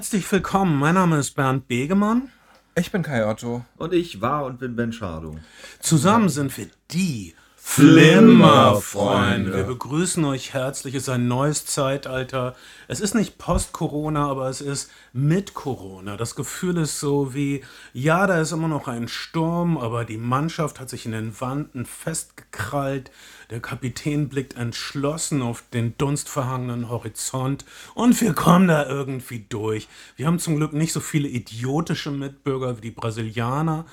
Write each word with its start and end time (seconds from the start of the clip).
Herzlich 0.00 0.32
willkommen, 0.32 0.78
mein 0.78 0.94
Name 0.94 1.18
ist 1.18 1.32
Bernd 1.32 1.68
Begemann. 1.68 2.30
Ich 2.74 2.90
bin 2.90 3.02
Kai 3.02 3.26
Otto. 3.26 3.66
Und 3.76 3.92
ich 3.92 4.22
war 4.22 4.46
und 4.46 4.58
bin 4.58 4.74
Ben 4.74 4.94
Schardo. 4.94 5.36
Zusammen 5.78 6.30
sind 6.30 6.56
wir 6.56 6.68
die 6.90 7.34
Flimmerfreunde. 7.62 9.54
Wir 9.54 9.62
begrüßen 9.62 10.24
euch 10.24 10.54
herzlich. 10.54 10.94
Es 10.94 11.02
ist 11.04 11.08
ein 11.08 11.28
neues 11.28 11.66
Zeitalter. 11.66 12.56
Es 12.88 13.00
ist 13.00 13.14
nicht 13.14 13.38
Post-Corona, 13.38 14.28
aber 14.28 14.48
es 14.48 14.60
ist 14.60 14.90
mit 15.12 15.54
Corona. 15.54 16.16
Das 16.16 16.34
Gefühl 16.34 16.78
ist 16.78 16.98
so 16.98 17.32
wie, 17.32 17.62
ja, 17.92 18.26
da 18.26 18.40
ist 18.40 18.50
immer 18.50 18.66
noch 18.66 18.88
ein 18.88 19.06
Sturm, 19.06 19.78
aber 19.78 20.04
die 20.04 20.16
Mannschaft 20.16 20.80
hat 20.80 20.90
sich 20.90 21.06
in 21.06 21.12
den 21.12 21.38
Wanden 21.40 21.86
festgekrallt. 21.86 23.12
Der 23.50 23.60
Kapitän 23.60 24.28
blickt 24.28 24.56
entschlossen 24.56 25.40
auf 25.40 25.62
den 25.72 25.96
dunstverhangenen 25.96 26.88
Horizont 26.88 27.64
und 27.94 28.20
wir 28.20 28.32
kommen 28.32 28.66
da 28.68 28.86
irgendwie 28.86 29.44
durch. 29.48 29.86
Wir 30.16 30.26
haben 30.26 30.38
zum 30.38 30.56
Glück 30.56 30.72
nicht 30.72 30.92
so 30.92 31.00
viele 31.00 31.28
idiotische 31.28 32.10
Mitbürger 32.10 32.78
wie 32.78 32.82
die 32.82 32.90
Brasilianer 32.90 33.84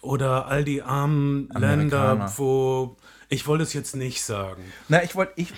oder 0.00 0.46
all 0.46 0.64
die 0.64 0.82
armen 0.82 1.48
Länder, 1.50 2.32
wo 2.36 2.96
ich 3.28 3.46
wollte 3.46 3.64
es 3.64 3.72
jetzt 3.72 3.96
nicht 3.96 4.22
sagen. 4.22 4.62
Na, 4.88 5.02
ich 5.02 5.14
wollte, 5.14 5.32
ich, 5.36 5.52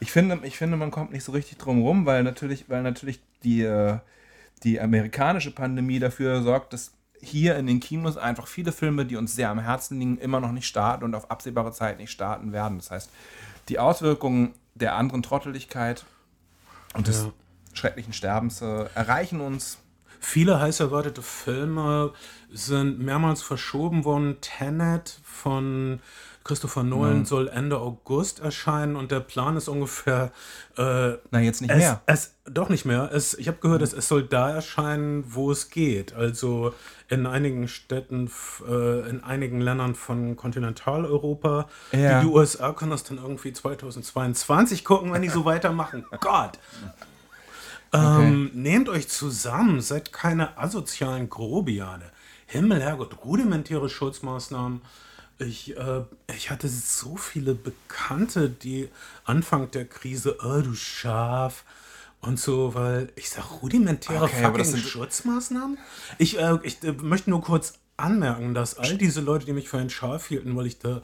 ich 0.00 0.10
finde, 0.10 0.40
ich 0.42 0.56
finde, 0.56 0.76
man 0.76 0.90
kommt 0.90 1.12
nicht 1.12 1.24
so 1.24 1.32
richtig 1.32 1.58
drum 1.58 1.82
rum, 1.82 2.06
weil 2.06 2.22
natürlich, 2.22 2.68
weil 2.68 2.82
natürlich 2.82 3.20
die, 3.44 3.62
äh, 3.62 3.98
die 4.64 4.80
amerikanische 4.80 5.50
Pandemie 5.50 5.98
dafür 5.98 6.42
sorgt, 6.42 6.72
dass 6.72 6.92
hier 7.20 7.56
in 7.56 7.66
den 7.66 7.78
Kinos 7.78 8.16
einfach 8.16 8.48
viele 8.48 8.72
Filme, 8.72 9.06
die 9.06 9.16
uns 9.16 9.34
sehr 9.36 9.48
am 9.48 9.60
Herzen 9.60 9.98
liegen, 10.00 10.18
immer 10.18 10.40
noch 10.40 10.50
nicht 10.50 10.66
starten 10.66 11.04
und 11.04 11.14
auf 11.14 11.30
absehbare 11.30 11.72
Zeit 11.72 11.98
nicht 11.98 12.10
starten 12.10 12.52
werden. 12.52 12.78
Das 12.78 12.90
heißt, 12.90 13.10
die 13.68 13.78
Auswirkungen 13.78 14.54
der 14.74 14.96
anderen 14.96 15.22
Trotteligkeit 15.22 16.04
und 16.94 17.06
des 17.06 17.22
ja. 17.22 17.32
schrecklichen 17.74 18.12
Sterbens 18.12 18.60
äh, 18.60 18.86
erreichen 18.94 19.40
uns. 19.40 19.78
Viele 20.18 20.60
heiß 20.60 20.80
erwartete 20.80 21.22
Filme 21.22 22.12
sind 22.50 23.00
mehrmals 23.00 23.42
verschoben 23.42 24.04
worden. 24.04 24.40
Tenet 24.40 25.20
von 25.24 26.00
Christopher 26.44 26.82
Nolan 26.82 27.20
mhm. 27.20 27.24
soll 27.24 27.48
Ende 27.48 27.78
August 27.78 28.40
erscheinen 28.40 28.96
und 28.96 29.10
der 29.12 29.20
Plan 29.20 29.56
ist 29.56 29.68
ungefähr. 29.68 30.32
Äh, 30.76 31.12
Na, 31.30 31.40
jetzt 31.40 31.60
nicht 31.60 31.70
es, 31.70 31.78
mehr. 31.78 32.02
Es, 32.06 32.34
doch 32.44 32.68
nicht 32.68 32.84
mehr. 32.84 33.10
Es, 33.12 33.34
ich 33.34 33.48
habe 33.48 33.58
gehört, 33.58 33.80
mhm. 33.80 33.84
es, 33.84 33.92
es 33.92 34.08
soll 34.08 34.24
da 34.24 34.50
erscheinen, 34.50 35.24
wo 35.28 35.50
es 35.50 35.70
geht. 35.70 36.14
Also 36.14 36.74
in 37.08 37.26
einigen 37.26 37.68
Städten, 37.68 38.30
äh, 38.68 39.08
in 39.08 39.22
einigen 39.22 39.60
Ländern 39.60 39.94
von 39.94 40.36
Kontinentaleuropa. 40.36 41.68
Ja. 41.92 42.20
Die 42.20 42.26
USA 42.26 42.72
können 42.72 42.90
das 42.90 43.04
dann 43.04 43.18
irgendwie 43.18 43.52
2022 43.52 44.84
gucken, 44.84 45.12
wenn 45.12 45.22
die 45.22 45.28
so 45.28 45.44
weitermachen. 45.44 46.04
Gott! 46.20 46.58
Okay. 47.94 48.26
Ähm, 48.26 48.50
nehmt 48.54 48.88
euch 48.88 49.08
zusammen, 49.08 49.82
seid 49.82 50.14
keine 50.14 50.56
asozialen 50.56 51.28
Grobiane. 51.28 52.04
Himmel, 52.46 52.80
Herrgott, 52.82 53.22
rudimentäre 53.24 53.90
Schutzmaßnahmen 53.90 54.80
ich, 55.44 55.76
äh, 55.76 56.02
ich 56.34 56.50
hatte 56.50 56.68
so 56.68 57.16
viele 57.16 57.54
Bekannte, 57.54 58.48
die 58.50 58.88
Anfang 59.24 59.70
der 59.70 59.84
Krise, 59.84 60.38
oh 60.42 60.60
du 60.60 60.74
Schaf 60.74 61.64
und 62.20 62.38
so, 62.38 62.74
weil 62.74 63.12
ich 63.16 63.30
sag 63.30 63.62
rudimentäre 63.62 64.24
okay, 64.24 64.42
fucking 64.42 64.64
sind... 64.64 64.80
Schutzmaßnahmen. 64.80 65.78
Ich, 66.18 66.38
äh, 66.38 66.58
ich 66.62 66.82
äh, 66.82 66.92
möchte 66.92 67.30
nur 67.30 67.42
kurz 67.42 67.74
anmerken, 67.96 68.54
dass 68.54 68.78
all 68.78 68.96
diese 68.96 69.20
Leute, 69.20 69.46
die 69.46 69.52
mich 69.52 69.68
für 69.68 69.78
ein 69.78 69.90
Schaf 69.90 70.26
hielten, 70.26 70.56
weil 70.56 70.66
ich 70.66 70.78
da. 70.78 71.02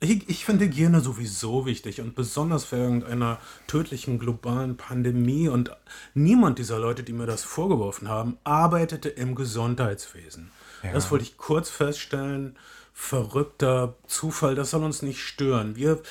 Ich, 0.00 0.28
ich 0.28 0.44
finde 0.44 0.64
Hygiene 0.64 1.00
sowieso 1.00 1.66
wichtig 1.66 2.00
und 2.00 2.14
besonders 2.14 2.72
während 2.72 3.04
einer 3.04 3.38
tödlichen 3.66 4.18
globalen 4.18 4.76
Pandemie 4.76 5.48
und 5.48 5.70
niemand 6.14 6.58
dieser 6.58 6.78
Leute, 6.78 7.02
die 7.02 7.12
mir 7.12 7.26
das 7.26 7.44
vorgeworfen 7.44 8.08
haben, 8.08 8.38
arbeitete 8.44 9.08
im 9.08 9.34
Gesundheitswesen. 9.34 10.50
Ja. 10.82 10.92
Das 10.92 11.10
wollte 11.10 11.24
ich 11.24 11.36
kurz 11.36 11.68
feststellen 11.68 12.56
verrückter 13.00 13.96
Zufall, 14.06 14.54
das 14.54 14.70
soll 14.70 14.84
uns 14.84 15.00
nicht 15.00 15.20
stören. 15.20 15.74
Wir 15.74 16.02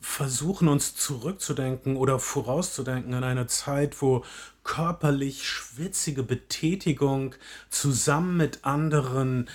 versuchen 0.00 0.68
uns 0.68 0.94
zurückzudenken 0.94 1.96
oder 1.96 2.18
vorauszudenken 2.18 3.14
an 3.14 3.24
eine 3.24 3.46
Zeit, 3.46 4.02
wo 4.02 4.26
körperlich 4.62 5.48
schwitzige 5.48 6.22
Betätigung 6.22 7.34
zusammen 7.70 8.36
mit 8.36 8.58
anderen 8.62 9.48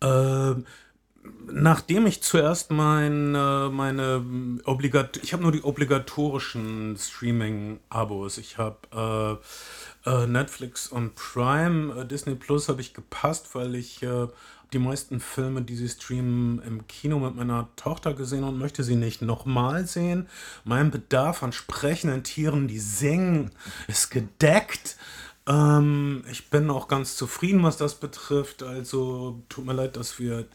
Äh, 0.00 0.54
nachdem 1.50 2.06
ich 2.06 2.22
zuerst 2.22 2.70
äh, 2.70 2.74
meine 2.74 4.60
obligat 4.64 5.18
ich 5.22 5.32
habe 5.32 5.42
nur 5.42 5.52
die 5.52 5.62
obligatorischen 5.62 6.96
Streaming-Abos. 6.98 8.38
Ich 8.38 8.58
habe 8.58 9.40
äh, 10.04 10.10
äh, 10.10 10.26
Netflix 10.26 10.88
und 10.88 11.14
Prime, 11.14 12.00
äh, 12.00 12.06
Disney 12.06 12.34
Plus 12.34 12.68
habe 12.68 12.80
ich 12.80 12.92
gepasst, 12.92 13.54
weil 13.54 13.74
ich 13.76 14.04
die 14.72 14.78
meisten 14.78 15.20
Filme, 15.20 15.62
die 15.62 15.76
sie 15.76 15.88
streamen, 15.88 16.62
im 16.62 16.86
Kino 16.86 17.18
mit 17.18 17.34
meiner 17.34 17.68
Tochter 17.76 18.14
gesehen 18.14 18.44
und 18.44 18.58
möchte 18.58 18.82
sie 18.82 18.96
nicht 18.96 19.22
nochmal 19.22 19.86
sehen. 19.86 20.28
Mein 20.64 20.90
Bedarf 20.90 21.42
an 21.42 21.52
sprechenden 21.52 22.22
Tieren, 22.24 22.68
die 22.68 22.78
singen, 22.78 23.50
ist 23.86 24.10
gedeckt. 24.10 24.96
Ähm, 25.46 26.24
ich 26.30 26.50
bin 26.50 26.70
auch 26.70 26.88
ganz 26.88 27.16
zufrieden, 27.16 27.62
was 27.62 27.76
das 27.76 27.96
betrifft. 27.96 28.62
Also 28.62 29.42
tut 29.48 29.66
mir 29.66 29.74
leid, 29.74 29.96
dass 29.96 30.18
wir 30.18 30.46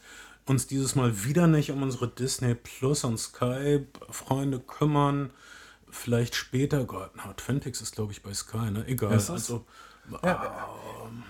uns 0.46 0.66
dieses 0.66 0.94
Mal 0.94 1.24
wieder 1.24 1.46
nicht 1.46 1.70
um 1.70 1.82
unsere 1.82 2.08
Disney 2.08 2.54
Plus 2.54 3.04
und 3.04 3.18
Sky 3.18 3.86
Freunde 4.10 4.58
kümmern. 4.60 5.30
Vielleicht 5.90 6.34
später. 6.34 6.84
Gott, 6.84 7.10
na, 7.16 7.32
Twin 7.34 7.60
Peaks 7.60 7.80
ist 7.80 7.94
glaube 7.94 8.12
ich 8.12 8.22
bei 8.22 8.34
Sky, 8.34 8.70
ne? 8.70 8.84
Egal. 8.86 9.12
Also, 9.12 9.64
ja, 10.22 10.68
ähm, 11.04 11.22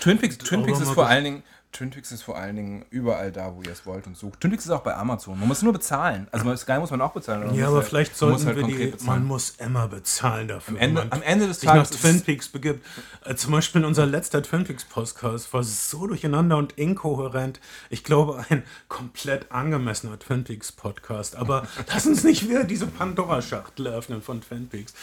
Twin 0.00 0.18
Peaks, 0.18 0.38
Twin 0.38 0.62
Peaks 0.62 0.80
ist 0.80 0.90
vor 0.90 1.06
allen 1.06 1.24
Dingen 1.24 1.42
Twin 1.70 1.90
Peaks 1.90 2.10
ist 2.12 2.22
vor 2.22 2.36
allen 2.36 2.56
Dingen 2.56 2.84
überall 2.90 3.30
da, 3.30 3.54
wo 3.54 3.62
ihr 3.62 3.70
es 3.70 3.84
wollt 3.84 4.06
und 4.06 4.16
sucht. 4.16 4.40
Twin 4.40 4.50
Peaks 4.50 4.64
ist 4.64 4.70
auch 4.70 4.80
bei 4.80 4.96
Amazon. 4.96 5.38
Man 5.38 5.48
muss 5.48 5.62
nur 5.62 5.74
bezahlen. 5.74 6.26
Also 6.32 6.56
Sky 6.56 6.78
muss 6.78 6.90
man 6.90 7.00
auch 7.02 7.12
bezahlen. 7.12 7.54
Ja, 7.54 7.66
aber 7.68 7.76
halt, 7.76 7.86
vielleicht 7.86 8.16
sollten 8.16 8.46
halt 8.46 8.56
wir 8.56 8.64
die, 8.64 8.86
bezahlen. 8.86 9.20
man 9.20 9.26
muss 9.26 9.50
immer 9.58 9.86
bezahlen 9.86 10.48
dafür. 10.48 10.74
Am 10.74 10.80
Ende, 10.80 11.06
am 11.10 11.22
Ende 11.22 11.46
des 11.46 11.60
Tages 11.60 11.90
nach 11.90 12.00
Twin 12.00 12.22
Peaks 12.22 12.48
begibt. 12.48 12.84
Äh, 13.24 13.34
zum 13.34 13.52
Beispiel 13.52 13.84
unser 13.84 14.06
letzter 14.06 14.42
Twin 14.42 14.64
Peaks 14.64 14.86
Podcast 14.86 15.52
war 15.52 15.62
so 15.62 16.06
durcheinander 16.06 16.56
und 16.56 16.72
inkohärent. 16.72 17.60
Ich 17.90 18.02
glaube, 18.02 18.44
ein 18.48 18.64
komplett 18.88 19.52
angemessener 19.52 20.18
Twin 20.18 20.44
Peaks 20.44 20.72
Podcast. 20.72 21.36
Aber 21.36 21.68
lass 21.88 22.06
uns 22.06 22.24
nicht 22.24 22.48
wieder 22.48 22.64
diese 22.64 22.86
Pandora-Schachtel 22.86 23.88
öffnen 23.88 24.22
von 24.22 24.40
Twin 24.40 24.68
Peaks. 24.68 24.94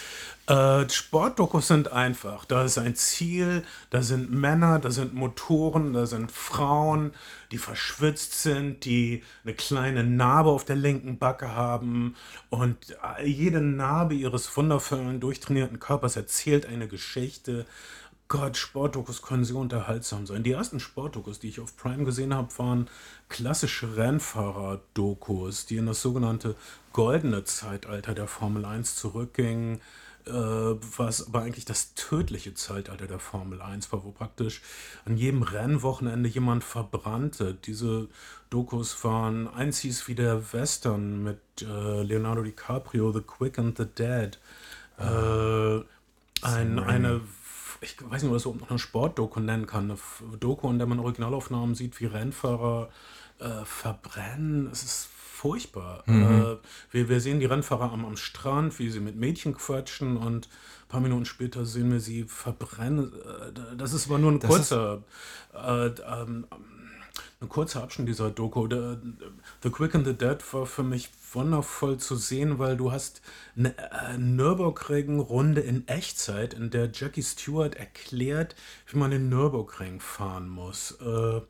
Äh, 0.47 0.89
Sportdokus 0.89 1.67
sind 1.67 1.91
einfach. 1.91 2.45
Da 2.45 2.63
ist 2.63 2.77
ein 2.77 2.95
Ziel, 2.95 3.63
da 3.91 4.01
sind 4.01 4.31
Männer, 4.31 4.79
da 4.79 4.91
sind 4.91 5.13
Motoren, 5.13 5.93
da 5.93 6.05
sind 6.05 6.31
Frauen, 6.31 6.54
die 7.51 7.57
verschwitzt 7.57 8.41
sind, 8.41 8.85
die 8.85 9.23
eine 9.43 9.53
kleine 9.53 10.03
Narbe 10.03 10.49
auf 10.49 10.65
der 10.65 10.75
linken 10.75 11.17
Backe 11.17 11.53
haben. 11.53 12.15
Und 12.49 12.97
jede 13.23 13.61
Narbe 13.61 14.15
ihres 14.15 14.55
wundervollen, 14.55 15.19
durchtrainierten 15.19 15.79
Körpers 15.79 16.15
erzählt 16.15 16.65
eine 16.65 16.87
Geschichte. 16.87 17.65
Gott, 18.27 18.57
Sportdokus 18.57 19.21
können 19.21 19.45
so 19.45 19.59
unterhaltsam 19.59 20.25
sein. 20.25 20.41
Die 20.41 20.51
ersten 20.51 20.79
Sportdokus, 20.79 21.39
die 21.39 21.49
ich 21.49 21.59
auf 21.59 21.77
Prime 21.77 22.05
gesehen 22.05 22.33
habe, 22.33 22.57
waren 22.57 22.89
klassische 23.29 23.97
Rennfahrer-Dokus, 23.97 25.67
die 25.67 25.77
in 25.77 25.85
das 25.85 26.01
sogenannte 26.01 26.55
goldene 26.91 27.43
Zeitalter 27.43 28.15
der 28.15 28.27
Formel 28.27 28.65
1 28.65 28.95
zurückgingen 28.95 29.79
äh, 30.27 30.31
was 30.31 31.27
aber 31.27 31.41
eigentlich 31.41 31.65
das 31.65 31.93
tödliche 31.93 32.53
Zeitalter 32.53 33.07
der 33.07 33.19
Formel 33.19 33.61
1 33.61 33.91
war, 33.91 34.03
wo 34.03 34.11
praktisch 34.11 34.61
an 35.05 35.17
jedem 35.17 35.43
Rennwochenende 35.43 36.29
jemand 36.29 36.63
verbrannte. 36.63 37.53
Diese 37.53 38.07
Dokus 38.49 39.03
waren, 39.03 39.47
eins 39.47 39.79
hieß 39.79 40.07
wie 40.07 40.15
der 40.15 40.53
Western 40.53 41.23
mit 41.23 41.39
äh, 41.61 42.03
Leonardo 42.03 42.43
DiCaprio, 42.43 43.11
The 43.11 43.21
Quick 43.21 43.59
and 43.59 43.77
the 43.77 43.85
Dead. 43.85 44.39
Äh, 44.97 45.83
ein, 46.41 46.79
eine, 46.79 47.21
ich 47.81 47.97
weiß 48.01 48.23
nicht, 48.23 48.45
ob 48.45 48.55
man 48.55 48.61
noch 48.61 48.69
eine 48.69 48.79
Sportdoku 48.79 49.39
nennen 49.39 49.65
kann, 49.65 49.91
eine 49.91 50.37
Doku, 50.39 50.69
in 50.69 50.77
der 50.77 50.87
man 50.87 50.99
Originalaufnahmen 50.99 51.75
sieht, 51.75 51.99
wie 51.99 52.05
Rennfahrer 52.05 52.89
äh, 53.39 53.65
verbrennen. 53.65 54.69
Es 54.71 54.83
ist 54.83 55.09
furchtbar. 55.35 56.03
Mhm. 56.05 56.23
Äh, 56.23 56.57
wir, 56.91 57.09
wir 57.09 57.19
sehen 57.19 57.39
die 57.39 57.45
Rennfahrer 57.45 57.91
am, 57.91 58.05
am 58.05 58.17
Strand, 58.17 58.79
wie 58.79 58.89
sie 58.89 59.01
mit 59.01 59.15
Mädchen 59.15 59.55
quatschen 59.55 60.17
und 60.17 60.47
ein 60.47 60.87
paar 60.87 61.01
Minuten 61.01 61.25
später 61.25 61.65
sehen 61.65 61.91
wir 61.91 61.99
sie 61.99 62.23
verbrennen. 62.23 63.11
Äh, 63.13 63.75
das 63.77 63.93
ist 63.93 64.07
aber 64.07 64.17
nur 64.17 64.31
ein 64.31 64.39
das 64.39 64.49
kurzer. 64.49 65.03
Äh, 65.53 65.87
ähm, 65.87 66.47
ein 67.41 67.49
kurzer 67.49 67.83
Abschnitt 67.83 68.07
dieser 68.07 68.31
Doku. 68.31 68.67
The, 68.69 68.97
the 69.61 69.69
Quick 69.69 69.93
and 69.93 70.05
the 70.05 70.13
Dead 70.13 70.37
war 70.53 70.65
für 70.65 70.83
mich 70.83 71.09
wundervoll 71.33 71.97
zu 71.97 72.15
sehen, 72.15 72.59
weil 72.59 72.77
du 72.77 72.91
hast 72.93 73.21
eine 73.57 73.77
äh, 73.77 74.17
Nürburgring-Runde 74.17 75.61
in 75.61 75.87
Echtzeit, 75.87 76.53
in 76.53 76.69
der 76.69 76.89
Jackie 76.93 77.23
Stewart 77.23 77.75
erklärt, 77.75 78.55
wie 78.87 78.97
man 78.97 79.11
den 79.11 79.27
Nürburgring 79.27 79.99
fahren 79.99 80.47
muss. 80.47 80.91
Äh, 81.01 81.41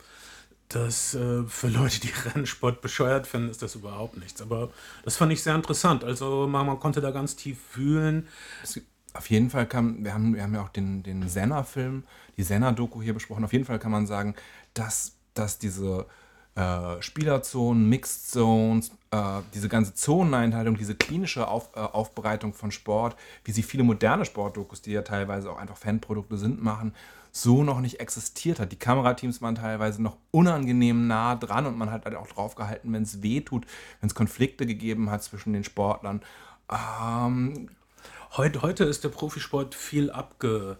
das 0.70 1.14
äh, 1.14 1.44
für 1.44 1.68
Leute, 1.68 2.00
die 2.00 2.12
Rennsport 2.26 2.82
bescheuert 2.82 3.28
finden, 3.28 3.50
ist 3.50 3.62
das 3.62 3.76
überhaupt 3.76 4.18
nichts. 4.18 4.42
Aber 4.42 4.70
das 5.04 5.18
fand 5.18 5.32
ich 5.32 5.44
sehr 5.44 5.56
interessant. 5.56 6.04
Also 6.04 6.48
man, 6.48 6.66
man 6.66 6.80
konnte 6.80 7.02
da 7.02 7.12
ganz 7.12 7.36
tief 7.36 7.60
fühlen. 7.72 8.28
Es, 8.64 8.82
auf 9.14 9.30
jeden 9.30 9.50
Fall 9.50 9.66
kann, 9.66 10.04
wir 10.04 10.14
haben, 10.14 10.36
wir 10.36 10.44
haben 10.44 10.54
ja 10.54 10.62
auch 10.62 10.70
den, 10.70 11.04
den 11.04 11.28
Senna-Film, 11.30 12.04
die 12.38 12.44
Senna-Doku 12.44 13.02
hier 13.02 13.14
besprochen. 13.14 13.46
Auf 13.46 13.54
jeden 13.54 13.66
Fall 13.66 13.80
kann 13.80 13.92
man 13.92 14.08
sagen, 14.08 14.36
dass, 14.74 15.14
dass 15.34 15.58
diese 15.58 16.06
äh, 16.56 17.02
Spielerzonen, 17.02 17.88
Mixed 17.88 18.32
Zones, 18.32 18.92
äh, 19.12 19.42
diese 19.54 19.70
ganze 19.70 19.94
Zoneneinteilung, 19.94 20.78
diese 20.78 20.96
klinische 20.96 21.48
Auf, 21.48 21.70
äh, 21.76 21.80
Aufbereitung 21.80 22.54
von 22.54 22.72
Sport, 22.72 23.16
wie 23.44 23.52
sie 23.52 23.64
viele 23.64 23.84
moderne 23.84 24.26
Sportdokus, 24.26 24.82
die 24.82 24.92
ja 24.92 25.02
teilweise 25.02 25.52
auch 25.52 25.58
einfach 25.58 25.78
Fanprodukte 25.78 26.38
sind, 26.38 26.64
machen, 26.64 26.94
so 27.36 27.66
noch 27.66 27.82
nicht 27.82 28.00
existiert 28.00 28.62
hat. 28.62 28.72
Die 28.72 28.78
Kamerateams 28.78 29.42
waren 29.42 29.56
teilweise 29.56 30.02
noch 30.02 30.16
unangenehm 30.32 31.08
nah 31.08 31.36
dran 31.36 31.66
und 31.66 31.78
man 31.78 31.92
hat 31.92 32.06
halt 32.06 32.16
auch 32.16 32.28
drauf 32.28 32.56
gehalten, 32.56 32.94
wenn 32.94 33.04
es 33.04 33.22
weh 33.24 33.42
tut, 33.42 33.66
wenn 34.00 34.08
es 34.08 34.16
Konflikte 34.16 34.66
gegeben 34.66 35.12
hat 35.12 35.22
zwischen 35.22 35.52
den 35.52 35.66
Sportlern. 35.66 36.22
Ähm, 36.72 37.68
heute, 38.38 38.62
heute 38.62 38.86
ist 38.86 39.04
der 39.04 39.10
Profisport 39.10 39.76
viel 39.76 40.12
abge 40.12 40.78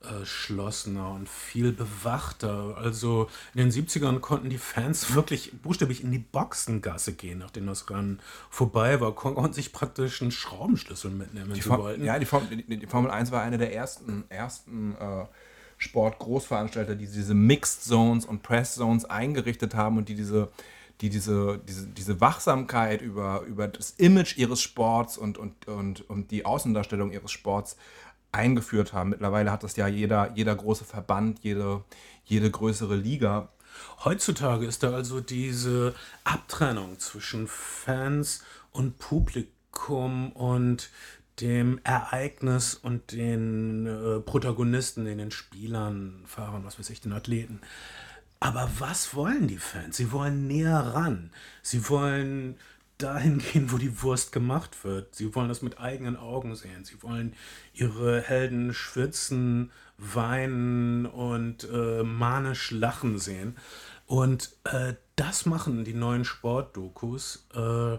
geschlossener 0.00 1.10
und 1.10 1.28
viel 1.28 1.72
bewachter. 1.72 2.76
Also 2.76 3.28
in 3.54 3.68
den 3.68 3.72
70ern 3.72 4.20
konnten 4.20 4.48
die 4.48 4.58
Fans 4.58 5.14
wirklich 5.16 5.60
buchstäblich 5.60 6.04
in 6.04 6.12
die 6.12 6.20
Boxengasse 6.20 7.14
gehen, 7.14 7.40
nachdem 7.40 7.66
das 7.66 7.90
Rennen 7.90 8.20
vorbei 8.48 9.00
war, 9.00 9.12
konnten 9.12 9.52
sich 9.52 9.72
praktisch 9.72 10.22
einen 10.22 10.30
Schraubenschlüssel 10.30 11.10
mitnehmen, 11.10 11.50
wenn 11.50 11.60
sie 11.60 11.68
wollten. 11.68 12.04
Ja, 12.04 12.20
die, 12.20 12.26
Form, 12.26 12.46
die, 12.48 12.78
die, 12.78 12.86
Formel 12.86 13.10
1 13.10 13.32
war 13.32 13.42
eine 13.42 13.58
der 13.58 13.74
ersten, 13.74 14.24
ersten 14.28 14.94
äh, 15.00 15.24
Sport-Großveranstalter, 15.78 16.94
die 16.94 17.06
diese 17.06 17.34
Mixed 17.34 17.84
Zones 17.84 18.24
und 18.24 18.42
Press 18.42 18.74
Zones 18.74 19.04
eingerichtet 19.04 19.74
haben 19.74 19.98
und 19.98 20.08
die 20.08 20.14
diese 20.14 20.50
die 21.00 21.10
diese, 21.10 21.60
diese, 21.68 21.86
diese 21.88 22.20
Wachsamkeit 22.20 23.02
über, 23.02 23.42
über 23.42 23.68
das 23.68 23.90
Image 23.90 24.38
ihres 24.38 24.62
Sports 24.62 25.18
und, 25.18 25.36
und, 25.36 25.68
und, 25.68 26.08
und 26.08 26.30
die 26.30 26.46
Außendarstellung 26.46 27.12
ihres 27.12 27.32
Sports 27.32 27.76
eingeführt 28.32 28.92
haben. 28.92 29.10
Mittlerweile 29.10 29.50
hat 29.50 29.62
das 29.62 29.76
ja 29.76 29.88
jeder, 29.88 30.32
jeder 30.34 30.54
große 30.54 30.84
Verband, 30.84 31.40
jede, 31.42 31.84
jede 32.24 32.50
größere 32.50 32.96
Liga. 32.96 33.48
Heutzutage 34.04 34.66
ist 34.66 34.82
da 34.82 34.92
also 34.92 35.20
diese 35.20 35.94
Abtrennung 36.24 36.98
zwischen 36.98 37.46
Fans 37.46 38.42
und 38.72 38.98
Publikum 38.98 40.32
und 40.32 40.90
dem 41.40 41.80
Ereignis 41.84 42.74
und 42.74 43.12
den 43.12 43.86
äh, 43.86 44.20
Protagonisten, 44.20 45.04
den 45.04 45.30
Spielern, 45.30 46.22
Fahrern, 46.24 46.64
was 46.64 46.78
weiß 46.78 46.90
ich, 46.90 47.00
den 47.00 47.12
Athleten. 47.12 47.60
Aber 48.40 48.70
was 48.78 49.14
wollen 49.14 49.48
die 49.48 49.58
Fans? 49.58 49.96
Sie 49.96 50.12
wollen 50.12 50.46
näher 50.46 50.78
ran. 50.78 51.30
Sie 51.62 51.88
wollen 51.88 52.56
dahin 52.98 53.38
gehen, 53.52 53.70
wo 53.72 53.78
die 53.78 54.02
Wurst 54.02 54.32
gemacht 54.32 54.84
wird. 54.84 55.14
Sie 55.14 55.34
wollen 55.34 55.48
das 55.48 55.62
mit 55.62 55.78
eigenen 55.78 56.16
Augen 56.16 56.54
sehen. 56.54 56.84
Sie 56.84 57.02
wollen 57.02 57.34
ihre 57.72 58.20
Helden 58.20 58.72
schwitzen, 58.74 59.70
weinen 59.98 61.06
und 61.06 61.68
äh, 61.70 62.02
manisch 62.02 62.70
lachen 62.70 63.18
sehen. 63.18 63.56
Und 64.06 64.50
äh, 64.64 64.94
das 65.16 65.46
machen 65.46 65.84
die 65.84 65.94
neuen 65.94 66.24
Sportdokus. 66.24 67.46
Äh, 67.54 67.98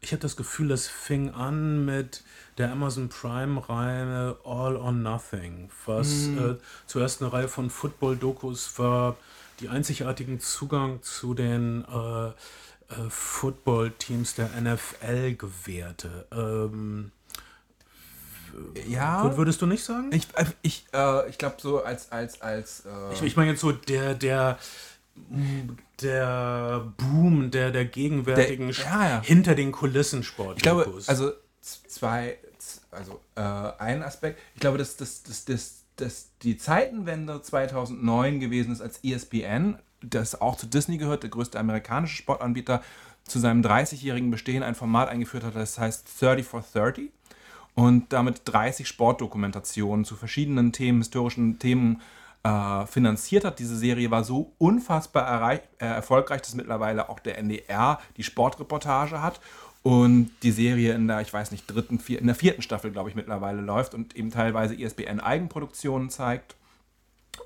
ich 0.00 0.12
habe 0.12 0.20
das 0.20 0.36
Gefühl, 0.36 0.68
das 0.68 0.86
fing 0.86 1.30
an 1.30 1.84
mit 1.84 2.22
der 2.58 2.72
Amazon 2.72 3.08
Prime-Reihe 3.08 4.36
All 4.44 4.76
or 4.76 4.92
Nothing, 4.92 5.70
was 5.86 6.28
mm. 6.28 6.56
zuerst 6.86 7.22
eine 7.22 7.32
Reihe 7.32 7.48
von 7.48 7.70
Football-Dokus 7.70 8.78
war, 8.78 9.16
die 9.60 9.68
einzigartigen 9.68 10.40
Zugang 10.40 11.02
zu 11.02 11.34
den 11.34 11.84
äh, 11.84 12.28
äh, 12.28 12.32
Football-Teams 13.08 14.34
der 14.34 14.48
NFL 14.60 15.34
gewährte. 15.34 16.26
Ähm, 16.32 17.12
ja. 18.88 19.36
Würdest 19.36 19.62
du 19.62 19.66
nicht 19.66 19.84
sagen? 19.84 20.10
Ich, 20.12 20.26
äh, 20.34 20.46
ich, 20.62 20.86
äh, 20.92 21.28
ich 21.28 21.38
glaube 21.38 21.56
so 21.60 21.82
als 21.82 22.10
als 22.10 22.40
als. 22.40 22.84
Äh 22.84 23.14
ich, 23.14 23.22
ich 23.22 23.36
meine 23.36 23.50
jetzt 23.52 23.60
so 23.60 23.72
der 23.72 24.14
der 24.14 24.58
der 26.00 26.92
Boom 26.96 27.50
der 27.50 27.70
der 27.70 27.84
gegenwärtigen 27.84 28.68
der, 28.68 28.84
ja, 28.84 29.08
ja. 29.08 29.22
hinter 29.22 29.54
den 29.54 29.72
Kulissen 29.72 30.22
Sport. 30.22 30.58
Ich 30.58 30.62
glaube 30.62 30.90
also 31.06 31.32
zwei 31.60 32.38
also 32.90 33.20
äh, 33.34 33.40
ein 33.40 34.02
Aspekt. 34.02 34.40
Ich 34.54 34.60
glaube 34.60 34.78
dass 34.78 34.96
das 34.96 35.22
das 35.22 35.44
das 35.44 35.84
dass 35.96 36.30
die 36.42 36.56
Zeitenwende 36.56 37.42
2009 37.42 38.40
gewesen 38.40 38.72
ist, 38.72 38.80
als 38.80 39.04
ESPN 39.04 39.78
das 40.02 40.40
auch 40.40 40.56
zu 40.56 40.66
Disney 40.66 40.96
gehört, 40.96 41.22
der 41.22 41.30
größte 41.30 41.58
amerikanische 41.58 42.16
Sportanbieter, 42.16 42.82
zu 43.24 43.38
seinem 43.38 43.62
30-jährigen 43.62 44.30
Bestehen 44.30 44.62
ein 44.62 44.74
Format 44.74 45.08
eingeführt 45.08 45.44
hat, 45.44 45.54
das 45.54 45.78
heißt 45.78 46.08
30 46.20 46.46
for 46.46 46.64
30 46.72 47.10
und 47.74 48.12
damit 48.12 48.42
30 48.44 48.88
Sportdokumentationen 48.88 50.04
zu 50.04 50.16
verschiedenen 50.16 50.72
Themen, 50.72 50.98
historischen 50.98 51.58
Themen 51.58 52.00
äh, 52.42 52.86
finanziert 52.86 53.44
hat. 53.44 53.58
Diese 53.58 53.76
Serie 53.76 54.10
war 54.10 54.24
so 54.24 54.52
unfassbar 54.58 55.52
äh, 55.52 55.60
erfolgreich, 55.78 56.42
dass 56.42 56.54
mittlerweile 56.54 57.08
auch 57.08 57.20
der 57.20 57.38
NDR 57.38 58.00
die 58.16 58.22
Sportreportage 58.22 59.22
hat 59.22 59.40
und 59.82 60.30
die 60.42 60.50
Serie 60.50 60.94
in 60.94 61.08
der, 61.08 61.20
ich 61.20 61.32
weiß 61.32 61.50
nicht, 61.52 61.66
dritten, 61.66 61.98
vier, 61.98 62.18
in 62.18 62.26
der 62.26 62.34
vierten 62.34 62.62
Staffel, 62.62 62.90
glaube 62.90 63.08
ich, 63.08 63.16
mittlerweile 63.16 63.60
läuft 63.60 63.94
und 63.94 64.16
eben 64.16 64.30
teilweise 64.30 64.74
ESPN 64.74 65.20
Eigenproduktionen 65.20 66.10
zeigt 66.10 66.56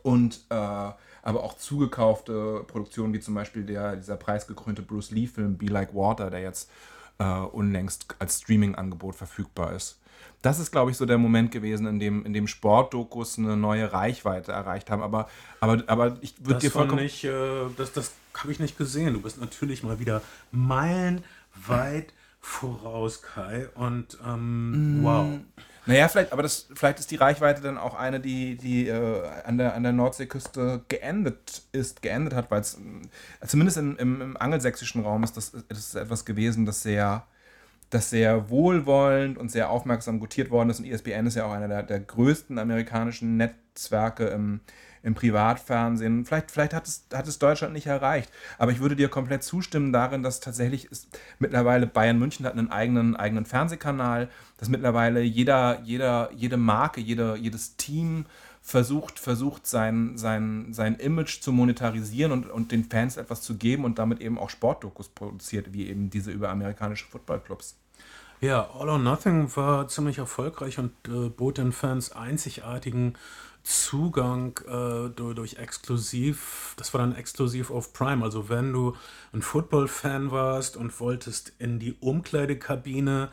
und 0.02 0.40
äh, 0.50 0.54
aber 0.54 1.42
auch 1.42 1.56
zugekaufte 1.56 2.64
Produktionen, 2.66 3.14
wie 3.14 3.20
zum 3.20 3.34
Beispiel 3.34 3.64
der, 3.64 3.96
dieser 3.96 4.16
preisgekrönte 4.16 4.82
Bruce 4.82 5.10
Lee-Film 5.10 5.56
Be 5.56 5.66
Like 5.66 5.94
Water, 5.94 6.28
der 6.28 6.40
jetzt 6.40 6.70
äh, 7.18 7.24
unlängst 7.24 8.14
als 8.18 8.40
Streaming-Angebot 8.42 9.14
verfügbar 9.14 9.72
ist. 9.72 10.00
Das 10.44 10.58
ist, 10.58 10.72
glaube 10.72 10.90
ich, 10.90 10.98
so 10.98 11.06
der 11.06 11.16
Moment 11.16 11.52
gewesen, 11.52 11.86
in 11.86 11.98
dem, 11.98 12.26
in 12.26 12.34
dem 12.34 12.46
Sportdokus 12.46 13.38
eine 13.38 13.56
neue 13.56 13.94
Reichweite 13.94 14.52
erreicht 14.52 14.90
haben. 14.90 15.02
Aber, 15.02 15.26
aber, 15.60 15.82
aber 15.86 16.18
ich 16.20 16.34
würde 16.38 16.60
dir 16.60 16.70
vollkommen. 16.70 17.02
Nicht, 17.02 17.24
äh, 17.24 17.30
das 17.78 17.92
das 17.92 18.12
habe 18.34 18.52
ich 18.52 18.60
nicht 18.60 18.76
gesehen. 18.76 19.14
Du 19.14 19.22
bist 19.22 19.40
natürlich 19.40 19.82
mal 19.82 19.98
wieder 20.00 20.20
meilenweit 20.52 22.12
voraus, 22.42 23.22
Kai. 23.22 23.68
Und 23.74 24.18
ähm, 24.22 25.00
mm. 25.00 25.04
wow. 25.04 25.26
Naja, 25.86 26.08
vielleicht, 26.08 26.32
aber 26.32 26.42
das, 26.42 26.68
vielleicht 26.74 26.98
ist 26.98 27.10
die 27.10 27.16
Reichweite 27.16 27.62
dann 27.62 27.78
auch 27.78 27.94
eine, 27.94 28.20
die, 28.20 28.56
die 28.56 28.88
äh, 28.88 29.26
an, 29.46 29.56
der, 29.56 29.74
an 29.74 29.82
der 29.82 29.92
Nordseeküste 29.92 30.82
geendet 30.88 31.62
ist, 31.72 32.02
geendet 32.02 32.34
hat, 32.34 32.50
weil 32.50 32.60
es 32.60 32.74
äh, 33.40 33.46
zumindest 33.46 33.78
im, 33.78 33.96
im, 33.96 34.20
im, 34.20 34.36
angelsächsischen 34.36 35.02
Raum 35.02 35.24
ist 35.24 35.38
das, 35.38 35.52
das 35.52 35.78
ist 35.78 35.94
etwas 35.94 36.26
gewesen, 36.26 36.66
das 36.66 36.82
sehr, 36.82 37.26
das 37.94 38.10
sehr 38.10 38.50
wohlwollend 38.50 39.38
und 39.38 39.50
sehr 39.50 39.70
aufmerksam 39.70 40.18
gutiert 40.18 40.50
worden 40.50 40.70
ist. 40.70 40.80
Und 40.80 40.86
ESPN 40.86 41.26
ist 41.26 41.36
ja 41.36 41.46
auch 41.46 41.52
einer 41.52 41.68
der, 41.68 41.82
der 41.84 42.00
größten 42.00 42.58
amerikanischen 42.58 43.36
Netzwerke 43.36 44.26
im, 44.26 44.60
im 45.04 45.14
Privatfernsehen. 45.14 46.24
Vielleicht, 46.24 46.50
vielleicht 46.50 46.74
hat, 46.74 46.88
es, 46.88 47.06
hat 47.12 47.28
es 47.28 47.38
Deutschland 47.38 47.72
nicht 47.72 47.86
erreicht. 47.86 48.30
Aber 48.58 48.72
ich 48.72 48.80
würde 48.80 48.96
dir 48.96 49.08
komplett 49.08 49.44
zustimmen 49.44 49.92
darin, 49.92 50.24
dass 50.24 50.40
tatsächlich 50.40 50.90
ist, 50.90 51.06
mittlerweile 51.38 51.86
Bayern 51.86 52.18
München 52.18 52.44
hat 52.46 52.54
einen 52.54 52.70
eigenen, 52.70 53.14
eigenen 53.14 53.46
Fernsehkanal, 53.46 54.28
dass 54.58 54.68
mittlerweile 54.68 55.20
jeder, 55.20 55.80
jeder, 55.84 56.30
jede 56.34 56.56
Marke, 56.56 57.00
jeder, 57.00 57.36
jedes 57.36 57.76
Team 57.76 58.26
versucht, 58.60 59.20
versucht 59.20 59.66
sein, 59.66 60.16
sein, 60.16 60.72
sein 60.72 60.96
Image 60.96 61.42
zu 61.42 61.52
monetarisieren 61.52 62.32
und, 62.32 62.50
und 62.50 62.72
den 62.72 62.84
Fans 62.84 63.18
etwas 63.18 63.42
zu 63.42 63.56
geben 63.56 63.84
und 63.84 64.00
damit 64.00 64.20
eben 64.20 64.38
auch 64.38 64.50
Sportdokus 64.50 65.10
produziert, 65.10 65.72
wie 65.74 65.86
eben 65.86 66.10
diese 66.10 66.32
über 66.32 66.48
amerikanische 66.48 67.04
Footballclubs. 67.04 67.76
Ja, 68.44 68.68
All 68.78 68.90
or 68.90 68.98
Nothing 68.98 69.56
war 69.56 69.88
ziemlich 69.88 70.18
erfolgreich 70.18 70.78
und 70.78 70.92
äh, 71.08 71.30
bot 71.30 71.56
den 71.56 71.72
Fans 71.72 72.12
einzigartigen 72.12 73.14
Zugang 73.62 74.60
äh, 74.68 75.08
durch, 75.08 75.34
durch, 75.34 75.54
exklusiv, 75.54 76.74
das 76.76 76.92
war 76.92 77.00
dann 77.00 77.14
exklusiv 77.14 77.70
auf 77.70 77.94
Prime. 77.94 78.22
Also 78.22 78.50
wenn 78.50 78.70
du 78.70 78.96
ein 79.32 79.40
Football-Fan 79.40 80.30
warst 80.30 80.76
und 80.76 81.00
wolltest 81.00 81.54
in 81.58 81.78
die 81.78 81.94
Umkleidekabine 82.00 83.30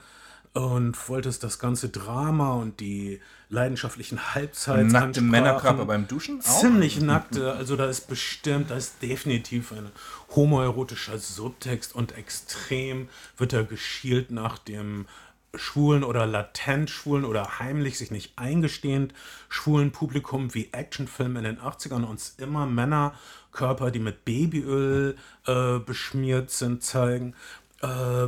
und 0.53 1.10
wolltest 1.10 1.44
das 1.44 1.60
ganze 1.60 1.89
Drama 1.89 2.53
und 2.53 2.80
die 2.80 3.20
leidenschaftlichen 3.51 4.34
Halbzeiten. 4.34 4.88
Nackte 4.88 5.22
Männerkörper 5.22 5.86
beim 5.86 6.08
Duschen? 6.08 6.39
Auch? 6.39 6.62
Ziemlich 6.62 7.01
nackte. 7.01 7.53
Also 7.53 7.75
da 7.75 7.86
ist 7.86 8.08
bestimmt, 8.08 8.72
da 8.72 8.77
ist 8.77 9.01
definitiv 9.01 9.74
ein 9.74 9.91
homoerotischer 10.36 11.17
Subtext 11.17 11.93
und 11.93 12.17
extrem 12.17 13.10
wird 13.38 13.53
da 13.53 13.62
geschielt 13.62 14.31
nach 14.31 14.58
dem 14.58 15.05
schwulen 15.53 16.05
oder 16.05 16.25
latent 16.25 16.89
schwulen 16.89 17.25
oder 17.25 17.60
heimlich 17.60 17.98
sich 17.98 18.10
nicht 18.10 18.39
eingestehend 18.39 19.13
schwulen 19.50 19.91
Publikum 19.91 20.53
wie 20.53 20.70
Actionfilme 20.72 21.39
in 21.39 21.43
den 21.46 21.60
80ern 21.60 22.05
uns 22.05 22.36
immer 22.38 22.65
Männerkörper, 22.65 23.91
die 23.91 24.00
mit 24.00 24.24
Babyöl 24.24 25.17
äh, 25.46 25.79
beschmiert 25.79 26.51
sind, 26.51 26.84
zeigen. 26.84 27.36
Äh, 27.81 28.27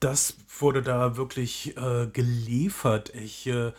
das 0.00 0.36
wurde 0.58 0.82
da 0.82 1.16
wirklich 1.16 1.78
äh, 1.78 2.08
geliefert. 2.08 3.14
Ich 3.14 3.46
äh, 3.46 3.72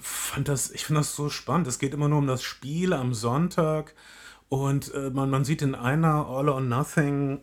fand 0.00 0.48
das, 0.48 0.70
ich 0.70 0.84
finde 0.84 1.00
das 1.00 1.16
so 1.16 1.28
spannend. 1.28 1.66
Es 1.66 1.78
geht 1.78 1.94
immer 1.94 2.08
nur 2.08 2.18
um 2.18 2.26
das 2.26 2.42
Spiel 2.42 2.92
am 2.92 3.14
Sonntag 3.14 3.94
und 4.48 4.92
äh, 4.94 5.10
man, 5.10 5.30
man 5.30 5.44
sieht 5.44 5.62
in 5.62 5.74
einer 5.74 6.26
All 6.26 6.48
or 6.48 6.60
Nothing 6.60 7.40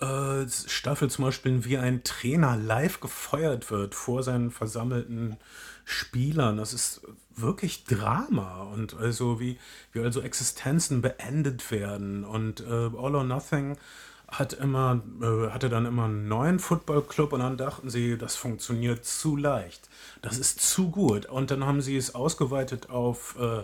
äh, 0.00 0.48
Staffel 0.48 1.10
zum 1.10 1.24
Beispiel, 1.24 1.64
wie 1.64 1.78
ein 1.78 2.04
Trainer 2.04 2.56
live 2.56 3.00
gefeuert 3.00 3.70
wird 3.70 3.94
vor 3.94 4.22
seinen 4.22 4.50
versammelten 4.50 5.36
Spielern. 5.84 6.56
Das 6.56 6.72
ist 6.72 7.02
wirklich 7.34 7.84
Drama 7.84 8.62
und 8.62 8.94
also 8.94 9.40
wie, 9.40 9.58
wie 9.92 10.00
also 10.00 10.20
Existenzen 10.20 11.02
beendet 11.02 11.70
werden. 11.70 12.24
Und 12.24 12.60
äh, 12.60 12.90
All 12.96 13.14
or 13.14 13.24
Nothing 13.24 13.76
hat 14.38 14.52
immer, 14.52 15.02
äh, 15.20 15.50
hatte 15.50 15.68
dann 15.68 15.86
immer 15.86 16.04
einen 16.04 16.28
neuen 16.28 16.58
Footballclub 16.58 17.32
und 17.32 17.40
dann 17.40 17.56
dachten 17.56 17.90
sie, 17.90 18.18
das 18.18 18.36
funktioniert 18.36 19.04
zu 19.04 19.36
leicht. 19.36 19.88
Das 20.22 20.38
ist 20.38 20.60
zu 20.60 20.90
gut. 20.90 21.26
Und 21.26 21.50
dann 21.50 21.64
haben 21.64 21.82
sie 21.82 21.96
es 21.96 22.14
ausgeweitet 22.14 22.90
auf 22.90 23.36
äh, 23.38 23.62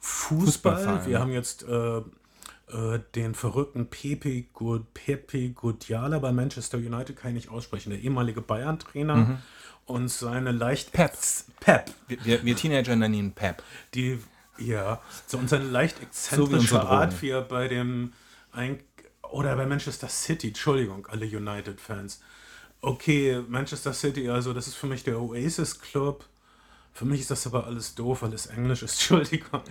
Fußball. 0.00 1.06
Wir 1.06 1.20
haben 1.20 1.32
jetzt 1.32 1.62
äh, 1.62 1.98
äh, 1.98 3.00
den 3.14 3.34
verrückten 3.34 3.86
Pepe, 3.86 4.42
Good, 4.54 4.94
Pepe 4.94 5.50
Gudiala 5.50 6.18
bei 6.18 6.32
Manchester 6.32 6.78
United, 6.78 7.16
kann 7.16 7.30
ich 7.30 7.46
nicht 7.46 7.50
aussprechen, 7.50 7.90
der 7.90 8.00
ehemalige 8.00 8.40
Bayern-Trainer 8.40 9.16
mhm. 9.16 9.38
und 9.86 10.08
seine 10.08 10.52
leicht... 10.52 10.92
Pep. 10.92 11.12
Pep. 11.60 11.90
Wir, 12.06 12.44
wir, 12.44 12.56
Teenager 12.56 12.94
nennen 12.94 13.14
ihn 13.14 13.32
Pep. 13.32 13.62
Die, 13.94 14.20
ja, 14.58 15.00
so 15.26 15.38
und 15.38 15.48
seine 15.48 15.64
leicht 15.64 16.00
exzentrische 16.00 16.68
so 16.68 16.80
Art, 16.80 17.20
wie 17.22 17.30
er 17.30 17.42
bei 17.42 17.68
dem... 17.68 18.12
Ein, 18.52 18.80
oder 19.32 19.56
bei 19.56 19.66
Manchester 19.66 20.08
City, 20.08 20.48
Entschuldigung, 20.48 21.06
alle 21.06 21.26
United-Fans. 21.26 22.20
Okay, 22.82 23.42
Manchester 23.48 23.92
City, 23.92 24.28
also 24.28 24.52
das 24.52 24.66
ist 24.66 24.76
für 24.76 24.86
mich 24.86 25.04
der 25.04 25.20
Oasis-Club 25.20 26.24
für 26.92 27.04
mich 27.04 27.20
ist 27.20 27.30
das 27.30 27.46
aber 27.46 27.66
alles 27.66 27.94
doof, 27.94 28.22
weil 28.22 28.32
es 28.34 28.46
Englisch 28.46 28.82
ist. 28.82 28.94
Entschuldigung. 29.10 29.62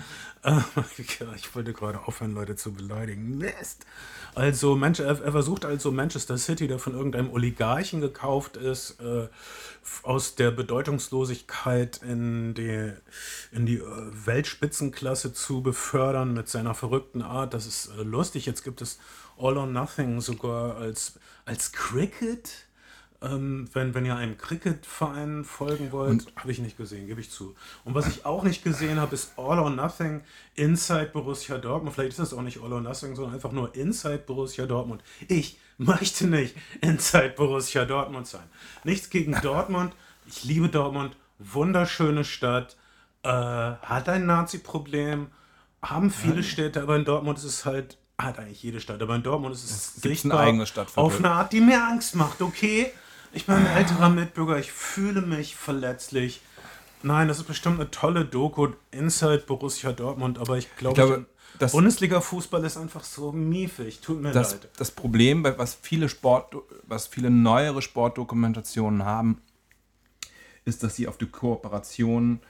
Ähm, 0.44 0.64
ich 0.98 1.56
wollte 1.56 1.74
gerade 1.74 2.00
aufhören, 2.00 2.34
Leute 2.34 2.56
zu 2.56 2.74
beleidigen. 2.74 3.38
Mist. 3.38 3.86
Also, 4.36 4.80
er 4.80 5.32
versucht 5.32 5.66
also 5.66 5.92
Manchester 5.92 6.38
City, 6.38 6.68
der 6.68 6.80
von 6.80 6.94
irgendeinem 6.94 7.32
Oligarchen 7.32 8.00
gekauft 8.00 8.58
ist, 8.58 9.00
äh, 9.02 9.28
aus 10.04 10.36
der 10.36 10.52
Bedeutungslosigkeit 10.52 11.98
in 11.98 12.54
die, 12.54 12.94
in 13.52 13.66
die 13.66 13.78
äh, 13.78 14.26
Weltspitzenklasse 14.26 15.34
zu 15.34 15.62
befördern 15.62 16.34
mit 16.34 16.48
seiner 16.48 16.74
verrückten 16.74 17.22
Art. 17.22 17.54
Das 17.54 17.68
ist 17.68 17.92
äh, 17.98 18.04
lustig. 18.04 18.46
Jetzt 18.46 18.64
gibt 18.64 18.82
es 18.82 18.98
All 19.40 19.58
or 19.58 19.68
Nothing 19.68 20.22
sogar 20.22 20.78
als, 20.78 21.20
als 21.46 21.72
Cricket 21.72 22.70
ähm, 23.22 23.68
wenn, 23.74 23.94
wenn 23.94 24.06
ihr 24.06 24.16
einem 24.16 24.38
Cricket-Verein 24.38 25.44
folgen 25.44 25.92
wollt, 25.92 26.28
habe 26.38 26.52
ich 26.52 26.60
nicht 26.60 26.78
gesehen, 26.78 27.08
gebe 27.08 27.20
ich 27.20 27.30
zu. 27.30 27.54
Und 27.84 27.94
was 27.94 28.08
ich 28.08 28.26
auch 28.26 28.44
nicht 28.44 28.64
gesehen 28.64 29.00
habe, 29.00 29.14
ist 29.14 29.34
All 29.38 29.60
or 29.60 29.70
Nothing 29.70 30.22
Inside 30.56 31.10
Borussia 31.12 31.58
Dortmund. 31.58 31.94
Vielleicht 31.94 32.12
ist 32.12 32.20
das 32.20 32.34
auch 32.34 32.42
nicht 32.42 32.62
All 32.62 32.72
or 32.72 32.82
Nothing, 32.82 33.16
sondern 33.16 33.36
einfach 33.36 33.52
nur 33.52 33.76
Inside 33.76 34.24
Borussia 34.26 34.66
Dortmund. 34.66 35.04
Ich 35.28 35.60
möchte 35.78 36.28
nicht 36.28 36.56
Inside 36.82 37.34
Borussia 37.36 37.84
Dortmund 37.84 38.28
sein. 38.28 38.46
Nichts 38.86 39.10
gegen 39.10 39.34
Dortmund. 39.44 39.94
Ich 40.26 40.46
liebe 40.46 40.70
Dortmund. 40.70 41.18
Wunderschöne 41.40 42.24
Stadt. 42.24 42.78
Äh, 43.24 43.30
hat 43.30 44.08
ein 44.08 44.28
Nazi-Problem. 44.28 45.28
Haben 45.82 46.10
viele. 46.10 46.44
Städte, 46.44 46.82
aber 46.82 46.96
in 46.96 47.06
Dortmund 47.06 47.38
ist 47.38 47.46
es 47.46 47.66
halt 47.66 47.98
hat 48.20 48.40
eigentlich 48.40 48.62
jede 48.62 48.80
Stadt, 48.80 49.02
aber 49.02 49.16
in 49.16 49.24
Dortmund 49.24 49.56
ist 49.56 49.64
es, 49.64 49.72
es 49.72 49.96
sichtbar 49.96 50.66
Stadt 50.66 50.90
auf 50.96 51.18
eine 51.18 51.32
Art, 51.32 51.54
die 51.54 51.62
mir 51.62 51.84
Angst 51.84 52.16
macht, 52.16 52.42
okay? 52.42 52.92
Ich 53.32 53.46
bin 53.46 53.56
ein 53.56 53.66
älterer 53.66 54.10
Mitbürger, 54.10 54.58
ich 54.58 54.72
fühle 54.72 55.22
mich 55.22 55.56
verletzlich. 55.56 56.42
Nein, 57.02 57.28
das 57.28 57.40
ist 57.40 57.48
bestimmt 57.48 57.80
eine 57.80 57.90
tolle 57.92 58.26
Doku, 58.26 58.70
Inside 58.92 59.44
Borussia 59.48 59.94
Dortmund, 59.94 60.38
aber 60.38 60.58
ich, 60.58 60.76
glaub, 60.76 60.98
ich 60.98 61.04
glaube, 61.04 61.26
Bundesliga-Fußball 61.72 62.64
ist 62.66 62.78
einfach 62.78 63.04
so 63.04 63.32
miefig. 63.32 64.02
Tut 64.02 64.22
mir 64.22 64.32
das, 64.32 64.52
leid. 64.52 64.70
Das 64.78 64.92
Problem, 64.92 65.44
was 65.44 65.78
viele 65.82 66.10
Sport, 66.10 66.56
was 66.84 67.08
viele 67.08 67.30
neuere 67.30 67.82
Sportdokumentationen 67.82 69.06
haben, 69.06 69.42
ist, 70.66 70.84
dass 70.84 70.96
sie 70.96 71.08
auf 71.08 71.18
die 71.18 71.28
Kooperation 71.28 72.42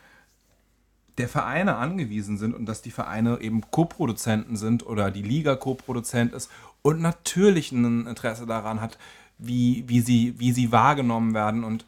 der 1.19 1.29
Vereine 1.29 1.75
angewiesen 1.75 2.37
sind 2.37 2.55
und 2.55 2.65
dass 2.65 2.81
die 2.81 2.91
Vereine 2.91 3.39
eben 3.41 3.61
Co-Produzenten 3.69 4.55
sind 4.55 4.85
oder 4.85 5.11
die 5.11 5.21
Liga 5.21 5.55
Co-Produzent 5.55 6.33
ist 6.33 6.49
und 6.81 7.01
natürlich 7.01 7.71
ein 7.71 8.07
Interesse 8.07 8.45
daran 8.45 8.81
hat, 8.81 8.97
wie, 9.37 9.83
wie, 9.87 10.01
sie, 10.01 10.35
wie 10.37 10.51
sie 10.51 10.71
wahrgenommen 10.71 11.33
werden 11.33 11.63
und, 11.63 11.85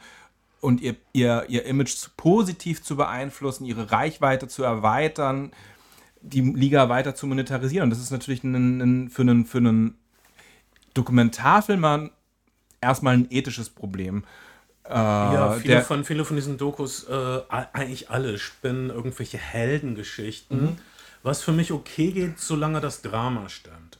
und 0.59 0.81
ihr, 0.81 0.95
ihr, 1.13 1.45
ihr 1.47 1.65
Image 1.65 2.09
positiv 2.17 2.83
zu 2.83 2.95
beeinflussen, 2.95 3.65
ihre 3.65 3.91
Reichweite 3.91 4.47
zu 4.47 4.63
erweitern, 4.63 5.51
die 6.21 6.41
Liga 6.41 6.89
weiter 6.89 7.15
zu 7.15 7.25
monetarisieren. 7.25 7.85
Und 7.85 7.89
das 7.89 7.99
ist 7.99 8.11
natürlich 8.11 8.43
ein, 8.43 8.81
ein, 8.81 9.09
für 9.09 9.23
einen, 9.23 9.45
für 9.45 9.57
einen 9.57 9.95
Dokumentarfilmer 10.93 12.11
erstmal 12.81 13.15
ein 13.15 13.27
ethisches 13.29 13.69
Problem. 13.69 14.23
Äh, 14.91 14.93
ja, 14.93 15.51
viele, 15.53 15.75
der, 15.75 15.83
von, 15.83 16.03
viele 16.03 16.25
von 16.25 16.35
diesen 16.35 16.57
Dokus, 16.57 17.05
äh, 17.07 17.41
eigentlich 17.49 18.09
alle, 18.09 18.37
spinnen 18.37 18.89
irgendwelche 18.89 19.37
Heldengeschichten, 19.37 20.61
mhm. 20.61 20.77
was 21.23 21.41
für 21.41 21.53
mich 21.53 21.71
okay 21.71 22.11
geht, 22.11 22.39
solange 22.39 22.81
das 22.81 23.01
Drama 23.01 23.47
stimmt. 23.47 23.99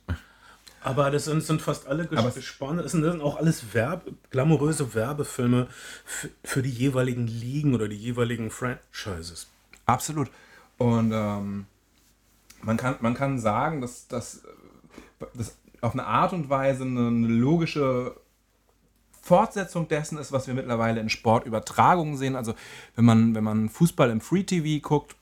Aber 0.84 1.12
das 1.12 1.26
sind, 1.26 1.44
sind 1.44 1.62
fast 1.62 1.88
alle 1.88 2.08
gespannt. 2.08 2.82
Es 2.82 2.92
sind 2.92 3.22
auch 3.22 3.38
alles 3.38 3.74
Werbe, 3.74 4.14
glamouröse 4.32 4.96
Werbefilme 4.96 5.68
für, 6.06 6.30
für, 6.44 6.62
die 6.64 6.72
jeweiligen 6.72 7.28
Ligen 7.28 7.76
oder 7.76 7.88
die 7.88 7.96
jeweiligen 7.96 8.50
Franchises. 8.50 9.48
Absolut. 9.86 10.30
Und 10.78 11.12
ähm, 11.14 11.68
man, 12.64 12.78
kann, 12.78 12.96
man 13.02 13.14
kann 13.14 13.40
sagen, 13.40 13.80
dass 13.80 14.08
das 14.08 14.42
auf 15.82 15.94
eine 15.94 16.06
Art 16.06 16.34
und 16.34 16.50
Weise 16.50 16.84
eine, 16.84 17.08
eine 17.08 17.28
logische 17.28 18.16
Fortsetzung 19.22 19.88
dessen 19.88 20.18
ist, 20.18 20.32
was 20.32 20.48
wir 20.48 20.54
mittlerweile 20.54 21.00
in 21.00 21.10
Sportübertragungen 21.10 22.18
sehen. 22.18 22.36
Also 22.36 22.54
wenn 22.96 23.06
man, 23.06 23.36
wenn 23.36 23.44
man 23.44 23.70
Fußball 23.70 24.10
im 24.10 24.22
Free 24.22 24.44
TV 24.44 24.82
guckt, 24.88 25.16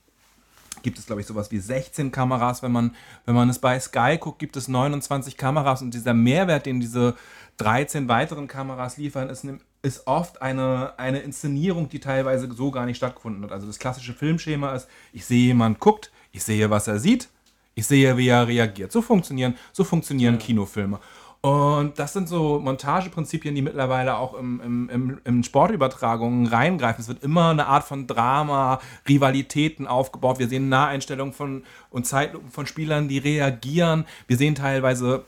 gibt 0.82 0.98
es, 0.98 1.06
glaube 1.06 1.20
ich, 1.20 1.26
sowas 1.26 1.50
wie 1.50 1.58
16 1.58 2.10
Kameras. 2.10 2.62
Wenn 2.62 2.72
man, 2.72 2.94
wenn 3.26 3.34
man 3.34 3.50
es 3.50 3.58
bei 3.58 3.78
Sky 3.78 4.16
guckt, 4.18 4.38
gibt 4.38 4.56
es 4.56 4.68
29 4.68 5.36
Kameras 5.36 5.82
und 5.82 5.92
dieser 5.92 6.14
Mehrwert, 6.14 6.66
den 6.66 6.80
diese 6.80 7.14
13 7.58 8.08
weiteren 8.08 8.48
Kameras 8.48 8.96
liefern, 8.96 9.28
ist, 9.28 9.46
ist 9.82 10.06
oft 10.06 10.40
eine, 10.40 10.98
eine 10.98 11.20
Inszenierung, 11.20 11.88
die 11.88 12.00
teilweise 12.00 12.50
so 12.52 12.70
gar 12.70 12.86
nicht 12.86 12.96
stattgefunden 12.96 13.44
hat. 13.44 13.52
Also 13.52 13.66
das 13.66 13.78
klassische 13.78 14.14
Filmschema 14.14 14.74
ist, 14.74 14.88
ich 15.12 15.26
sehe 15.26 15.46
jemand 15.46 15.78
guckt, 15.80 16.10
ich 16.32 16.42
sehe, 16.42 16.70
was 16.70 16.88
er 16.88 16.98
sieht, 16.98 17.28
ich 17.74 17.86
sehe, 17.86 18.16
wie 18.16 18.28
er 18.28 18.46
reagiert. 18.46 18.92
So 18.92 19.02
funktionieren, 19.02 19.56
so 19.72 19.84
funktionieren 19.84 20.34
ja. 20.34 20.40
Kinofilme. 20.40 20.98
Und 21.42 21.98
das 21.98 22.12
sind 22.12 22.28
so 22.28 22.58
Montageprinzipien, 22.58 23.54
die 23.54 23.62
mittlerweile 23.62 24.16
auch 24.16 24.34
im, 24.34 24.60
im, 24.60 24.90
im, 24.90 25.20
im 25.24 25.42
Sportübertragungen 25.42 26.46
reingreifen. 26.46 27.00
Es 27.00 27.08
wird 27.08 27.22
immer 27.22 27.48
eine 27.48 27.66
Art 27.66 27.84
von 27.84 28.06
Drama, 28.06 28.78
Rivalitäten 29.08 29.86
aufgebaut. 29.86 30.38
Wir 30.38 30.48
sehen 30.48 30.68
Naheinstellungen 30.68 31.32
von 31.32 31.64
und 31.88 32.06
Zeitlupen 32.06 32.50
von 32.50 32.66
Spielern, 32.66 33.08
die 33.08 33.16
reagieren. 33.16 34.04
Wir 34.26 34.36
sehen 34.36 34.54
teilweise 34.54 35.24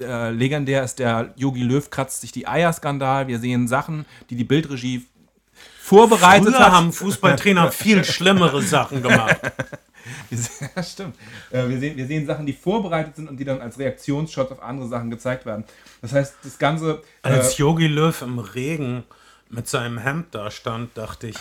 äh, 0.00 0.30
legendär 0.30 0.82
ist 0.82 0.98
der 0.98 1.34
Yogi 1.36 1.62
Löw 1.62 1.90
kratzt 1.90 2.22
sich 2.22 2.32
die 2.32 2.46
Eier-Skandal. 2.48 3.28
Wir 3.28 3.38
sehen 3.38 3.68
Sachen, 3.68 4.06
die 4.30 4.36
die 4.36 4.44
Bildregie 4.44 5.06
vorbereitet 5.78 6.54
Früher 6.54 6.58
hat. 6.58 6.72
haben 6.72 6.92
Fußballtrainer 6.92 7.70
viel 7.70 8.02
schlimmere 8.06 8.62
Sachen 8.62 9.02
gemacht. 9.02 9.40
ja, 10.76 10.82
stimmt. 10.82 11.16
Äh, 11.50 11.68
wir, 11.68 11.78
sehen, 11.78 11.96
wir 11.96 12.06
sehen 12.06 12.26
Sachen, 12.26 12.46
die 12.46 12.52
vorbereitet 12.52 13.16
sind 13.16 13.28
und 13.28 13.36
die 13.36 13.44
dann 13.44 13.60
als 13.60 13.78
Reaktionsshots 13.78 14.52
auf 14.52 14.62
andere 14.62 14.88
Sachen 14.88 15.10
gezeigt 15.10 15.46
werden. 15.46 15.64
Das 16.02 16.12
heißt, 16.12 16.36
das 16.42 16.58
Ganze. 16.58 17.02
Als 17.22 17.54
äh, 17.54 17.62
Yogi 17.62 17.86
Löw 17.86 18.22
im 18.22 18.38
Regen 18.38 19.04
mit 19.48 19.68
seinem 19.68 19.98
Hemd 19.98 20.34
da 20.34 20.50
stand, 20.50 20.96
dachte 20.96 21.28
ich, 21.28 21.36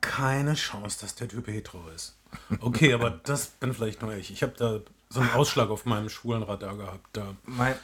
keine 0.00 0.54
Chance, 0.54 0.98
dass 1.00 1.14
der 1.14 1.28
Typ 1.28 1.46
hetero 1.46 1.82
ist. 1.94 2.16
Okay, 2.60 2.92
aber 2.92 3.10
das 3.24 3.46
bin 3.46 3.72
vielleicht 3.72 4.02
nur 4.02 4.14
ich. 4.14 4.30
Ich 4.30 4.42
habe 4.42 4.54
da 4.56 4.80
so 5.08 5.20
einen 5.20 5.30
Ausschlag 5.32 5.70
auf 5.70 5.86
meinem 5.86 6.08
schwulen 6.08 6.42
Radar 6.42 6.76
gehabt. 6.76 7.06
Da. 7.12 7.34
Mein, 7.44 7.74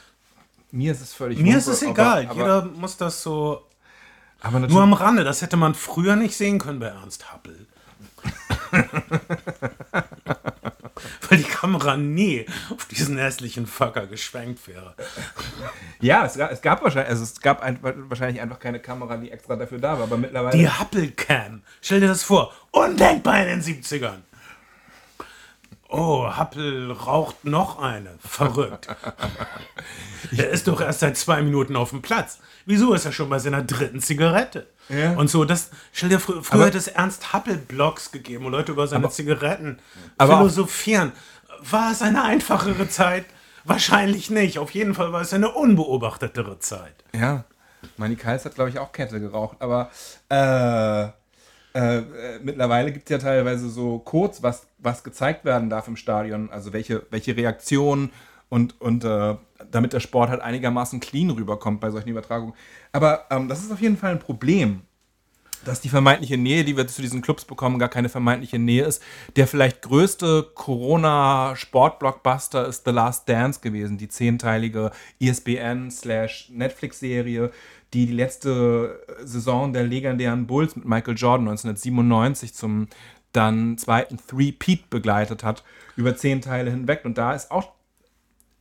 mir 0.71 0.91
ist 0.91 1.01
es 1.01 1.13
völlig 1.13 1.39
Mir 1.39 1.57
ist 1.57 1.67
es 1.67 1.81
egal. 1.81 2.27
Aber, 2.27 2.31
aber, 2.31 2.39
Jeder 2.39 2.65
muss 2.65 2.97
das 2.97 3.23
so. 3.23 3.65
nur 4.43 4.83
am 4.83 4.93
Rande. 4.93 5.23
Das 5.23 5.41
hätte 5.41 5.57
man 5.57 5.73
früher 5.73 6.15
nicht 6.15 6.35
sehen 6.35 6.59
können 6.59 6.79
bei 6.79 6.87
Ernst 6.87 7.31
Happel. 7.31 7.67
Weil 11.29 11.37
die 11.39 11.43
Kamera 11.43 11.97
nie 11.97 12.45
auf 12.69 12.85
diesen 12.85 13.17
hässlichen 13.17 13.67
Fucker 13.67 14.07
geschwenkt 14.07 14.67
wäre. 14.67 14.95
Ja, 15.99 16.25
es 16.25 16.37
gab, 16.37 16.51
es 16.51 16.61
gab 16.61 16.83
wahrscheinlich, 16.83 17.09
also 17.09 17.23
es 17.23 17.41
gab 17.41 17.61
ein, 17.61 17.79
wahrscheinlich 17.81 18.41
einfach 18.41 18.59
keine 18.59 18.79
Kamera, 18.79 19.17
die 19.17 19.31
extra 19.31 19.55
dafür 19.55 19.79
da 19.79 19.97
war, 19.97 20.03
aber 20.03 20.17
mittlerweile. 20.17 20.57
Die 20.57 20.69
Hubble-Cam. 20.69 21.63
Stell 21.81 21.99
dir 22.01 22.07
das 22.07 22.23
vor. 22.23 22.53
Undenkbar 22.71 23.41
in 23.41 23.47
den 23.47 23.61
70ern. 23.61 24.21
Oh, 25.97 26.37
Hubble 26.37 26.91
raucht 26.91 27.45
noch 27.45 27.79
eine. 27.79 28.15
Verrückt. 28.19 28.87
er 30.37 30.49
ist 30.49 30.67
doch 30.67 30.81
erst 30.81 30.99
seit 30.99 31.17
zwei 31.17 31.41
Minuten 31.41 31.75
auf 31.75 31.91
dem 31.91 32.01
Platz. 32.01 32.39
Wieso 32.65 32.93
ist 32.93 33.05
er 33.05 33.11
schon 33.11 33.29
bei 33.29 33.39
seiner 33.39 33.61
dritten 33.63 34.01
Zigarette? 34.01 34.67
Ja. 34.89 35.13
Und 35.13 35.29
so, 35.29 35.45
das, 35.45 35.69
stell 35.93 36.09
dir 36.09 36.19
früher, 36.19 36.43
früher 36.43 36.55
Aber- 36.59 36.65
hätte 36.67 36.77
es 36.77 36.87
Ernst 36.87 37.33
Hubble-Blogs 37.33 38.11
gegeben, 38.11 38.45
wo 38.45 38.49
Leute 38.49 38.71
über 38.73 38.87
seine 38.87 39.09
Zigaretten 39.09 39.79
aber 40.17 40.37
philosophieren. 40.37 41.11
War 41.61 41.91
es 41.91 42.01
eine 42.01 42.23
einfachere 42.23 42.89
Zeit? 42.89 43.25
Wahrscheinlich 43.63 44.29
nicht. 44.29 44.59
Auf 44.59 44.71
jeden 44.71 44.93
Fall 44.93 45.11
war 45.11 45.21
es 45.21 45.33
eine 45.33 45.51
unbeobachtetere 45.51 46.59
Zeit. 46.59 46.93
Ja. 47.13 47.45
Manny 47.97 48.15
Kals 48.15 48.45
hat, 48.45 48.55
glaube 48.55 48.69
ich, 48.69 48.79
auch 48.79 48.91
Kette 48.91 49.19
geraucht, 49.19 49.57
aber 49.59 49.89
äh, 50.29 51.09
äh, 51.75 51.97
äh, 51.97 52.03
mittlerweile 52.41 52.93
gibt 52.93 53.05
es 53.05 53.11
ja 53.11 53.17
teilweise 53.17 53.69
so 53.69 53.99
Codes, 53.99 54.41
was, 54.41 54.65
was 54.77 55.03
gezeigt 55.03 55.43
werden 55.43 55.69
darf 55.69 55.89
im 55.89 55.97
Stadion, 55.97 56.49
also 56.49 56.71
welche, 56.71 57.05
welche 57.09 57.35
Reaktionen 57.35 58.11
und, 58.47 58.79
und 58.79 59.03
äh, 59.03 59.35
damit 59.71 59.91
der 59.91 59.99
Sport 59.99 60.29
halt 60.29 60.39
einigermaßen 60.39 61.01
clean 61.01 61.31
rüberkommt 61.31 61.81
bei 61.81 61.91
solchen 61.91 62.07
Übertragungen. 62.09 62.53
Aber 62.93 63.25
ähm, 63.29 63.49
das 63.49 63.61
ist 63.61 63.73
auf 63.73 63.81
jeden 63.81 63.97
Fall 63.97 64.11
ein 64.11 64.19
Problem, 64.19 64.83
dass 65.65 65.81
die 65.81 65.89
vermeintliche 65.89 66.37
Nähe, 66.37 66.63
die 66.63 66.77
wir 66.77 66.87
zu 66.87 67.01
diesen 67.01 67.21
Clubs 67.21 67.43
bekommen, 67.43 67.77
gar 67.77 67.89
keine 67.89 68.07
vermeintliche 68.07 68.57
Nähe 68.57 68.85
ist. 68.85 69.03
Der 69.35 69.45
vielleicht 69.45 69.81
größte 69.81 70.49
Corona-Sport-Blockbuster 70.53 72.67
ist 72.67 72.85
The 72.85 72.91
Last 72.91 73.27
Dance 73.27 73.59
gewesen, 73.59 73.97
die 73.97 74.07
zehnteilige 74.07 74.91
ESPN-Netflix-Serie, 75.19 77.51
die 77.95 78.05
die 78.05 78.13
letzte 78.13 79.01
Saison 79.23 79.71
der 79.71 79.83
legendären 79.83 80.47
Bulls 80.47 80.75
mit 80.75 80.85
Michael 80.85 81.15
Jordan 81.15 81.47
1997 81.47 82.53
zum 82.53 82.87
dann 83.31 83.77
zweiten 83.77 84.17
Three-Peat 84.17 84.89
begleitet 84.89 85.43
hat, 85.43 85.63
über 85.95 86.15
zehn 86.15 86.41
Teile 86.41 86.71
hinweg. 86.71 87.03
Und 87.05 87.17
da 87.17 87.33
ist 87.33 87.51
auch 87.51 87.71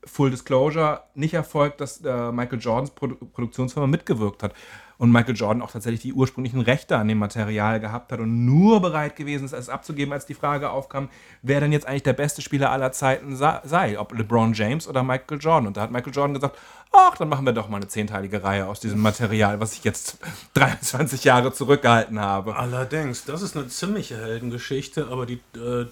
Full 0.05 0.31
Disclosure 0.31 1.03
nicht 1.14 1.35
erfolgt, 1.35 1.81
dass 1.81 2.00
äh, 2.05 2.33
Michael 2.33 2.61
Jordans 2.61 2.91
Produ 2.91 3.17
Produktionsfirma 3.17 3.87
mitgewirkt 3.87 4.43
hat 4.43 4.55
und 4.99 5.11
Michael 5.11 5.35
Jordan 5.35 5.63
auch 5.63 5.71
tatsächlich 5.71 6.01
die 6.03 6.13
ursprünglichen 6.13 6.61
Rechte 6.61 6.97
an 6.97 7.09
dem 7.09 7.19
Material 7.19 7.81
gehabt 7.81 8.13
hat 8.13 8.21
und 8.21 8.45
nur 8.45 8.81
bereit 8.81 9.17
gewesen 9.17 9.45
ist, 9.45 9.53
es 9.53 9.69
abzugeben, 9.69 10.13
als 10.13 10.27
die 10.27 10.35
Frage 10.35 10.71
aufkam, 10.71 11.09
wer 11.43 11.61
denn 11.61 11.73
jetzt 11.73 11.87
eigentlich 11.87 12.03
der 12.05 12.13
beste 12.13 12.43
Spieler 12.43 12.71
aller 12.71 12.93
Zeiten 12.93 13.37
sei, 13.37 13.99
ob 13.99 14.17
LeBron 14.17 14.53
James 14.53 14.87
oder 14.87 15.03
Michael 15.03 15.39
Jordan. 15.39 15.67
Und 15.67 15.77
da 15.77 15.83
hat 15.83 15.91
Michael 15.91 16.13
Jordan 16.13 16.35
gesagt, 16.35 16.59
ach, 16.93 17.17
dann 17.17 17.29
machen 17.29 17.45
wir 17.45 17.53
doch 17.53 17.69
mal 17.69 17.79
eine 17.79 17.89
zehnteilige 17.89 18.43
Reihe 18.43 18.67
aus 18.67 18.81
diesem 18.81 19.01
Material, 19.01 19.61
was 19.61 19.75
ich 19.75 19.85
jetzt 19.85 20.19
23 20.55 21.25
Jahre 21.25 21.53
zurückgehalten 21.53 22.21
habe. 22.21 22.57
Allerdings, 22.57 23.25
das 23.25 23.43
ist 23.43 23.57
eine 23.57 23.69
ziemliche 23.69 24.17
Heldengeschichte, 24.17 25.09
aber 25.11 25.27
die, 25.27 25.41
äh, 25.57 25.87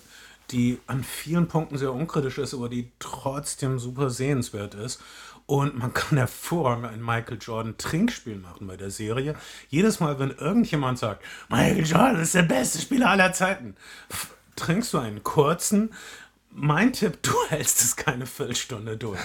die 0.50 0.78
an 0.86 1.02
vielen 1.02 1.48
Punkten 1.48 1.78
sehr 1.78 1.92
unkritisch 1.92 2.38
ist, 2.38 2.54
aber 2.54 2.68
die 2.68 2.90
trotzdem 2.98 3.78
super 3.78 4.10
sehenswert 4.10 4.74
ist. 4.74 5.00
Und 5.52 5.76
man 5.76 5.92
kann 5.94 6.16
hervorragend 6.16 6.86
ein 6.86 7.02
Michael 7.02 7.36
Jordan 7.38 7.76
Trinkspiel 7.76 8.36
machen 8.36 8.66
bei 8.66 8.78
der 8.78 8.90
Serie. 8.90 9.34
Jedes 9.68 10.00
Mal, 10.00 10.18
wenn 10.18 10.30
irgendjemand 10.30 10.98
sagt, 10.98 11.22
Michael 11.50 11.84
Jordan 11.84 12.22
ist 12.22 12.34
der 12.34 12.44
beste 12.44 12.80
Spieler 12.80 13.10
aller 13.10 13.34
Zeiten, 13.34 13.76
trinkst 14.56 14.94
du 14.94 14.98
einen 14.98 15.22
kurzen. 15.22 15.92
Mein 16.54 16.94
Tipp, 16.94 17.18
du 17.22 17.32
hältst 17.50 17.82
es 17.82 17.96
keine 17.96 18.24
Viertelstunde 18.24 18.96
durch. 18.96 19.20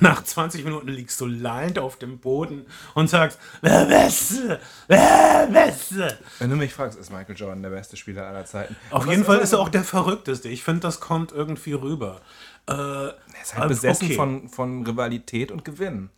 Nach 0.00 0.24
20 0.24 0.64
Minuten 0.64 0.88
liegst 0.88 1.20
du 1.20 1.26
lallend 1.26 1.78
auf 1.78 1.96
dem 1.96 2.18
Boden 2.18 2.66
und 2.94 3.08
sagst, 3.08 3.38
wer 3.60 3.84
Beste, 3.84 4.58
wer 4.88 5.46
Beste. 5.46 6.18
Wenn 6.40 6.50
du 6.50 6.56
mich 6.56 6.74
fragst, 6.74 6.98
ist 6.98 7.12
Michael 7.12 7.36
Jordan 7.36 7.62
der 7.62 7.70
beste 7.70 7.96
Spieler 7.96 8.26
aller 8.26 8.46
Zeiten. 8.46 8.74
Auf 8.90 9.06
Was 9.06 9.10
jeden 9.12 9.24
Fall 9.24 9.38
ist 9.38 9.52
er 9.52 9.60
auch 9.60 9.68
der 9.68 9.84
Verrückteste. 9.84 10.48
Ich 10.48 10.64
finde, 10.64 10.80
das 10.80 10.98
kommt 10.98 11.30
irgendwie 11.30 11.74
rüber. 11.74 12.20
Äh, 12.68 12.72
Er 12.72 13.14
ist 13.42 13.56
halt 13.56 13.68
besessen 13.68 14.12
von, 14.12 14.48
von 14.48 14.86
Rivalität 14.86 15.50
und 15.50 15.64
Gewinn. 15.64 16.10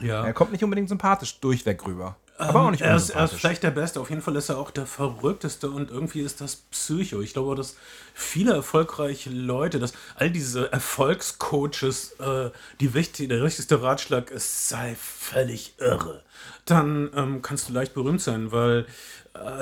Ja. 0.00 0.24
Er 0.24 0.32
kommt 0.34 0.52
nicht 0.52 0.62
unbedingt 0.62 0.88
sympathisch 0.88 1.40
durchweg 1.40 1.86
rüber. 1.86 2.16
Aber 2.38 2.62
auch 2.62 2.70
nicht 2.70 2.82
er, 2.82 2.96
ist, 2.96 3.10
er 3.10 3.24
ist 3.24 3.34
vielleicht 3.34 3.62
der 3.62 3.70
Beste. 3.70 3.98
Auf 3.98 4.10
jeden 4.10 4.20
Fall 4.20 4.36
ist 4.36 4.50
er 4.50 4.58
auch 4.58 4.70
der 4.70 4.84
Verrückteste 4.84 5.70
und 5.70 5.90
irgendwie 5.90 6.20
ist 6.20 6.40
das 6.42 6.56
Psycho. 6.56 7.22
Ich 7.22 7.32
glaube, 7.32 7.54
dass 7.54 7.76
viele 8.12 8.52
erfolgreiche 8.52 9.30
Leute, 9.30 9.78
dass 9.78 9.94
all 10.16 10.30
diese 10.30 10.70
Erfolgscoaches, 10.70 12.12
äh, 12.20 12.50
die 12.80 12.92
wichtig, 12.92 13.30
der 13.30 13.42
wichtigste 13.42 13.80
Ratschlag 13.80 14.30
ist, 14.30 14.68
sei 14.68 14.96
völlig 15.00 15.74
irre. 15.78 16.22
Dann 16.66 17.10
ähm, 17.14 17.42
kannst 17.42 17.68
du 17.68 17.72
leicht 17.72 17.94
berühmt 17.94 18.20
sein, 18.20 18.52
weil 18.52 18.84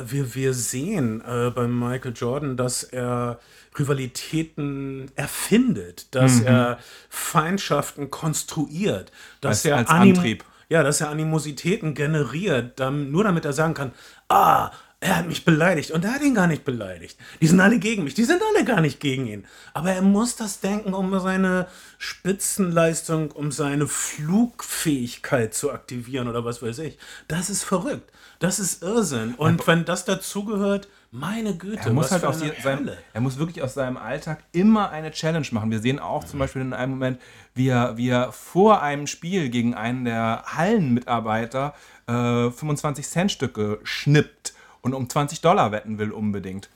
wir, 0.06 0.34
wir 0.34 0.54
sehen 0.54 1.20
äh, 1.26 1.50
bei 1.50 1.66
Michael 1.66 2.12
Jordan, 2.14 2.56
dass 2.56 2.82
er 2.82 3.38
Rivalitäten 3.78 5.10
erfindet, 5.16 6.14
dass 6.14 6.40
er 6.40 6.78
Feindschaften 7.08 8.10
konstruiert, 8.10 9.10
dass 9.40 9.64
Mhm. 9.64 9.72
Als- 9.72 9.72
er 9.72 9.76
als 9.76 9.90
Antrieb. 9.90 10.44
ja, 10.68 10.82
dass 10.82 11.00
er 11.00 11.10
Animositäten 11.10 11.94
generiert, 11.94 12.78
dann, 12.80 13.10
nur 13.10 13.24
damit 13.24 13.44
er 13.44 13.52
sagen 13.52 13.74
kann, 13.74 13.92
ah, 14.28 14.70
er 15.04 15.18
hat 15.18 15.28
mich 15.28 15.44
beleidigt 15.44 15.90
und 15.90 16.02
er 16.06 16.14
hat 16.14 16.22
ihn 16.22 16.34
gar 16.34 16.46
nicht 16.46 16.64
beleidigt. 16.64 17.18
Die 17.42 17.46
sind 17.46 17.60
alle 17.60 17.78
gegen 17.78 18.04
mich, 18.04 18.14
die 18.14 18.24
sind 18.24 18.40
alle 18.42 18.64
gar 18.64 18.80
nicht 18.80 19.00
gegen 19.00 19.26
ihn. 19.26 19.44
Aber 19.74 19.92
er 19.92 20.00
muss 20.00 20.36
das 20.36 20.60
denken, 20.60 20.94
um 20.94 21.18
seine 21.20 21.66
Spitzenleistung, 21.98 23.30
um 23.30 23.52
seine 23.52 23.86
Flugfähigkeit 23.86 25.52
zu 25.52 25.72
aktivieren 25.72 26.26
oder 26.26 26.46
was 26.46 26.62
weiß 26.62 26.78
ich. 26.78 26.96
Das 27.28 27.50
ist 27.50 27.64
verrückt. 27.64 28.10
Das 28.38 28.58
ist 28.58 28.82
Irrsinn. 28.82 29.34
Und 29.34 29.66
wenn 29.66 29.84
das 29.84 30.06
dazugehört, 30.06 30.88
meine 31.10 31.54
Güte, 31.54 31.82
Er 31.84 31.92
muss 31.92 32.06
was 32.06 32.12
halt 32.12 32.22
für 32.22 32.28
aus 32.28 32.62
seinem, 32.62 32.88
er 33.12 33.20
muss 33.20 33.38
wirklich 33.38 33.62
aus 33.62 33.74
seinem 33.74 33.98
Alltag 33.98 34.42
immer 34.52 34.90
eine 34.90 35.10
Challenge 35.10 35.46
machen. 35.50 35.70
Wir 35.70 35.80
sehen 35.80 35.98
auch 35.98 36.24
zum 36.24 36.38
Beispiel 36.38 36.62
in 36.62 36.72
einem 36.72 36.92
Moment, 36.92 37.20
wie 37.54 37.68
er, 37.68 37.98
wie 37.98 38.08
er 38.08 38.32
vor 38.32 38.80
einem 38.80 39.06
Spiel 39.06 39.50
gegen 39.50 39.74
einen 39.74 40.06
der 40.06 40.44
Hallenmitarbeiter 40.46 41.74
äh, 42.06 42.12
25-Cent-Stücke 42.12 43.80
schnippt 43.82 44.54
und 44.84 44.92
um 44.94 45.08
20 45.08 45.40
Dollar 45.40 45.72
wetten 45.72 45.98
will 45.98 46.12
unbedingt. 46.12 46.68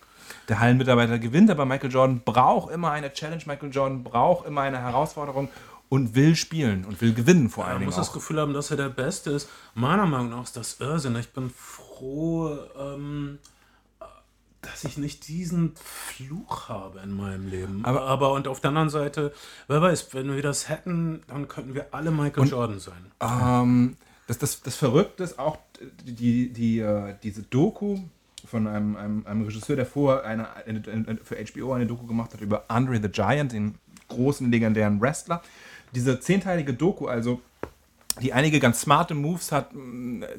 Der 0.48 0.58
Hallenmitarbeiter 0.60 1.18
gewinnt, 1.18 1.50
aber 1.50 1.66
Michael 1.66 1.92
Jordan 1.92 2.22
braucht 2.24 2.72
immer 2.72 2.90
eine 2.90 3.12
Challenge. 3.12 3.42
Michael 3.46 3.70
Jordan 3.70 4.02
braucht 4.02 4.46
immer 4.46 4.62
eine 4.62 4.80
Herausforderung 4.80 5.48
und 5.90 6.14
will 6.14 6.34
spielen 6.34 6.84
und 6.86 7.00
will 7.02 7.12
gewinnen 7.12 7.50
vor 7.50 7.64
allen 7.64 7.74
Man 7.74 7.80
Dingen 7.80 7.88
muss 7.90 7.96
das 7.96 8.08
auch. 8.10 8.14
Gefühl 8.14 8.40
haben, 8.40 8.54
dass 8.54 8.70
er 8.70 8.78
der 8.78 8.88
Beste 8.88 9.30
ist. 9.30 9.48
Meiner 9.74 10.06
Meinung 10.06 10.30
nach 10.30 10.44
ist 10.44 10.56
das 10.56 10.80
Irrsinn. 10.80 11.16
Ich 11.16 11.32
bin 11.32 11.50
froh, 11.50 12.58
ähm, 12.78 13.38
dass 14.62 14.84
ich 14.84 14.96
nicht 14.96 15.28
diesen 15.28 15.74
Fluch 15.76 16.68
habe 16.70 17.00
in 17.00 17.14
meinem 17.14 17.46
Leben. 17.48 17.84
Aber, 17.84 18.02
aber 18.02 18.32
und 18.32 18.48
auf 18.48 18.60
der 18.60 18.68
anderen 18.68 18.90
Seite, 18.90 19.34
wer 19.66 19.82
weiß, 19.82 20.14
wenn 20.14 20.34
wir 20.34 20.42
das 20.42 20.70
hätten, 20.70 21.22
dann 21.28 21.46
könnten 21.46 21.74
wir 21.74 21.88
alle 21.92 22.10
Michael 22.10 22.48
Jordan 22.48 22.80
sein. 22.80 23.12
Ähm, 23.20 23.96
das, 24.26 24.38
das, 24.38 24.62
das 24.62 24.76
Verrückte 24.76 25.24
ist 25.24 25.38
auch 25.38 25.58
die, 26.04 26.50
die, 26.50 26.80
äh, 26.80 27.14
diese 27.22 27.42
Doku 27.42 27.98
von 28.46 28.66
einem, 28.66 28.96
einem, 28.96 29.26
einem 29.26 29.42
Regisseur, 29.42 29.76
der 29.76 29.86
vorher 29.86 30.24
eine, 30.24 30.48
eine, 30.66 30.82
eine, 30.86 31.18
für 31.22 31.36
HBO 31.36 31.72
eine 31.72 31.86
Doku 31.86 32.06
gemacht 32.06 32.32
hat 32.34 32.40
über 32.40 32.64
Andre 32.68 33.00
the 33.00 33.08
Giant, 33.08 33.52
den 33.52 33.74
großen 34.08 34.50
legendären 34.50 35.00
Wrestler. 35.00 35.42
Diese 35.94 36.20
zehnteilige 36.20 36.74
Doku, 36.74 37.06
also 37.06 37.40
die 38.22 38.32
einige 38.32 38.60
ganz 38.60 38.80
smarte 38.80 39.14
Moves 39.14 39.52
hat. 39.52 39.70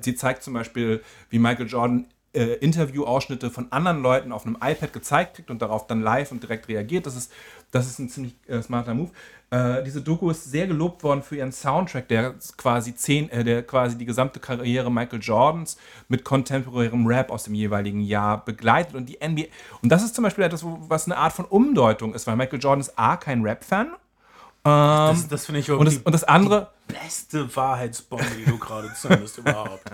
Sie 0.01 0.15
zeigt 0.15 0.43
zum 0.43 0.53
Beispiel, 0.53 1.01
wie 1.29 1.39
Michael 1.39 1.67
Jordan 1.67 2.05
äh, 2.33 2.55
Interview-Ausschnitte 2.55 3.49
von 3.49 3.71
anderen 3.71 4.01
Leuten 4.01 4.31
auf 4.31 4.45
einem 4.45 4.57
iPad 4.61 4.93
gezeigt 4.93 5.35
kriegt 5.35 5.49
und 5.49 5.61
darauf 5.61 5.87
dann 5.87 6.01
live 6.01 6.31
und 6.31 6.43
direkt 6.43 6.67
reagiert. 6.67 7.05
Das 7.05 7.15
ist, 7.15 7.31
das 7.71 7.87
ist 7.87 7.99
ein 7.99 8.09
ziemlich 8.09 8.35
äh, 8.47 8.61
smarter 8.61 8.93
Move. 8.93 9.11
Äh, 9.51 9.83
diese 9.83 10.01
Doku 10.01 10.29
ist 10.29 10.45
sehr 10.45 10.67
gelobt 10.67 11.03
worden 11.03 11.23
für 11.23 11.37
ihren 11.37 11.51
Soundtrack, 11.51 12.07
der 12.07 12.35
quasi 12.57 12.95
zehn, 12.95 13.29
äh, 13.31 13.43
der 13.43 13.63
quasi 13.63 13.97
die 13.97 14.05
gesamte 14.05 14.39
Karriere 14.39 14.91
Michael 14.91 15.19
Jordans 15.19 15.77
mit 16.07 16.23
kontemporärem 16.23 17.07
Rap 17.07 17.31
aus 17.31 17.45
dem 17.45 17.55
jeweiligen 17.55 18.01
Jahr 18.01 18.45
begleitet 18.45 18.93
und 18.93 19.07
die 19.07 19.17
NBA. 19.25 19.45
Und 19.81 19.89
das 19.89 20.03
ist 20.03 20.13
zum 20.13 20.23
Beispiel 20.23 20.43
etwas, 20.43 20.63
was 20.63 21.05
eine 21.05 21.17
Art 21.17 21.33
von 21.33 21.45
Umdeutung 21.45 22.13
ist, 22.13 22.27
weil 22.27 22.35
Michael 22.35 22.59
Jordan 22.59 22.81
ist 22.81 22.97
A, 22.99 23.17
kein 23.17 23.41
Rap-Fan. 23.41 23.95
Das, 24.63 25.27
das 25.27 25.45
finde 25.45 25.61
ich 25.61 25.71
Und 25.71 25.85
das, 25.85 25.95
die 25.95 26.03
und 26.03 26.11
das 26.11 26.23
andere, 26.25 26.69
beste 26.87 27.55
Wahrheitsbombe, 27.55 28.25
die 28.37 28.45
du 28.45 28.57
gerade 28.59 28.93
zündest 28.93 29.37
überhaupt. 29.37 29.83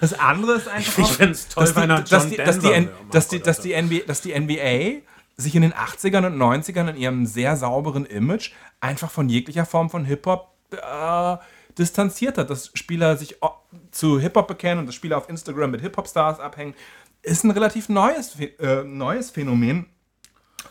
Das 0.00 0.16
andere 0.16 0.52
ist 0.52 0.68
einfach. 0.68 0.98
Ich 0.98 1.04
auch, 1.04 1.10
find's 1.10 1.48
toll, 1.48 1.64
dass 1.64 1.74
die, 1.74 1.80
wenn 1.80 1.90
er 1.90 2.04
John 2.04 2.22
die, 2.22 2.30
die, 2.30 2.36
Denver 2.36 2.70
die, 2.70 3.88
die, 3.88 4.06
dass 4.06 4.20
die 4.20 4.40
NBA 4.40 5.02
sich 5.36 5.54
in 5.54 5.62
den 5.62 5.72
80ern 5.72 6.26
und 6.26 6.36
90ern 6.36 6.90
in 6.90 6.96
ihrem 6.96 7.26
sehr 7.26 7.56
sauberen 7.56 8.06
Image 8.06 8.52
einfach 8.80 9.10
von 9.10 9.28
jeglicher 9.28 9.66
Form 9.66 9.90
von 9.90 10.04
Hip-Hop 10.04 10.54
äh, 10.70 11.36
distanziert 11.76 12.38
hat. 12.38 12.50
Dass 12.50 12.70
Spieler 12.74 13.16
sich 13.16 13.36
zu 13.90 14.20
Hip-Hop 14.20 14.46
bekennen 14.46 14.80
und 14.80 14.86
dass 14.86 14.94
Spieler 14.94 15.18
auf 15.18 15.28
Instagram 15.28 15.70
mit 15.72 15.80
Hip-Hop-Stars 15.80 16.40
abhängen, 16.40 16.74
ist 17.22 17.44
ein 17.44 17.50
relativ 17.50 17.88
neues, 17.88 18.38
äh, 18.38 18.84
neues 18.84 19.30
Phänomen. 19.30 19.86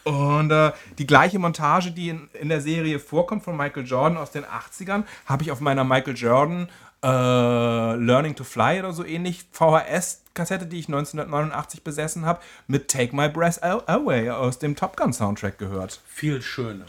Und 0.04 0.52
äh, 0.52 0.72
die 0.98 1.08
gleiche 1.08 1.40
Montage, 1.40 1.92
die 1.92 2.10
in, 2.10 2.30
in 2.34 2.50
der 2.50 2.62
Serie 2.62 3.00
vorkommt 3.00 3.44
von 3.44 3.56
Michael 3.56 3.86
Jordan 3.86 4.18
aus 4.18 4.32
den 4.32 4.44
80ern, 4.44 5.04
habe 5.26 5.44
ich 5.44 5.52
auf 5.52 5.62
meiner 5.62 5.84
Michael 5.84 6.16
Jordan 6.16 6.70
äh, 7.04 7.96
Learning 7.96 8.36
to 8.36 8.44
Fly 8.44 8.80
oder 8.80 8.94
so 8.94 9.04
ähnlich, 9.06 9.46
VHS-Kassette, 9.52 10.66
die 10.66 10.80
ich 10.80 10.88
1989 10.88 11.84
besessen 11.84 12.26
habe, 12.26 12.40
mit 12.68 12.88
Take 12.88 13.16
My 13.16 13.30
Breath 13.30 13.62
Away 13.62 14.30
aus 14.30 14.58
dem 14.60 14.76
Top 14.76 14.96
Gun 14.98 15.14
Soundtrack 15.14 15.58
gehört. 15.58 16.02
Viel 16.08 16.42
schöner. 16.42 16.86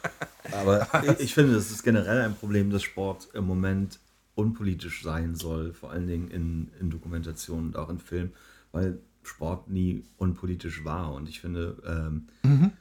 Aber 0.52 0.88
ich, 1.04 1.20
ich 1.20 1.34
finde, 1.34 1.54
das 1.54 1.70
ist 1.70 1.82
generell 1.82 2.22
ein 2.22 2.34
Problem, 2.34 2.70
dass 2.70 2.82
Sport 2.82 3.28
im 3.34 3.46
Moment 3.46 3.98
unpolitisch 4.34 5.02
sein 5.02 5.34
soll, 5.34 5.74
vor 5.74 5.90
allen 5.90 6.06
Dingen 6.06 6.28
in, 6.30 6.70
in 6.80 6.90
Dokumentationen 6.90 7.66
und 7.68 7.76
auch 7.76 7.90
in 7.90 7.98
Filmen, 7.98 8.32
weil 8.72 8.98
Sport 9.22 9.68
nie 9.68 10.04
unpolitisch 10.16 10.84
war. 10.84 11.12
Und 11.12 11.28
ich 11.28 11.40
finde, 11.40 11.76
ähm, 11.86 12.28
Mhm. 12.42 12.72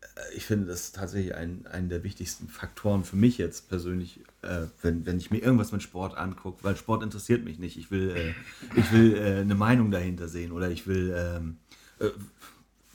äh, 0.00 0.36
ich 0.36 0.46
finde, 0.46 0.66
das 0.66 0.80
ist 0.82 0.94
tatsächlich 0.94 1.34
ein, 1.34 1.66
ein 1.70 1.88
der 1.90 2.02
wichtigsten 2.04 2.48
Faktoren 2.48 3.04
für 3.04 3.16
mich 3.16 3.36
jetzt 3.36 3.68
persönlich, 3.68 4.20
äh, 4.44 4.66
wenn, 4.82 5.06
wenn 5.06 5.18
ich 5.18 5.30
mir 5.30 5.38
irgendwas 5.38 5.72
mit 5.72 5.82
Sport 5.82 6.16
angucke, 6.16 6.62
weil 6.62 6.76
Sport 6.76 7.02
interessiert 7.02 7.44
mich 7.44 7.58
nicht. 7.58 7.76
Ich 7.76 7.90
will, 7.90 8.10
äh, 8.16 8.78
ich 8.78 8.92
will 8.92 9.16
äh, 9.16 9.40
eine 9.40 9.54
Meinung 9.54 9.90
dahinter 9.90 10.28
sehen 10.28 10.52
oder 10.52 10.70
ich 10.70 10.86
will, 10.86 11.14
ähm, 11.16 11.56
äh, 11.98 12.10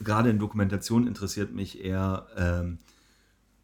gerade 0.02 0.30
in 0.30 0.38
Dokumentation 0.38 1.06
interessiert 1.06 1.52
mich 1.52 1.84
eher 1.84 2.26
ähm, 2.36 2.78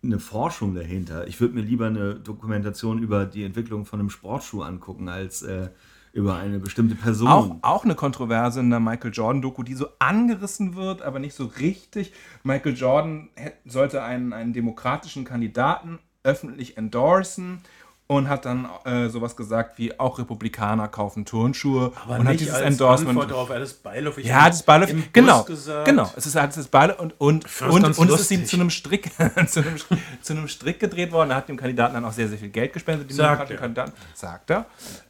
eine 0.02 0.18
Forschung 0.18 0.74
dahinter. 0.74 1.26
Ich 1.26 1.40
würde 1.40 1.54
mir 1.54 1.62
lieber 1.62 1.86
eine 1.86 2.14
Dokumentation 2.16 3.02
über 3.02 3.24
die 3.24 3.44
Entwicklung 3.44 3.86
von 3.86 4.00
einem 4.00 4.10
Sportschuh 4.10 4.62
angucken, 4.62 5.08
als 5.08 5.42
äh, 5.42 5.70
über 6.12 6.36
eine 6.36 6.58
bestimmte 6.58 6.94
Person. 6.94 7.28
Auch, 7.28 7.56
auch 7.60 7.84
eine 7.84 7.94
Kontroverse 7.94 8.60
in 8.60 8.70
der 8.70 8.80
Michael 8.80 9.12
Jordan-Doku, 9.12 9.62
die 9.62 9.74
so 9.74 9.88
angerissen 9.98 10.74
wird, 10.74 11.02
aber 11.02 11.18
nicht 11.18 11.34
so 11.34 11.44
richtig. 11.44 12.12
Michael 12.42 12.74
Jordan 12.74 13.28
hä- 13.34 13.52
sollte 13.66 14.02
einen, 14.02 14.32
einen 14.32 14.52
demokratischen 14.54 15.24
Kandidaten 15.24 15.98
öffentlich 16.26 16.76
endorsen 16.76 17.62
und 18.08 18.28
hat 18.28 18.44
dann 18.44 18.68
äh, 18.84 19.08
sowas 19.08 19.34
gesagt 19.36 19.78
wie 19.78 19.98
auch 19.98 20.18
Republikaner 20.20 20.86
kaufen 20.86 21.24
Turnschuhe 21.24 21.92
Aber 22.04 22.18
und 22.20 22.28
hat 22.28 22.38
dieses 22.38 22.54
Endorsement. 22.60 23.18
Antwort 23.18 23.32
auf 23.32 23.50
Alice 23.50 23.72
Beilow. 23.74 24.12
Ich 24.16 24.26
Ja, 24.26 24.42
hab 24.42 24.50
das 24.52 24.62
Beiläufig. 24.62 24.94
im 24.94 25.00
Bus 25.00 25.12
Genau, 25.12 25.42
gesagt, 25.42 25.84
genau. 25.86 26.12
Es 26.14 26.24
ist 26.26 26.36
halt 26.36 26.56
das 26.56 26.68
Beiläufig 26.68 27.00
und, 27.00 27.20
und, 27.20 27.62
und, 27.62 27.98
und 27.98 28.10
es 28.10 28.20
ist 28.20 28.30
ihm 28.30 28.44
zu 28.46 28.56
einem 28.56 28.70
Strick, 28.70 29.10
zu 29.48 29.60
einem, 29.60 29.76
zu 30.22 30.32
einem 30.34 30.46
Strick 30.46 30.78
gedreht 30.78 31.10
worden. 31.10 31.30
Er 31.30 31.36
hat 31.36 31.48
dem 31.48 31.56
Kandidaten 31.56 31.94
dann 31.94 32.04
auch 32.04 32.12
sehr, 32.12 32.28
sehr 32.28 32.38
viel 32.38 32.50
Geld 32.50 32.72
gespendet. 32.74 33.10
Sagt 33.12 33.50
er. 33.50 33.56
Kandidaten, 33.56 33.92
sagt 34.14 34.50
er. 34.50 34.66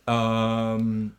Ähm, 0.07 1.13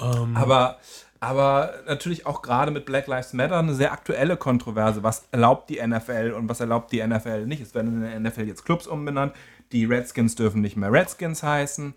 Ähm, 0.00 0.34
aber, 0.36 0.78
aber 1.20 1.74
natürlich 1.86 2.24
auch 2.24 2.40
gerade 2.40 2.70
mit 2.70 2.86
Black 2.86 3.06
Lives 3.06 3.34
Matter 3.34 3.58
eine 3.58 3.74
sehr 3.74 3.92
aktuelle 3.92 4.38
Kontroverse. 4.38 5.02
Was 5.02 5.24
erlaubt 5.30 5.68
die 5.68 5.86
NFL 5.86 6.32
und 6.34 6.48
was 6.48 6.60
erlaubt 6.60 6.92
die 6.92 7.06
NFL 7.06 7.46
nicht? 7.46 7.60
Es 7.60 7.74
werden 7.74 8.02
in 8.02 8.22
der 8.22 8.30
NFL 8.30 8.46
jetzt 8.46 8.64
Clubs 8.64 8.86
umbenannt. 8.86 9.34
Die 9.72 9.84
Redskins 9.84 10.34
dürfen 10.34 10.62
nicht 10.62 10.76
mehr 10.76 10.90
Redskins 10.90 11.42
heißen. 11.42 11.94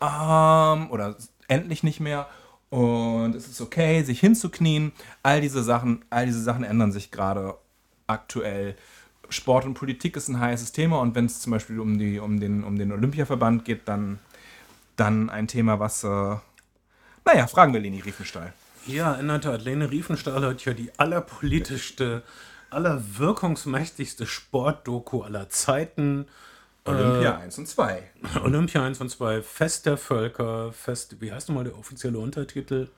Ähm, 0.00 0.90
oder 0.90 1.16
endlich 1.46 1.84
nicht 1.84 2.00
mehr. 2.00 2.26
Und 2.68 3.36
es 3.36 3.46
ist 3.46 3.60
okay, 3.60 4.02
sich 4.02 4.18
hinzuknien. 4.18 4.90
All 5.22 5.40
diese 5.40 5.62
Sachen, 5.62 6.04
all 6.10 6.26
diese 6.26 6.42
Sachen 6.42 6.64
ändern 6.64 6.90
sich 6.90 7.12
gerade 7.12 7.56
aktuell. 8.08 8.74
Sport 9.28 9.66
und 9.66 9.74
Politik 9.74 10.16
ist 10.16 10.28
ein 10.28 10.40
heißes 10.40 10.72
Thema 10.72 11.00
und 11.00 11.14
wenn 11.14 11.26
es 11.26 11.40
zum 11.40 11.52
Beispiel 11.52 11.78
um, 11.78 11.98
die, 11.98 12.18
um, 12.18 12.40
den, 12.40 12.64
um 12.64 12.76
den 12.76 12.92
Olympiaverband 12.92 13.64
geht, 13.64 13.88
dann, 13.88 14.18
dann 14.96 15.30
ein 15.30 15.46
Thema, 15.48 15.78
was, 15.80 16.04
äh, 16.04 16.36
naja, 17.24 17.46
fragen 17.46 17.72
wir 17.72 17.80
Leni 17.80 18.00
Riefenstahl. 18.00 18.52
Ja, 18.86 19.14
in 19.14 19.28
der 19.28 19.40
Tat. 19.40 19.64
Lene 19.64 19.90
Riefenstahl 19.90 20.44
hat 20.44 20.64
ja 20.64 20.72
die 20.74 20.90
allerpolitischste, 20.98 22.22
allerwirkungsmächtigste 22.70 24.26
Sportdoku 24.26 25.22
aller 25.22 25.48
Zeiten. 25.48 26.26
Olympia 26.86 27.38
1 27.38 27.58
und 27.58 27.66
2. 27.66 28.02
Olympia 28.42 28.84
1 28.84 29.00
und 29.00 29.08
2, 29.08 29.40
Fest 29.42 29.86
der 29.86 29.96
Völker, 29.96 30.70
Fest, 30.72 31.16
wie 31.20 31.32
heißt 31.32 31.48
nochmal 31.48 31.64
der 31.64 31.78
offizielle 31.78 32.18
Untertitel? 32.18 32.88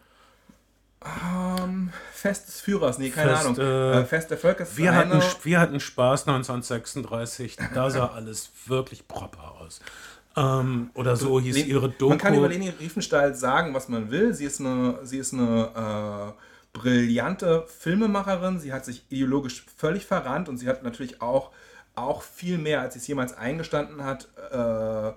Ähm, 1.05 1.93
Fest 2.13 2.49
des 2.49 2.61
Führers, 2.61 2.99
nee, 2.99 3.11
keine 3.11 3.31
Fest, 3.37 3.47
Ahnung. 3.47 3.59
äh, 3.61 4.01
Äh, 4.01 4.05
Fest 4.07 4.31
der 4.33 4.39
Völker 4.39 4.65
ist 4.65 4.77
Wir 4.77 4.93
hatten, 4.93 5.23
wir 5.45 5.61
hatten 5.61 5.79
Spaß 5.79 6.27
1936, 6.27 7.59
da 7.75 7.91
sah 7.91 8.07
alles 8.07 8.51
wirklich 8.67 9.07
proper 9.07 9.53
aus. 9.61 9.81
Ähm, 10.37 10.91
oder 10.95 11.17
so 11.17 11.41
hieß 11.41 11.57
Le- 11.57 11.63
ihre 11.65 11.89
Doku. 11.89 12.11
Man 12.11 12.19
kann 12.19 12.35
über 12.35 12.49
Leni 12.49 12.69
Riefenstahl 12.69 13.35
sagen, 13.35 13.73
was 13.75 13.89
man 13.89 14.11
will. 14.11 14.35
Sie 14.35 14.45
ist 14.45 14.61
eine, 14.61 14.99
sie 15.03 15.19
ist 15.19 15.33
eine 15.33 16.35
äh, 16.35 16.79
brillante 16.79 17.65
Filmemacherin. 17.79 18.61
Sie 18.61 18.73
hat 18.73 18.85
sich 18.85 19.05
ideologisch 19.09 19.65
völlig 19.77 20.05
verrannt 20.05 20.49
und 20.49 20.59
sie 20.59 20.69
hat 20.69 20.83
natürlich 20.83 21.23
auch, 21.23 21.51
auch 21.95 22.23
viel 22.23 22.59
mehr, 22.59 22.83
als 22.83 22.95
sie 22.95 23.01
es 23.01 23.07
jemals 23.07 23.33
eingestanden 23.33 24.05
hat, 24.05 24.29
äh, 24.53 25.09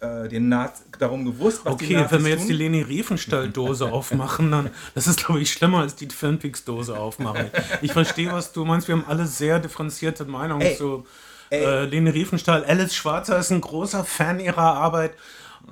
äh, 0.00 0.28
den 0.28 0.48
Naz 0.48 0.82
darum 0.98 1.24
gewusst, 1.26 1.60
was 1.64 1.76
die 1.76 1.84
Okay, 1.84 1.94
Nazis 1.96 2.12
wenn 2.18 2.24
wir 2.24 2.32
jetzt 2.32 2.48
die 2.48 2.54
Leni 2.54 2.80
Riefenstahl-Dose 2.80 3.86
aufmachen, 3.92 4.50
dann 4.50 4.70
das 4.94 5.06
ist, 5.06 5.24
glaube 5.24 5.40
ich, 5.42 5.52
schlimmer 5.52 5.80
als 5.80 5.94
die 5.96 6.08
Twin 6.08 6.38
Peaks-Dose 6.38 6.96
aufmachen. 6.98 7.50
Ich 7.82 7.92
verstehe, 7.92 8.32
was 8.32 8.52
du 8.52 8.64
meinst. 8.64 8.88
Wir 8.88 8.96
haben 8.96 9.04
alle 9.06 9.26
sehr 9.26 9.58
differenzierte 9.60 10.24
Meinungen 10.24 10.62
Ey, 10.62 10.76
zu 10.78 11.06
äh, 11.52 11.84
Leni 11.84 12.10
Riefenstahl. 12.10 12.64
Alice 12.64 12.94
Schwarzer 12.94 13.38
ist 13.38 13.50
ein 13.50 13.60
großer 13.60 14.04
Fan 14.04 14.40
ihrer 14.40 14.74
Arbeit. 14.74 15.12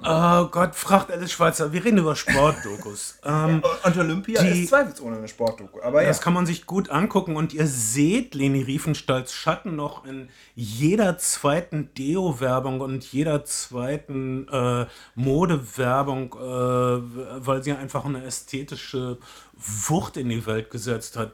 Oh 0.05 0.45
Gott, 0.47 0.77
fragt 0.77 1.11
Alice 1.11 1.33
Schwarzer. 1.33 1.73
Wir 1.73 1.85
reden 1.85 1.99
über 1.99 2.15
Sportdokus. 2.15 3.19
ähm, 3.25 3.61
Und 3.85 3.97
Olympia 3.99 4.41
Die- 4.41 4.63
ist 4.63 4.69
zweifelsohne 4.69 5.17
eine 5.17 5.27
Sportdoku. 5.27 5.81
Aber 5.83 6.01
ja. 6.03 6.09
Das 6.09 6.21
kann 6.21 6.33
man 6.33 6.47
sich 6.47 6.65
gut 6.65 6.91
angucken 6.91 7.35
und 7.35 7.53
ihr 7.53 7.67
seht 7.67 8.37
Leni 8.37 8.63
Riefenstahls 8.63 9.33
Schatten 9.35 9.75
noch 9.75 10.05
in 10.05 10.29
jeder 10.55 11.19
zweiten 11.19 11.93
Deo-Werbung 11.99 12.81
und 12.81 13.05
jeder 13.13 13.45
zweiten 13.45 14.47
äh, 14.49 14.87
Modewerbung, 15.17 16.35
äh, 16.35 17.45
weil 17.47 17.63
sie 17.65 17.73
einfach 17.73 18.05
eine 18.05 18.23
ästhetische 18.23 19.19
Wucht 19.57 20.17
in 20.17 20.29
die 20.29 20.47
Welt 20.47 20.71
gesetzt 20.71 21.17
hat, 21.17 21.33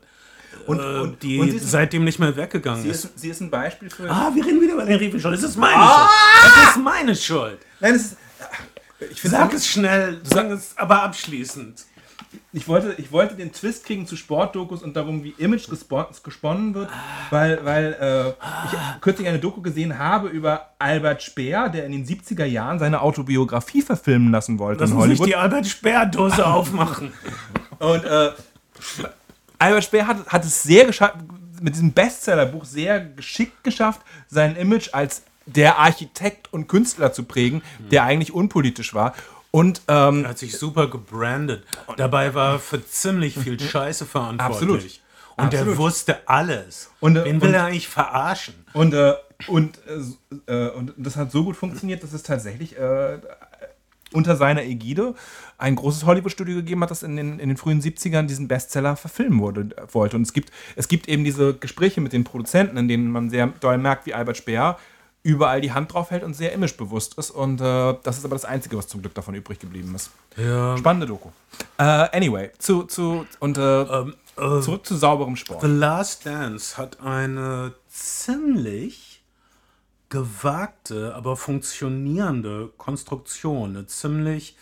Und- 0.67 0.79
äh, 0.81 0.83
und- 1.01 1.23
die 1.23 1.39
und 1.39 1.49
ist- 1.55 1.71
seitdem 1.71 2.05
nicht 2.05 2.19
mehr 2.19 2.37
weggegangen 2.37 2.83
sie, 2.83 2.89
ist. 2.91 3.05
ist, 3.05 3.19
sie 3.19 3.29
ist 3.31 3.41
ein 3.41 3.51
Beispiel 3.51 3.91
für. 3.91 4.11
Ah, 4.11 4.31
wir 4.35 4.45
reden 4.45 4.61
wieder 4.61 4.75
über 4.75 4.85
Leni 4.85 4.97
Riefenstahl. 5.05 5.33
Das 5.33 5.43
ist 5.43 5.57
meine 5.57 5.75
Schuld. 5.83 6.09
Das 6.45 6.71
ist 6.77 6.83
meine 6.83 7.17
Schuld. 7.17 7.59
Nein, 7.81 7.95
es 7.95 8.03
ist. 8.03 8.17
Ich, 9.11 9.21
finde 9.21 9.37
Sag 9.37 9.53
es 9.53 9.67
schnell, 9.67 10.21
sag 10.25 10.51
es 10.51 10.73
aber 10.77 11.03
abschließend. 11.03 11.85
ich, 12.53 12.67
wollte, 12.67 12.95
ich 12.97 13.13
wollte 13.13 13.35
den 13.35 13.53
Twist 13.53 13.85
kriegen 13.85 14.07
zu 14.07 14.17
Sportdokus 14.17 14.83
und 14.83 14.97
darum, 14.97 15.23
wie 15.23 15.35
Image 15.37 15.69
gespo- 15.69 16.07
gesponnen 16.23 16.73
wird, 16.75 16.89
weil, 17.29 17.63
weil 17.65 17.93
äh, 18.01 18.29
ich 18.31 19.01
kürzlich 19.03 19.29
eine 19.29 19.39
Doku 19.39 19.61
gesehen 19.61 19.99
habe 19.99 20.29
über 20.29 20.71
Albert 20.79 21.23
Speer, 21.23 21.69
der 21.69 21.85
in 21.85 21.93
den 21.93 22.07
70er 22.07 22.47
Jahren 22.47 22.79
seine 22.79 23.03
Autobiografie 23.03 23.83
verfilmen 23.83 24.33
lassen 24.33 24.59
wollte 24.59 24.81
Lass 24.85 24.93
uns 24.93 25.07
nicht 25.07 25.27
die 25.27 25.37
Albert 25.37 25.67
Speer-Dose 25.67 26.47
aufmachen. 26.47 27.13
Und 27.79 28.03
äh, 28.05 28.31
Albert 29.59 29.85
Speer 29.85 30.07
hat, 30.07 30.27
hat 30.29 30.45
es 30.45 30.63
sehr 30.63 30.85
geschafft, 30.85 31.17
mit 31.61 31.75
diesem 31.75 31.93
Bestsellerbuch 31.93 32.65
sehr 32.65 33.01
geschickt 33.01 33.65
geschafft, 33.65 34.01
sein 34.29 34.57
Image 34.57 34.91
als 34.93 35.23
der 35.47 35.79
Architekt 35.79 36.53
und 36.53 36.67
Künstler 36.69 37.13
zu 37.13 37.23
prägen, 37.25 37.63
der 37.91 38.05
eigentlich 38.05 38.33
unpolitisch 38.33 38.95
war. 38.95 39.15
Und 39.53 39.81
ähm, 39.89 40.25
Er 40.25 40.31
hat 40.31 40.39
sich 40.39 40.59
super 40.59 40.89
gebrandet. 40.89 41.65
Dabei 41.97 42.35
war 42.35 42.55
er 42.55 42.59
für 42.59 42.85
ziemlich 42.87 43.39
viel 43.39 43.59
Scheiße 43.61 44.05
verantwortlich. 44.05 44.57
Absolut. 44.67 45.01
Und 45.39 45.55
er 45.55 45.61
Absolut. 45.61 45.79
wusste 45.79 46.29
alles. 46.29 46.91
Und, 47.01 47.17
äh, 47.17 47.25
Wen 47.25 47.41
will 47.41 47.49
und- 47.51 47.55
er 47.55 47.65
eigentlich 47.67 47.89
verarschen? 47.89 48.55
Und, 48.73 48.93
äh, 48.93 49.15
und, 49.49 49.79
äh, 50.49 50.53
äh, 50.53 50.71
und 50.71 50.93
das 50.97 51.17
hat 51.17 51.31
so 51.31 51.45
gut 51.45 51.57
funktioniert, 51.57 52.03
dass 52.03 52.13
es 52.13 52.23
tatsächlich 52.23 52.77
äh, 52.77 53.19
unter 54.13 54.37
seiner 54.37 54.63
Ägide 54.63 55.15
ein 55.59 55.75
großes 55.75 56.05
Hollywood-Studio 56.05 56.57
gegeben 56.57 56.83
hat, 56.83 56.91
das 56.91 57.03
in 57.03 57.17
den, 57.17 57.39
in 57.39 57.49
den 57.49 57.57
frühen 57.57 57.81
70ern 57.81 58.27
diesen 58.27 58.49
Bestseller 58.49 58.97
verfilmen 58.97 59.41
wurde, 59.41 59.75
wollte. 59.93 60.17
Und 60.17 60.23
es 60.23 60.33
gibt, 60.33 60.53
es 60.77 60.89
gibt 60.89 61.09
eben 61.09 61.25
diese 61.25 61.55
Gespräche 61.55 62.01
mit 62.01 62.13
den 62.13 62.25
Produzenten, 62.25 62.77
in 62.77 62.89
denen 62.89 63.11
man 63.11 63.31
sehr 63.31 63.47
doll 63.61 63.79
merkt, 63.79 64.07
wie 64.07 64.15
Albert 64.15 64.37
Speer 64.37 64.79
überall 65.23 65.61
die 65.61 65.73
Hand 65.73 65.93
drauf 65.93 66.13
hält 66.13 66.23
und 66.23 66.35
sehr 66.35 66.53
imagebewusst 66.53 67.19
ist. 67.19 67.31
Und 67.31 67.61
äh, 67.61 67.95
das 68.03 68.19
ist 68.19 68.25
aber 68.25 68.37
das 68.37 68.45
Einzige, 68.45 68.77
was 68.77 68.87
zum 68.87 69.01
Glück 69.01 69.15
davon 69.15 69.35
übrig 69.35 69.59
geblieben 69.59 69.93
ist. 69.95 70.11
Ja. 70.37 70.77
Spannende 70.77 71.07
Doku. 71.07 71.31
Äh, 71.79 71.83
anyway, 71.83 72.51
zu, 72.59 72.85
zu, 72.85 73.27
und, 73.41 73.59
äh, 73.59 73.83
Ähm, 73.83 74.15
äh, 74.37 74.61
zurück 74.61 74.87
zu 74.87 74.97
sauberem 74.97 75.35
Sport. 75.35 75.63
The 75.63 75.67
Last 75.67 76.27
Dance 76.27 76.77
hat 76.77 77.01
eine 77.01 77.73
ziemlich 77.89 79.06
gewagte, 80.09 81.15
aber 81.15 81.37
funktionierende 81.37 82.71
Konstruktion, 82.77 83.71
eine 83.77 83.87
ziemlich 83.87 84.57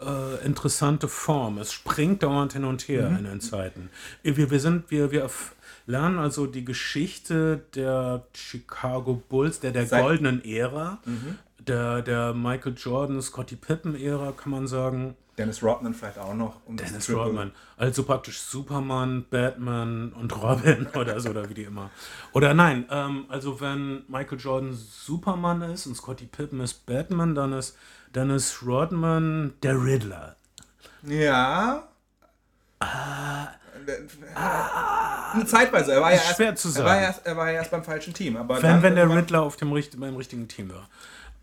äh, 0.00 0.44
interessante 0.44 1.08
Form. 1.08 1.58
Es 1.58 1.72
springt 1.72 2.22
dauernd 2.22 2.52
hin 2.52 2.64
und 2.64 2.88
her 2.88 3.08
in 3.18 3.24
den 3.24 3.40
Zeiten. 3.40 3.90
Wir, 4.22 4.50
wir 4.50 4.60
sind, 4.60 4.90
wir, 4.90 5.10
wir 5.10 5.28
lernen 5.86 6.18
also 6.18 6.46
die 6.46 6.64
Geschichte 6.64 7.62
der 7.74 8.24
Chicago 8.34 9.22
Bulls, 9.28 9.60
der 9.60 9.72
der 9.72 9.86
Seit- 9.86 10.02
goldenen 10.02 10.44
Ära, 10.44 10.98
der, 11.58 12.02
der 12.02 12.34
Michael 12.34 12.74
Jordan, 12.76 13.20
Scottie 13.22 13.56
Pippen 13.56 13.94
Ära, 13.94 14.32
kann 14.32 14.50
man 14.52 14.66
sagen. 14.66 15.16
Dennis 15.38 15.62
Rodman 15.62 15.94
vielleicht 15.94 16.18
auch 16.18 16.34
noch. 16.34 16.60
Um 16.66 16.76
Dennis 16.76 17.08
Rodman. 17.08 17.52
Also 17.76 18.02
praktisch 18.02 18.40
Superman, 18.40 19.24
Batman 19.30 20.12
und 20.12 20.36
Robin 20.42 20.88
oder 20.94 21.20
so, 21.20 21.30
oder 21.30 21.48
wie 21.48 21.54
die 21.54 21.62
immer. 21.62 21.90
Oder 22.32 22.54
nein, 22.54 22.86
ähm, 22.90 23.26
also 23.28 23.60
wenn 23.60 24.02
Michael 24.08 24.38
Jordan 24.38 24.72
Superman 24.74 25.62
ist 25.62 25.86
und 25.86 25.94
Scottie 25.94 26.26
Pippen 26.26 26.60
ist 26.60 26.84
Batman, 26.86 27.34
dann 27.34 27.52
ist 27.52 27.76
Dennis 28.14 28.58
Rodman 28.66 29.54
der 29.62 29.82
Riddler. 29.82 30.36
Ja. 31.04 31.84
Ah. 32.80 33.48
Ah, 34.34 35.44
Zeitweise. 35.46 35.92
Er 35.92 36.00
war, 36.02 36.10
ja 36.10 36.16
erst, 36.16 36.36
schwer 36.36 36.54
zu 36.54 36.68
sagen. 36.68 36.86
Er 36.86 36.94
war, 36.94 37.00
erst, 37.00 37.26
er 37.26 37.36
war 37.36 37.46
ja 37.46 37.52
erst 37.54 37.70
beim 37.70 37.84
falschen 37.84 38.12
Team. 38.12 38.36
Aber 38.36 38.56
wenn, 38.56 38.62
dann 38.62 38.82
wenn 38.82 38.94
der 38.96 39.08
Riddler 39.08 39.42
auf 39.42 39.56
dem 39.56 39.70
beim 39.70 40.16
richtigen 40.16 40.48
Team 40.48 40.70
war. 40.70 40.88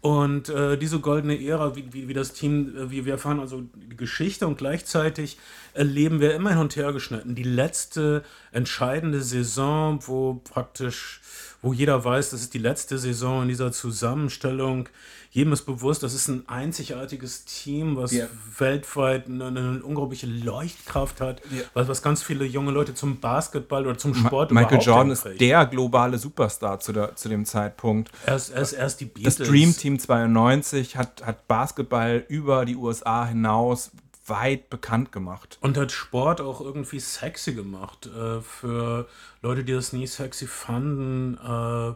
Und 0.06 0.50
äh, 0.50 0.78
diese 0.78 1.00
goldene 1.00 1.44
Ära, 1.44 1.76
wie, 1.76 1.91
wie, 1.91 2.08
wie 2.08 2.13
das 2.13 2.32
Team, 2.32 2.78
äh, 2.78 2.91
wie 2.91 3.06
wir 3.06 3.13
erfahren 3.13 3.39
also 3.39 3.63
die 3.74 3.98
Geschichte 3.98 4.46
und 4.46 4.60
gleichzeitig 4.60 5.39
erleben 5.74 6.20
wir 6.20 6.36
immer 6.36 6.52
hin 6.52 6.60
und 6.60 6.76
her 6.76 6.94
geschnitten. 6.94 7.34
Die 7.34 7.41
letzte 7.41 8.22
entscheidende 8.52 9.24
Saison, 9.24 9.98
wo 10.06 10.36
praktisch, 10.36 11.22
wo 11.65 11.73
jeder 11.73 12.04
weiß, 12.06 12.30
das 12.30 12.41
ist 12.41 12.54
die 12.54 12.60
letzte 12.60 12.97
Saison 12.99 13.41
in 13.41 13.47
dieser 13.49 13.71
Zusammenstellung. 13.71 14.88
Jedem 15.32 15.51
ist 15.51 15.63
bewusst, 15.65 16.01
das 16.04 16.13
ist 16.13 16.30
ein 16.30 16.47
einzigartiges 16.47 17.43
Team, 17.43 17.97
was 17.97 18.13
Ja. 18.13 18.28
weltweit 18.58 19.25
eine, 19.28 19.47
eine 19.47 19.84
unglaubliche 19.84 20.28
Leuchtkraft 20.28 21.19
hat, 21.19 21.41
Ja. 21.51 21.63
was, 21.73 21.88
was 21.89 22.01
ganz 22.01 22.23
viele 22.23 22.45
junge 22.45 22.71
Leute 22.71 22.93
zum 22.93 23.19
Basketball 23.19 23.86
oder 23.86 23.97
zum 23.97 24.12
Ma- 24.12 24.28
Sport 24.28 24.51
Michael 24.51 24.67
überhaupt 24.78 24.86
Jordan 24.86 25.12
ist 25.12 25.28
der 25.41 25.65
globale 25.65 26.17
Superstar 26.17 26.80
zu, 26.80 26.93
der, 26.93 27.15
zu 27.17 27.28
dem 27.28 27.43
Zeitpunkt. 27.45 28.12
Erst, 28.25 28.54
erst, 28.54 28.73
erst 28.73 29.01
die 29.01 29.12
Das 29.13 29.36
Beatles. 29.36 29.49
Dream 29.49 29.75
Team 29.75 29.99
92 29.99 30.95
hat, 30.95 31.25
hat 31.25 31.47
Basketball 31.49 32.23
über 32.30 32.63
die 32.63 32.75
USA 32.78 33.25
hinaus 33.25 33.91
weit 34.27 34.69
bekannt 34.69 35.11
gemacht. 35.11 35.57
Und 35.61 35.77
hat 35.77 35.91
Sport 35.91 36.41
auch 36.41 36.61
irgendwie 36.61 36.99
sexy 36.99 37.53
gemacht. 37.53 38.07
Äh, 38.07 38.41
für 38.41 39.07
Leute, 39.41 39.63
die 39.63 39.73
das 39.73 39.93
nie 39.93 40.07
sexy 40.07 40.47
fanden. 40.47 41.38
Äh, 41.38 41.93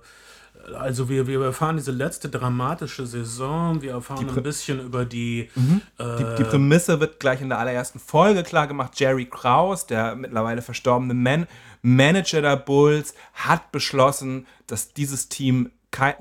also 0.76 1.08
wir, 1.08 1.26
wir 1.28 1.42
erfahren 1.42 1.78
diese 1.78 1.92
letzte 1.92 2.30
dramatische 2.30 3.06
Saison. 3.08 3.82
Wir 3.82 3.94
erfahren 3.94 4.30
ein 4.30 4.44
bisschen 4.44 4.80
über 4.80 5.06
die... 5.06 5.50
Die, 5.56 6.04
Äh, 6.04 6.36
die 6.36 6.44
Prämisse 6.44 7.00
wird 7.00 7.20
gleich 7.20 7.42
in 7.42 7.50
der 7.50 7.60
allerersten 7.60 8.00
Folge 8.00 8.44
klar 8.44 8.68
gemacht. 8.68 9.00
Jerry 9.00 9.26
Krause, 9.26 9.88
der 9.88 10.16
mittlerweile 10.16 10.62
verstorbene 10.62 11.14
Man 11.14 11.48
Manager 11.82 12.42
der 12.42 12.58
Bulls, 12.58 13.14
hat 13.34 13.72
beschlossen, 13.72 14.48
dass 14.68 14.94
dieses 14.94 15.30
Team 15.30 15.72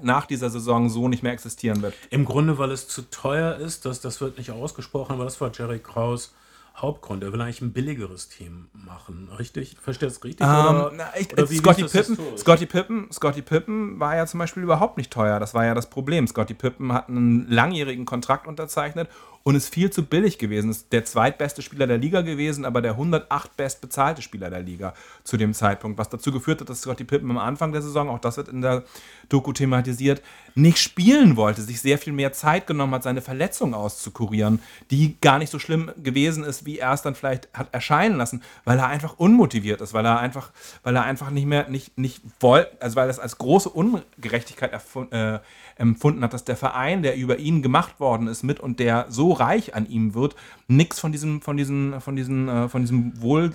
nach 0.03 0.27
dieser 0.27 0.51
Saison 0.51 0.89
so 0.89 1.09
nicht 1.09 1.23
mehr 1.23 1.33
existieren 1.33 1.83
wird. 1.83 1.95
Im 2.11 2.25
Grunde, 2.25 2.59
weil 2.59 2.71
es 2.71 2.89
zu 2.89 3.03
teuer 3.11 3.57
ist, 3.57 3.85
das, 3.85 4.01
das 4.01 4.21
wird 4.21 4.39
nicht 4.39 4.51
ausgesprochen, 4.51 5.13
aber 5.13 5.25
das 5.25 5.41
war 5.41 5.51
Jerry 5.53 5.79
Kraus 5.79 6.35
Hauptgrund. 6.81 7.25
Er 7.25 7.33
will 7.33 7.41
eigentlich 7.41 7.61
ein 7.61 7.73
billigeres 7.73 8.29
Team 8.29 8.69
machen. 8.73 9.29
Richtig? 9.37 9.77
Verstehe 9.81 10.09
das 10.09 10.23
richtig? 10.23 10.47
Ähm, 10.47 10.91
na, 10.97 11.09
ich, 11.19 11.33
oder 11.33 11.43
das 11.43 11.93
Pippen? 11.93 12.19
Scottie, 12.37 12.67
Pippen, 12.67 13.13
Scottie 13.13 13.43
Pippen 13.43 13.99
war 13.99 14.17
ja 14.17 14.27
zum 14.27 14.39
Beispiel 14.39 14.63
überhaupt 14.63 14.97
nicht 14.97 15.13
teuer. 15.13 15.41
Das 15.41 15.55
war 15.55 15.65
ja 15.65 15.75
das 15.75 15.91
Problem. 15.91 16.27
Scottie 16.27 16.55
Pippen 16.55 16.93
hat 16.93 17.09
einen 17.09 17.49
langjährigen 17.51 18.05
Kontrakt 18.05 18.47
unterzeichnet 18.47 19.09
und 19.49 19.55
ist 19.55 19.73
viel 19.73 19.89
zu 19.89 20.05
billig 20.05 20.37
gewesen. 20.37 20.69
Ist 20.69 20.93
der 20.93 21.07
zweitbeste 21.07 21.63
Spieler 21.63 21.87
der 21.87 21.97
Liga 21.97 22.21
gewesen, 22.21 22.67
aber 22.67 22.83
der 22.83 22.91
108 22.91 23.57
bestbezahlte 23.57 24.21
Spieler 24.21 24.51
der 24.51 24.61
Liga 24.61 24.93
zu 25.25 25.39
dem 25.39 25.55
Zeitpunkt. 25.55 25.97
Was 25.97 26.11
dazu 26.11 26.31
geführt 26.33 26.61
hat, 26.61 26.69
dass 26.69 26.83
Scottie 26.83 27.05
Pippen 27.05 27.31
am 27.31 27.39
Anfang 27.39 27.73
der 27.73 27.81
Saison, 27.81 28.11
auch 28.11 28.19
das 28.19 28.37
wird 28.37 28.49
in 28.49 28.61
der 28.61 28.85
Doku 29.31 29.55
thematisiert, 29.55 30.21
nicht 30.55 30.77
spielen 30.77 31.37
wollte, 31.37 31.63
sich 31.63 31.81
sehr 31.81 31.97
viel 31.97 32.13
mehr 32.13 32.35
Zeit 32.35 32.67
genommen 32.67 32.93
hat, 32.93 33.05
seine 33.05 33.23
Verletzung 33.23 33.73
auszukurieren, 33.73 34.61
die 34.91 35.19
gar 35.23 35.39
nicht 35.39 35.51
so 35.51 35.59
schlimm 35.59 35.93
gewesen 35.97 36.45
ist, 36.45 36.67
wie 36.67 36.79
er 36.79 36.93
es 36.93 37.01
dann 37.01 37.15
vielleicht 37.15 37.49
hat 37.55 37.73
erscheinen 37.73 38.19
lassen, 38.19 38.43
weil 38.67 38.79
er 38.79 38.89
einfach 38.89 39.19
unmotiviert 39.19 39.81
ist, 39.81 39.95
weil 39.95 40.05
er 40.05 40.19
einfach, 40.19 40.51
weil 40.83 40.95
er 40.95 41.05
einfach 41.05 41.31
nicht 41.31 41.47
mehr, 41.47 41.71
nicht, 41.71 41.97
nicht 41.97 42.21
wollte, 42.41 42.83
also 42.83 42.97
weil 42.97 43.09
er 43.09 43.13
es 43.13 43.19
als 43.19 43.39
große 43.39 43.71
Ungerechtigkeit 43.71 44.75
erfun- 44.75 45.11
äh, 45.11 45.39
empfunden 45.79 46.23
hat, 46.23 46.33
dass 46.35 46.45
der 46.45 46.57
Verein, 46.57 47.03
der 47.03 47.17
über 47.17 47.39
ihn 47.39 47.63
gemacht 47.63 48.01
worden 48.01 48.27
ist 48.29 48.43
mit 48.43 48.61
und 48.61 48.79
der 48.81 49.07
so 49.09 49.33
reich 49.33 49.75
an 49.75 49.87
ihm 49.89 50.15
wird, 50.15 50.35
nichts 50.67 50.99
von 51.01 51.13
diesem, 51.13 51.41
von 51.41 51.57
diesen, 51.57 52.01
von 52.01 52.17
diesen, 52.17 52.49
äh, 52.49 52.69
von 52.69 52.83
diesem 52.83 53.21
Wohl, 53.23 53.53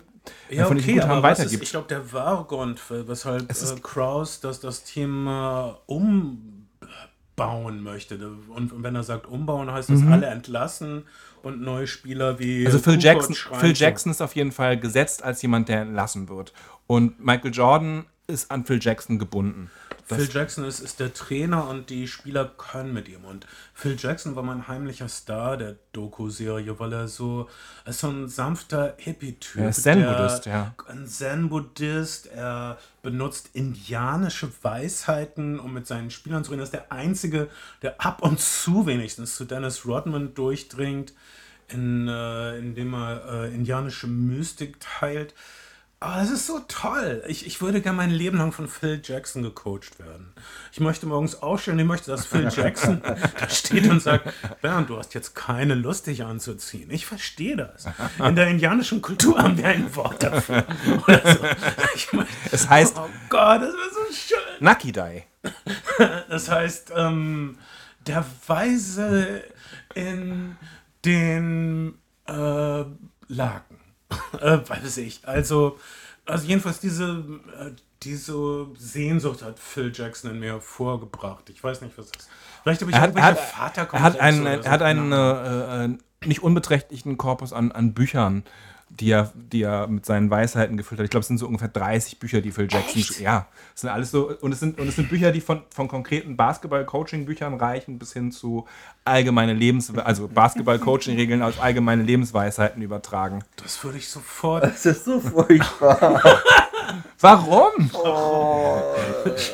äh, 0.49 0.55
Ja, 0.57 0.65
von 0.65 0.77
diesem 0.77 0.93
okay, 0.99 1.01
aber 1.01 1.21
was 1.21 1.39
ist, 1.39 1.45
weitergibt. 1.45 1.63
ich 1.63 1.69
glaube, 1.71 1.87
der 1.89 2.11
wahre 2.13 2.45
Grund, 2.45 2.79
weshalb 2.89 3.49
Es 3.51 3.61
ist- 3.61 3.77
äh, 3.77 3.81
Kraus 3.81 4.39
das, 4.39 4.59
das 4.61 4.83
Team 4.85 5.27
äh, 5.27 5.71
umbauen 5.85 7.81
möchte. 7.83 8.15
Und, 8.49 8.71
und 8.71 8.83
wenn 8.83 8.95
er 8.95 9.03
sagt 9.03 9.27
umbauen, 9.27 9.71
heißt 9.71 9.89
das 9.89 10.01
alle 10.03 10.27
entlassen 10.27 11.03
und 11.41 11.61
neue 11.61 11.87
Spieler 11.87 12.39
wie 12.39 12.61
Mhm. 12.61 12.65
Also 12.67 12.79
Phil 12.79 12.93
Kukoc 12.93 13.03
Jackson, 13.03 13.35
Phil. 13.59 13.73
Jackson 13.75 14.11
ist 14.11 14.21
auf 14.21 14.35
jeden 14.35 14.51
Fall 14.51 14.79
gesetzt 14.79 15.23
als 15.23 15.41
jemand, 15.41 15.67
der 15.69 15.81
entlassen 15.81 16.29
wird. 16.29 16.53
Und 16.87 17.23
Michael 17.23 17.51
Jordan 17.53 18.05
ist 18.27 18.49
an 18.51 18.65
Phil 18.65 18.79
Jackson 18.81 19.19
gebunden. 19.19 19.69
Phil 20.05 20.29
Jackson 20.31 20.65
ist, 20.65 20.79
ist 20.79 20.99
der 20.99 21.13
Trainer 21.13 21.67
und 21.67 21.89
die 21.89 22.07
Spieler 22.07 22.45
können 22.57 22.93
mit 22.93 23.07
ihm. 23.07 23.23
Und 23.25 23.47
Phil 23.73 23.95
Jackson 23.97 24.35
war 24.35 24.43
mein 24.43 24.67
heimlicher 24.67 25.07
Star 25.07 25.57
der 25.57 25.75
Doku-Serie, 25.93 26.79
weil 26.79 26.93
er 26.93 27.07
so, 27.07 27.49
er 27.85 27.91
ist 27.91 27.99
so 27.99 28.09
ein 28.09 28.27
sanfter 28.27 28.95
Hippie-Typ. 28.97 29.61
Er 29.61 29.69
ist 29.69 29.83
Zen-Buddhist, 29.83 30.45
ja. 30.45 30.73
Ein 30.87 31.07
Zen-Buddhist. 31.07 32.27
Er 32.27 32.77
benutzt 33.01 33.49
indianische 33.53 34.51
Weisheiten, 34.61 35.59
um 35.59 35.73
mit 35.73 35.87
seinen 35.87 36.11
Spielern 36.11 36.43
zu 36.43 36.51
reden. 36.51 36.61
Er 36.61 36.65
ist 36.65 36.73
der 36.73 36.91
Einzige, 36.91 37.49
der 37.81 37.99
ab 38.01 38.21
und 38.21 38.39
zu 38.39 38.85
wenigstens 38.85 39.35
zu 39.35 39.45
Dennis 39.45 39.85
Rodman 39.85 40.33
durchdringt, 40.33 41.13
in, 41.69 42.07
äh, 42.07 42.57
indem 42.57 42.93
er 42.93 43.25
äh, 43.25 43.53
indianische 43.53 44.07
Mystik 44.07 44.79
teilt. 44.79 45.33
Aber 46.03 46.21
es 46.21 46.29
ist 46.31 46.47
so 46.47 46.59
toll. 46.67 47.23
Ich, 47.27 47.45
ich 47.47 47.61
würde 47.61 47.79
gerne 47.79 47.95
mein 47.95 48.09
Leben 48.11 48.37
lang 48.37 48.51
von 48.51 48.67
Phil 48.67 49.01
Jackson 49.01 49.41
gecoacht 49.41 49.99
werden. 49.99 50.33
Ich 50.73 50.81
möchte 50.81 51.05
morgens 51.05 51.41
aufstehen, 51.41 51.79
ich 51.79 51.85
möchte, 51.85 52.11
dass 52.11 52.25
Phil 52.25 52.49
Jackson 52.53 53.01
da 53.39 53.49
steht 53.49 53.89
und 53.89 54.01
sagt, 54.01 54.27
Bernd, 54.61 54.89
du 54.89 54.97
hast 54.97 55.13
jetzt 55.13 55.33
keine 55.33 55.75
Lust, 55.75 56.07
dich 56.07 56.25
anzuziehen. 56.25 56.91
Ich 56.91 57.05
verstehe 57.05 57.55
das. 57.55 57.85
In 58.19 58.35
der 58.35 58.47
indianischen 58.47 59.01
Kultur 59.01 59.37
haben 59.41 59.57
wir 59.57 59.65
ein 59.67 59.95
Wort 59.95 60.23
dafür. 60.23 60.65
Oder 61.07 61.21
so. 61.35 61.39
Ich 61.95 62.11
meine, 62.11 62.27
Es 62.51 62.67
heißt- 62.67 62.95
oh 62.97 63.09
Gott, 63.29 63.61
das 63.61 63.73
wäre 63.73 63.93
so 63.93 64.13
schön. 64.13 64.37
Nakidai. 64.59 65.25
Das 66.29 66.49
heißt, 66.49 66.91
ähm, 66.97 67.57
der 68.07 68.25
Weise 68.47 69.41
in 69.95 70.57
den 71.05 71.93
äh, 72.27 72.83
Laken. 73.29 73.77
Äh, 74.41 74.59
weiß 74.67 74.97
ich. 74.97 75.21
Also, 75.27 75.77
also 76.25 76.47
jedenfalls 76.47 76.79
diese, 76.79 77.23
äh, 77.59 77.71
diese 78.03 78.67
Sehnsucht 78.77 79.41
hat 79.41 79.59
Phil 79.59 79.91
Jackson 79.93 80.31
in 80.31 80.39
mir 80.39 80.53
hervorgebracht. 80.53 81.49
Ich 81.49 81.63
weiß 81.63 81.81
nicht, 81.81 81.97
was 81.97 82.11
das 82.11 82.21
ist. 82.23 82.29
Vielleicht 82.63 82.81
habe 82.81 82.91
ich 82.91 82.97
Er 82.97 83.01
hat, 83.01 83.15
er, 83.15 83.23
hat, 83.23 83.37
er 83.37 83.43
Vaterkomplexe 83.43 84.17
hat 84.17 84.19
einen, 84.21 84.45
er 84.45 84.63
so. 84.63 84.69
hat 84.69 84.81
einen 84.81 85.13
Ahnung. 85.13 85.91
äh, 85.91 85.93
äh, 85.93 85.97
nicht 86.27 86.43
unbeträchtlichen 86.43 87.17
Korpus 87.17 87.53
an, 87.53 87.71
an 87.71 87.93
Büchern, 87.93 88.43
die 88.99 89.11
er, 89.11 89.31
die 89.35 89.63
er 89.63 89.87
mit 89.87 90.05
seinen 90.05 90.29
Weisheiten 90.29 90.77
gefüllt 90.77 90.99
hat. 90.99 91.05
Ich 91.05 91.11
glaube, 91.11 91.21
es 91.21 91.27
sind 91.27 91.39
so 91.39 91.47
ungefähr 91.47 91.67
30 91.67 92.19
Bücher, 92.19 92.41
die 92.41 92.51
Phil 92.51 92.67
Jackson. 92.69 93.01
Echt? 93.01 93.19
Ja, 93.19 93.47
es 93.73 93.81
sind 93.81 93.89
alles 93.89 94.11
so. 94.11 94.31
Und 94.41 94.51
es 94.51 94.59
sind, 94.59 94.79
und 94.79 94.87
es 94.87 94.95
sind 94.95 95.09
Bücher, 95.09 95.31
die 95.31 95.41
von, 95.41 95.63
von 95.73 95.87
konkreten 95.87 96.37
Basketball-Coaching-Büchern 96.37 97.55
reichen 97.55 97.97
bis 97.97 98.13
hin 98.13 98.31
zu 98.31 98.67
allgemeine 99.03 99.53
Lebens-, 99.53 99.95
also 99.97 100.27
Basketball-Coaching-Regeln 100.27 101.41
aus 101.41 101.59
allgemeine 101.59 102.03
Lebensweisheiten 102.03 102.81
übertragen. 102.81 103.43
Das 103.57 103.83
würde 103.83 103.97
ich 103.97 104.07
sofort. 104.07 104.63
Das 104.63 104.85
ist 104.85 105.05
so 105.05 105.19
furchtbar. 105.19 106.21
Warum? 107.19 107.89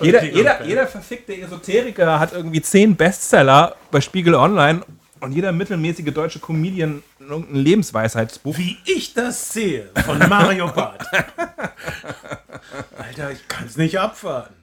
jeder, 0.01 0.19
Okay, 0.19 0.31
jeder, 0.33 0.55
okay. 0.55 0.67
jeder 0.67 0.87
verfickte 0.87 1.39
Esoteriker 1.39 2.19
hat 2.19 2.33
irgendwie 2.33 2.61
zehn 2.61 2.95
Bestseller 2.95 3.75
bei 3.91 4.01
Spiegel 4.01 4.35
Online 4.35 4.81
und 5.21 5.31
jeder 5.31 5.51
mittelmäßige 5.51 6.11
deutsche 6.13 6.39
Comedian 6.39 7.03
irgendein 7.31 7.55
Lebensweisheitsbuch. 7.57 8.57
Wie 8.57 8.77
ich 8.85 9.13
das 9.13 9.51
sehe 9.53 9.89
von 10.05 10.19
Mario 10.29 10.67
Barth. 10.71 11.05
Alter, 12.97 13.31
ich 13.31 13.47
kann 13.47 13.65
es 13.65 13.77
nicht 13.77 13.99
abwarten. 13.99 14.53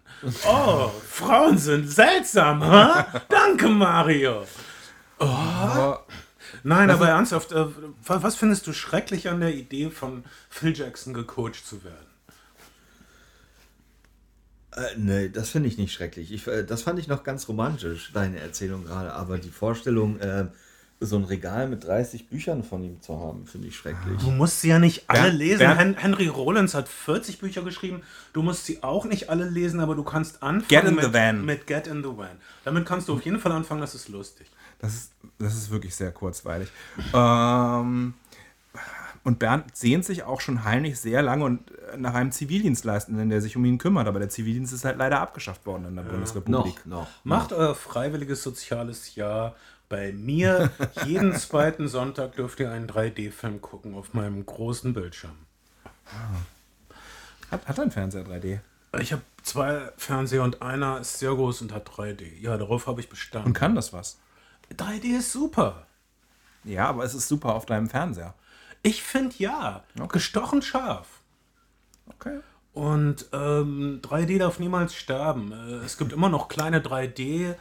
Oh, 0.46 0.90
Frauen 1.08 1.58
sind 1.58 1.88
seltsam, 1.88 2.64
ha? 2.64 3.06
Danke, 3.28 3.68
Mario. 3.68 4.46
Aber 5.18 6.06
Nein, 6.62 6.90
aber 6.90 7.08
ernsthaft, 7.08 7.52
äh, 7.52 7.66
wa- 7.66 8.22
was 8.22 8.36
findest 8.36 8.66
du 8.66 8.72
schrecklich 8.72 9.28
an 9.28 9.40
der 9.40 9.54
Idee 9.54 9.90
von 9.90 10.24
Phil 10.48 10.76
Jackson 10.76 11.12
gecoacht 11.14 11.64
zu 11.66 11.84
werden? 11.84 12.06
Äh, 14.72 14.96
nee, 14.96 15.28
das 15.28 15.50
finde 15.50 15.68
ich 15.68 15.78
nicht 15.78 15.92
schrecklich. 15.92 16.32
Ich, 16.32 16.46
äh, 16.46 16.64
das 16.64 16.82
fand 16.82 16.98
ich 16.98 17.08
noch 17.08 17.24
ganz 17.24 17.48
romantisch, 17.48 18.10
deine 18.12 18.40
Erzählung 18.40 18.84
gerade. 18.84 19.12
Aber 19.12 19.38
die 19.38 19.50
Vorstellung, 19.50 20.18
äh, 20.20 20.46
so 20.98 21.16
ein 21.16 21.24
Regal 21.24 21.68
mit 21.68 21.84
30 21.84 22.28
Büchern 22.28 22.64
von 22.64 22.82
ihm 22.82 23.02
zu 23.02 23.20
haben, 23.20 23.46
finde 23.46 23.68
ich 23.68 23.76
schrecklich. 23.76 24.18
Du 24.20 24.30
musst 24.30 24.62
sie 24.62 24.68
ja 24.68 24.78
nicht 24.78 25.04
alle 25.08 25.28
Bernd- 25.28 25.38
lesen. 25.38 25.58
Bernd- 25.58 25.78
Hen 25.78 25.96
Henry 25.98 26.26
Rollins 26.28 26.74
hat 26.74 26.88
40 26.88 27.38
Bücher 27.38 27.62
geschrieben. 27.62 28.02
Du 28.32 28.42
musst 28.42 28.64
sie 28.64 28.82
auch 28.82 29.04
nicht 29.04 29.28
alle 29.28 29.44
lesen, 29.48 29.80
aber 29.80 29.94
du 29.94 30.02
kannst 30.04 30.42
anfangen 30.42 30.68
Get 30.68 30.84
in 30.84 30.94
mit, 30.94 31.04
the 31.04 31.12
Van. 31.12 31.44
mit 31.44 31.66
Get 31.66 31.86
in 31.86 32.02
the 32.02 32.16
Van. 32.16 32.36
Damit 32.64 32.86
kannst 32.86 33.08
du 33.08 33.12
auf 33.14 33.22
jeden 33.26 33.38
Fall 33.38 33.52
anfangen, 33.52 33.82
das 33.82 33.94
ist 33.94 34.08
lustig. 34.08 34.46
Das 34.78 34.94
ist, 34.94 35.12
das 35.38 35.54
ist 35.54 35.70
wirklich 35.70 35.94
sehr 35.94 36.12
kurzweilig. 36.12 36.68
Ähm, 37.14 38.14
und 39.24 39.38
Bernd 39.40 39.76
sehnt 39.76 40.04
sich 40.04 40.22
auch 40.22 40.40
schon 40.40 40.64
heimlich 40.64 41.00
sehr 41.00 41.20
lange 41.20 41.44
und 41.44 41.70
äh, 41.92 41.96
nach 41.96 42.14
einem 42.14 42.30
Zivildienstleistenden, 42.30 43.28
der 43.28 43.40
sich 43.40 43.56
um 43.56 43.64
ihn 43.64 43.76
kümmert. 43.78 44.06
Aber 44.06 44.18
der 44.20 44.28
Zivildienst 44.28 44.72
ist 44.72 44.84
halt 44.84 44.98
leider 44.98 45.20
abgeschafft 45.20 45.66
worden 45.66 45.86
in 45.86 45.96
der 45.96 46.04
Bundesrepublik. 46.04 46.86
Noch, 46.86 47.00
noch. 47.02 47.08
Macht 47.24 47.52
euer 47.52 47.74
freiwilliges 47.74 48.42
soziales 48.42 49.14
Jahr 49.16 49.56
bei 49.88 50.12
mir. 50.12 50.70
Jeden 51.04 51.34
zweiten 51.36 51.88
Sonntag 51.88 52.36
dürft 52.36 52.60
ihr 52.60 52.70
einen 52.70 52.88
3D-Film 52.88 53.60
gucken 53.60 53.94
auf 53.94 54.14
meinem 54.14 54.44
großen 54.44 54.94
Bildschirm. 54.94 55.36
Hat, 57.50 57.66
hat 57.66 57.80
ein 57.80 57.90
Fernseher 57.90 58.24
3D. 58.24 58.60
Ich 59.00 59.12
habe 59.12 59.22
zwei 59.42 59.90
Fernseher 59.96 60.42
und 60.42 60.62
einer 60.62 61.00
ist 61.00 61.18
sehr 61.18 61.34
groß 61.34 61.62
und 61.62 61.72
hat 61.72 61.88
3D. 61.88 62.38
Ja, 62.40 62.56
darauf 62.56 62.86
habe 62.86 63.00
ich 63.00 63.08
bestanden. 63.08 63.48
Und 63.48 63.54
kann 63.54 63.74
das 63.74 63.92
was? 63.92 64.18
3D 64.74 65.18
ist 65.18 65.32
super. 65.32 65.86
Ja, 66.64 66.88
aber 66.88 67.04
es 67.04 67.14
ist 67.14 67.28
super 67.28 67.54
auf 67.54 67.66
deinem 67.66 67.88
Fernseher. 67.88 68.34
Ich 68.82 69.02
finde 69.02 69.34
ja. 69.38 69.84
Gestochen 70.10 70.62
scharf. 70.62 71.06
Okay. 72.06 72.40
Und 72.72 73.26
ähm, 73.32 74.00
3D 74.02 74.38
darf 74.38 74.58
niemals 74.58 74.94
sterben. 74.94 75.52
Äh, 75.52 75.84
es 75.84 75.96
gibt 75.96 76.12
immer 76.12 76.28
noch 76.28 76.48
kleine 76.48 76.80
3D. 76.80 77.54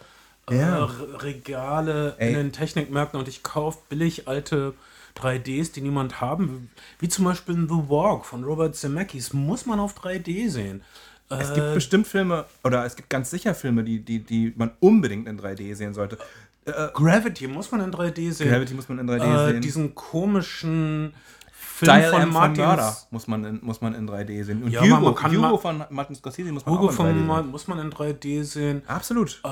Äh, 0.50 0.58
Ja. 0.60 0.86
Re- 0.86 1.24
Regale 1.24 2.16
Ey. 2.18 2.30
in 2.30 2.36
den 2.36 2.52
Technikmärkten 2.52 3.20
und 3.20 3.28
ich 3.28 3.44
kaufe 3.44 3.80
billig 3.90 4.28
alte 4.28 4.74
3Ds, 5.18 5.72
die 5.74 5.82
niemand 5.82 6.20
haben, 6.22 6.70
wie 7.00 7.08
zum 7.08 7.26
Beispiel 7.26 7.56
The 7.56 7.90
Walk 7.90 8.26
von 8.26 8.44
Robert 8.44 8.76
Zemeckis, 8.76 9.34
muss 9.34 9.66
man 9.66 9.80
auf 9.80 9.98
3D 9.98 10.50
sehen. 10.50 10.82
Es 11.30 11.50
Äh, 11.52 11.56
gibt 11.56 11.74
bestimmt 11.74 12.08
Filme, 12.08 12.46
oder 12.64 12.86
es 12.86 12.96
gibt 12.96 13.10
ganz 13.10 13.32
sicher 13.32 13.56
Filme, 13.56 13.84
die, 13.84 14.00
die, 14.00 14.20
die 14.20 14.54
man 14.58 14.72
unbedingt 14.80 15.28
in 15.28 15.40
3D 15.40 15.74
sehen 15.76 15.94
sollte. 15.94 16.18
Gravity 16.94 17.48
muss 17.48 17.72
man 17.72 17.82
in 17.82 17.92
3D 17.92 18.32
sehen. 18.32 18.50
Gravity 18.50 18.74
muss 18.74 18.90
man 18.90 18.98
in 19.00 19.08
3D 19.10 19.24
äh, 19.24 19.52
sehen. 19.52 19.62
Diesen 19.62 19.94
komischen 19.96 21.14
Film 21.78 21.92
Dial 21.92 22.10
von 22.12 22.22
M 22.22 22.32
von 22.32 22.34
Martin 22.42 22.66
Murder 22.66 22.98
muss 23.12 23.28
man, 23.28 23.44
in, 23.44 23.60
muss 23.62 23.82
man 23.82 23.94
in 23.96 24.08
3D 24.10 24.44
sehen. 24.46 24.64
Und 24.64 24.72
Ja, 24.72 24.82
Hugo, 24.82 25.00
man- 25.00 25.16
kann 25.16 25.36
Hugo 25.36 25.58
von 25.58 25.84
Martin 25.90 26.16
Scorsese 26.16 26.52
muss 26.54 26.66
man 26.66 26.74
Hugo 26.76 26.88
auch 26.88 26.92
in 26.92 26.96
3D 26.96 26.98
von 27.28 27.28
sehen. 27.44 27.52
Muss 27.52 27.68
man 27.68 27.80
in 27.80 27.92
3D 27.92 28.44
sehen. 28.44 28.82
Absolut. 28.88 29.42
Äh, 29.44 29.48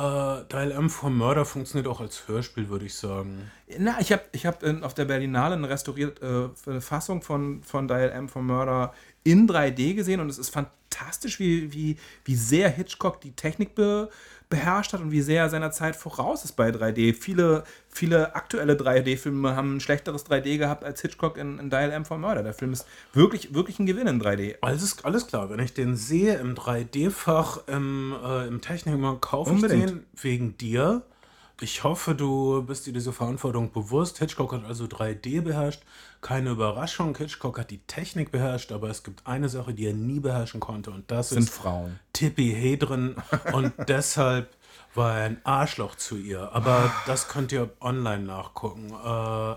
Dial 0.51 0.71
M 0.71 0.89
for 0.89 1.09
Murder 1.09 1.43
funktioniert 1.43 1.87
auch 1.87 1.99
als 1.99 2.27
Hörspiel, 2.27 2.69
würde 2.69 2.85
ich 2.85 2.95
sagen. 2.95 3.51
Na, 3.77 3.97
ich 3.99 4.11
habe 4.13 4.21
ich 4.31 4.45
hab 4.45 4.63
in- 4.63 4.83
auf 4.83 4.93
der 4.93 5.05
Berlinale 5.05 5.55
eine 5.55 5.67
restaurierte 5.69 6.51
äh, 6.67 6.79
Fassung 6.79 7.21
von, 7.21 7.61
von 7.63 7.87
Dial 7.89 8.09
M 8.11 8.29
von 8.29 8.45
Murder 8.45 8.93
in 9.25 9.47
3D 9.47 9.93
gesehen 9.95 10.19
und 10.21 10.29
es 10.29 10.37
ist 10.37 10.49
fantastisch, 10.49 11.39
wie, 11.39 11.73
wie, 11.73 11.97
wie 12.25 12.35
sehr 12.35 12.69
Hitchcock 12.69 13.19
die 13.21 13.31
Technik 13.31 13.75
be, 13.75 14.09
beherrscht 14.53 14.93
hat 14.93 15.01
und 15.01 15.11
wie 15.11 15.23
sehr 15.23 15.41
er 15.41 15.49
seiner 15.49 15.71
Zeit 15.71 15.95
voraus 15.95 16.45
ist 16.45 16.51
bei 16.51 16.69
3D. 16.69 17.15
Viele, 17.15 17.63
viele 17.89 18.35
aktuelle 18.35 18.75
3D-Filme 18.75 19.55
haben 19.55 19.77
ein 19.77 19.79
schlechteres 19.79 20.27
3D 20.27 20.59
gehabt 20.59 20.83
als 20.83 21.01
Hitchcock 21.01 21.37
in, 21.37 21.57
in 21.57 21.71
Dial 21.71 21.91
M 21.91 22.05
for 22.05 22.19
Murder. 22.19 22.43
Der 22.43 22.53
Film 22.53 22.71
ist 22.71 22.85
wirklich, 23.13 23.55
wirklich 23.55 23.79
ein 23.79 23.87
Gewinn 23.87 24.05
in 24.05 24.21
3D. 24.21 24.57
Alles, 24.61 25.03
alles 25.03 25.25
klar, 25.25 25.49
wenn 25.49 25.59
ich 25.59 25.73
den 25.73 25.95
sehe 25.95 26.35
im 26.35 26.53
3D-Fach 26.53 27.61
im, 27.65 28.13
äh, 28.23 28.47
im 28.47 28.61
Technikmarkt, 28.61 29.23
kaufe 29.23 29.55
ich 29.55 29.61
den 29.63 30.05
wegen 30.21 30.55
dir. 30.57 31.01
Ich 31.63 31.85
hoffe, 31.85 32.13
du 32.13 32.61
bist 32.63 32.87
dir 32.87 32.91
diese 32.91 33.13
Verantwortung 33.13 33.71
bewusst. 33.71 34.19
Hitchcock 34.19 34.51
hat 34.51 34.65
also 34.65 34.83
3D 34.83 35.39
beherrscht. 35.39 35.81
Keine 36.19 36.49
Überraschung, 36.49 37.15
Hitchcock 37.17 37.57
hat 37.57 37.71
die 37.71 37.77
Technik 37.87 38.31
beherrscht, 38.31 38.73
aber 38.73 38.89
es 38.89 39.01
gibt 39.01 39.25
eine 39.25 39.47
Sache, 39.47 39.73
die 39.73 39.85
er 39.85 39.93
nie 39.93 40.19
beherrschen 40.19 40.59
konnte 40.59 40.91
und 40.91 41.09
das 41.09 41.29
Sind 41.29 41.43
ist 41.43 41.51
Frauen. 41.51 41.97
Tippi 42.11 42.51
Hedren 42.53 43.15
und 43.53 43.71
deshalb 43.87 44.53
war 44.93 45.17
er 45.17 45.23
ein 45.23 45.37
Arschloch 45.45 45.95
zu 45.95 46.17
ihr. 46.17 46.53
Aber 46.53 46.93
das 47.07 47.29
könnt 47.29 47.53
ihr 47.53 47.69
online 47.79 48.23
nachgucken. 48.23 48.91
Äh, 48.91 49.53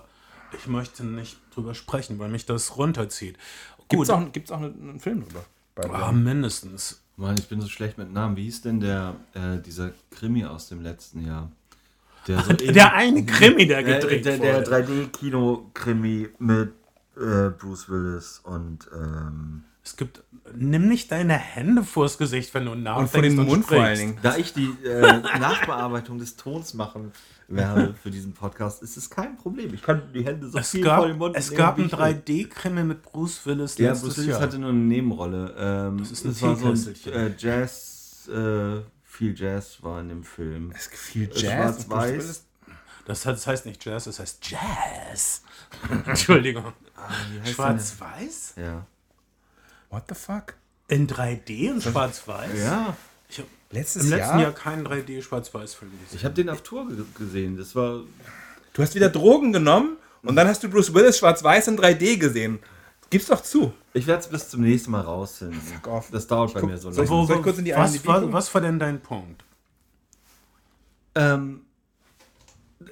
ich 0.57 0.69
möchte 0.69 1.05
nicht 1.05 1.37
drüber 1.57 1.75
sprechen, 1.75 2.21
weil 2.21 2.29
mich 2.29 2.47
das 2.47 2.77
runterzieht. 2.77 3.37
Gibt 3.89 4.05
es 4.05 4.11
auch, 4.11 4.31
gibt's 4.31 4.53
auch 4.53 4.59
einen, 4.59 4.91
einen 4.91 5.01
Film 5.01 5.25
drüber? 5.25 5.45
ah, 5.93 6.13
mindestens. 6.13 7.03
Mann, 7.17 7.35
ich 7.37 7.49
bin 7.49 7.61
so 7.61 7.67
schlecht 7.69 7.99
mit 7.99 8.13
Namen. 8.13 8.37
Wie 8.37 8.45
hieß 8.45 8.63
denn 8.63 8.79
der, 8.79 9.17
äh, 9.35 9.59
dieser 9.59 9.91
Krimi 10.13 10.45
aus 10.45 10.69
dem 10.69 10.83
letzten 10.83 11.27
Jahr? 11.27 11.51
Der, 12.27 12.43
so 12.43 12.53
Der 12.55 12.95
eine 12.95 13.25
Krimi, 13.27 13.67
der 13.67 13.83
der, 13.83 13.99
gedreht 14.01 14.25
der, 14.25 14.39
der 14.39 14.57
wurde. 14.67 14.77
3D-Kino-Krimi 14.77 16.29
mit 16.39 16.73
äh, 17.17 17.51
Bruce 17.51 17.89
Willis 17.89 18.41
und 18.45 18.89
ähm, 18.93 19.65
Es 19.83 19.97
gibt, 19.97 20.23
nimm 20.55 20.89
nicht 20.89 21.11
deine 21.13 21.35
Hände 21.35 21.83
vors 21.85 22.19
Gesicht, 22.19 22.53
wenn 22.55 22.65
du 22.67 22.75
nachdenkst 22.75 23.01
Und 23.01 23.09
vor 23.13 23.23
den 23.23 23.37
Mund 23.37 23.65
vor 23.65 23.81
allen 23.81 23.97
sprichst. 23.97 24.03
Dingen. 24.03 24.19
da 24.23 24.37
ich 24.37 24.53
die 24.53 24.67
äh, 24.85 25.01
Nachbearbeitung 25.39 26.19
des 26.19 26.37
Tons 26.37 26.75
machen 26.75 27.13
werde 27.49 27.95
für 28.03 28.11
diesen 28.11 28.33
Podcast, 28.35 28.83
ist 28.83 28.97
es 28.97 29.09
kein 29.09 29.37
Problem. 29.37 29.73
Ich 29.73 29.83
kann 29.83 30.03
die 30.13 30.25
Hände 30.25 30.49
so 30.49 30.59
Es 30.59 30.71
viel 30.73 30.85
vor 30.85 31.07
den 31.07 31.11
gab, 31.13 31.19
Mund 31.19 31.37
es 31.37 31.51
nehmen, 31.51 31.59
gab 31.59 31.77
einen 31.79 31.87
ich 31.87 31.93
will. 31.93 31.99
3D-Krimi 32.01 32.83
mit 32.85 33.03
Bruce 33.03 33.47
Willis 33.47 33.79
Ja, 33.79 33.93
Bruce 33.95 34.17
Willis 34.19 34.27
Jahr. 34.31 34.41
hatte 34.41 34.59
nur 34.59 34.71
eine 34.71 34.79
Nebenrolle. 34.81 35.55
Ähm, 35.57 35.99
das 35.99 36.11
ist 36.11 36.25
ein 36.25 36.31
es 36.33 36.43
war 36.43 36.57
so 36.57 36.67
ein 36.69 37.13
äh, 37.15 37.31
Jazz, 37.39 38.29
äh, 38.35 38.81
viel 39.17 39.39
Jazz 39.39 39.79
war 39.83 40.01
in 40.01 40.09
dem 40.09 40.25
Film. 40.25 40.73
Es 40.75 40.91
gibt 40.91 41.03
viel 41.03 41.29
Jazz. 41.33 41.43
Schwarz-Weiß. 41.85 42.13
Willis- 42.13 42.45
Das, 43.07 43.25
heißt- 43.27 43.31
das 43.33 43.47
heißt 43.47 43.67
nicht 43.67 43.85
Jazz, 43.85 44.05
das 44.05 44.19
heißt 44.21 44.39
Jazz. 44.51 45.43
Entschuldigung. 46.07 46.73
heißt 47.43 47.55
Schwarz-Weiß? 47.55 48.55
Ja. 48.57 48.87
What 49.91 50.05
the 50.09 50.15
fuck? 50.15 50.55
In 50.89 51.07
3D 51.09 51.71
und 51.73 51.83
Schwarz-Weiß? 51.83 52.59
Ja. 52.59 52.97
Ich 53.29 53.39
habe 53.39 53.49
Letztes 53.71 54.05
im 54.05 54.11
letzten 54.11 54.39
Jahr? 54.39 54.41
Jahr 54.43 54.53
keinen 54.53 54.87
3D-Schwarz-Weiß-Film 54.87 55.91
gesehen. 56.03 56.17
Ich 56.19 56.25
habe 56.25 56.35
den 56.35 56.49
auf 56.49 56.63
Tour 56.63 56.89
ge 56.89 57.05
gesehen. 57.19 57.57
Das 57.57 57.75
war. 57.75 58.03
Du 58.73 58.83
hast 58.83 58.95
wieder 58.95 59.09
Drogen 59.09 59.53
genommen 59.53 59.97
und 60.23 60.37
dann 60.37 60.47
hast 60.47 60.63
du 60.63 60.69
Bruce 60.69 60.93
Willis 60.95 61.19
schwarz-weiß 61.19 61.69
in 61.69 61.79
3D 61.79 62.19
gesehen. 62.19 62.61
Gib's 63.11 63.27
doch 63.27 63.41
zu. 63.43 63.73
Ich 63.93 64.07
werde 64.07 64.21
es 64.21 64.29
bis 64.29 64.49
zum 64.51 64.63
nächsten 64.63 64.91
Mal 64.91 65.01
rausfinden. 65.03 65.61
off. 65.87 66.11
Das 66.11 66.27
dauert 66.27 66.53
bei 66.55 66.61
guck- 66.61 66.71
mir 66.71 66.77
so 66.77 66.91
soll 66.91 67.05
lange. 67.07 67.23
ich- 67.23 67.29
Soll 67.29 67.43
kurz 67.43 67.59
in 67.59 67.65
die 67.65 67.73
was, 67.75 68.05
was, 68.07 68.33
was 68.33 68.55
war 68.55 68.61
denn 68.61 68.79
dein 68.79 69.01
Punkt? 69.01 69.45
Ähm, 71.15 71.63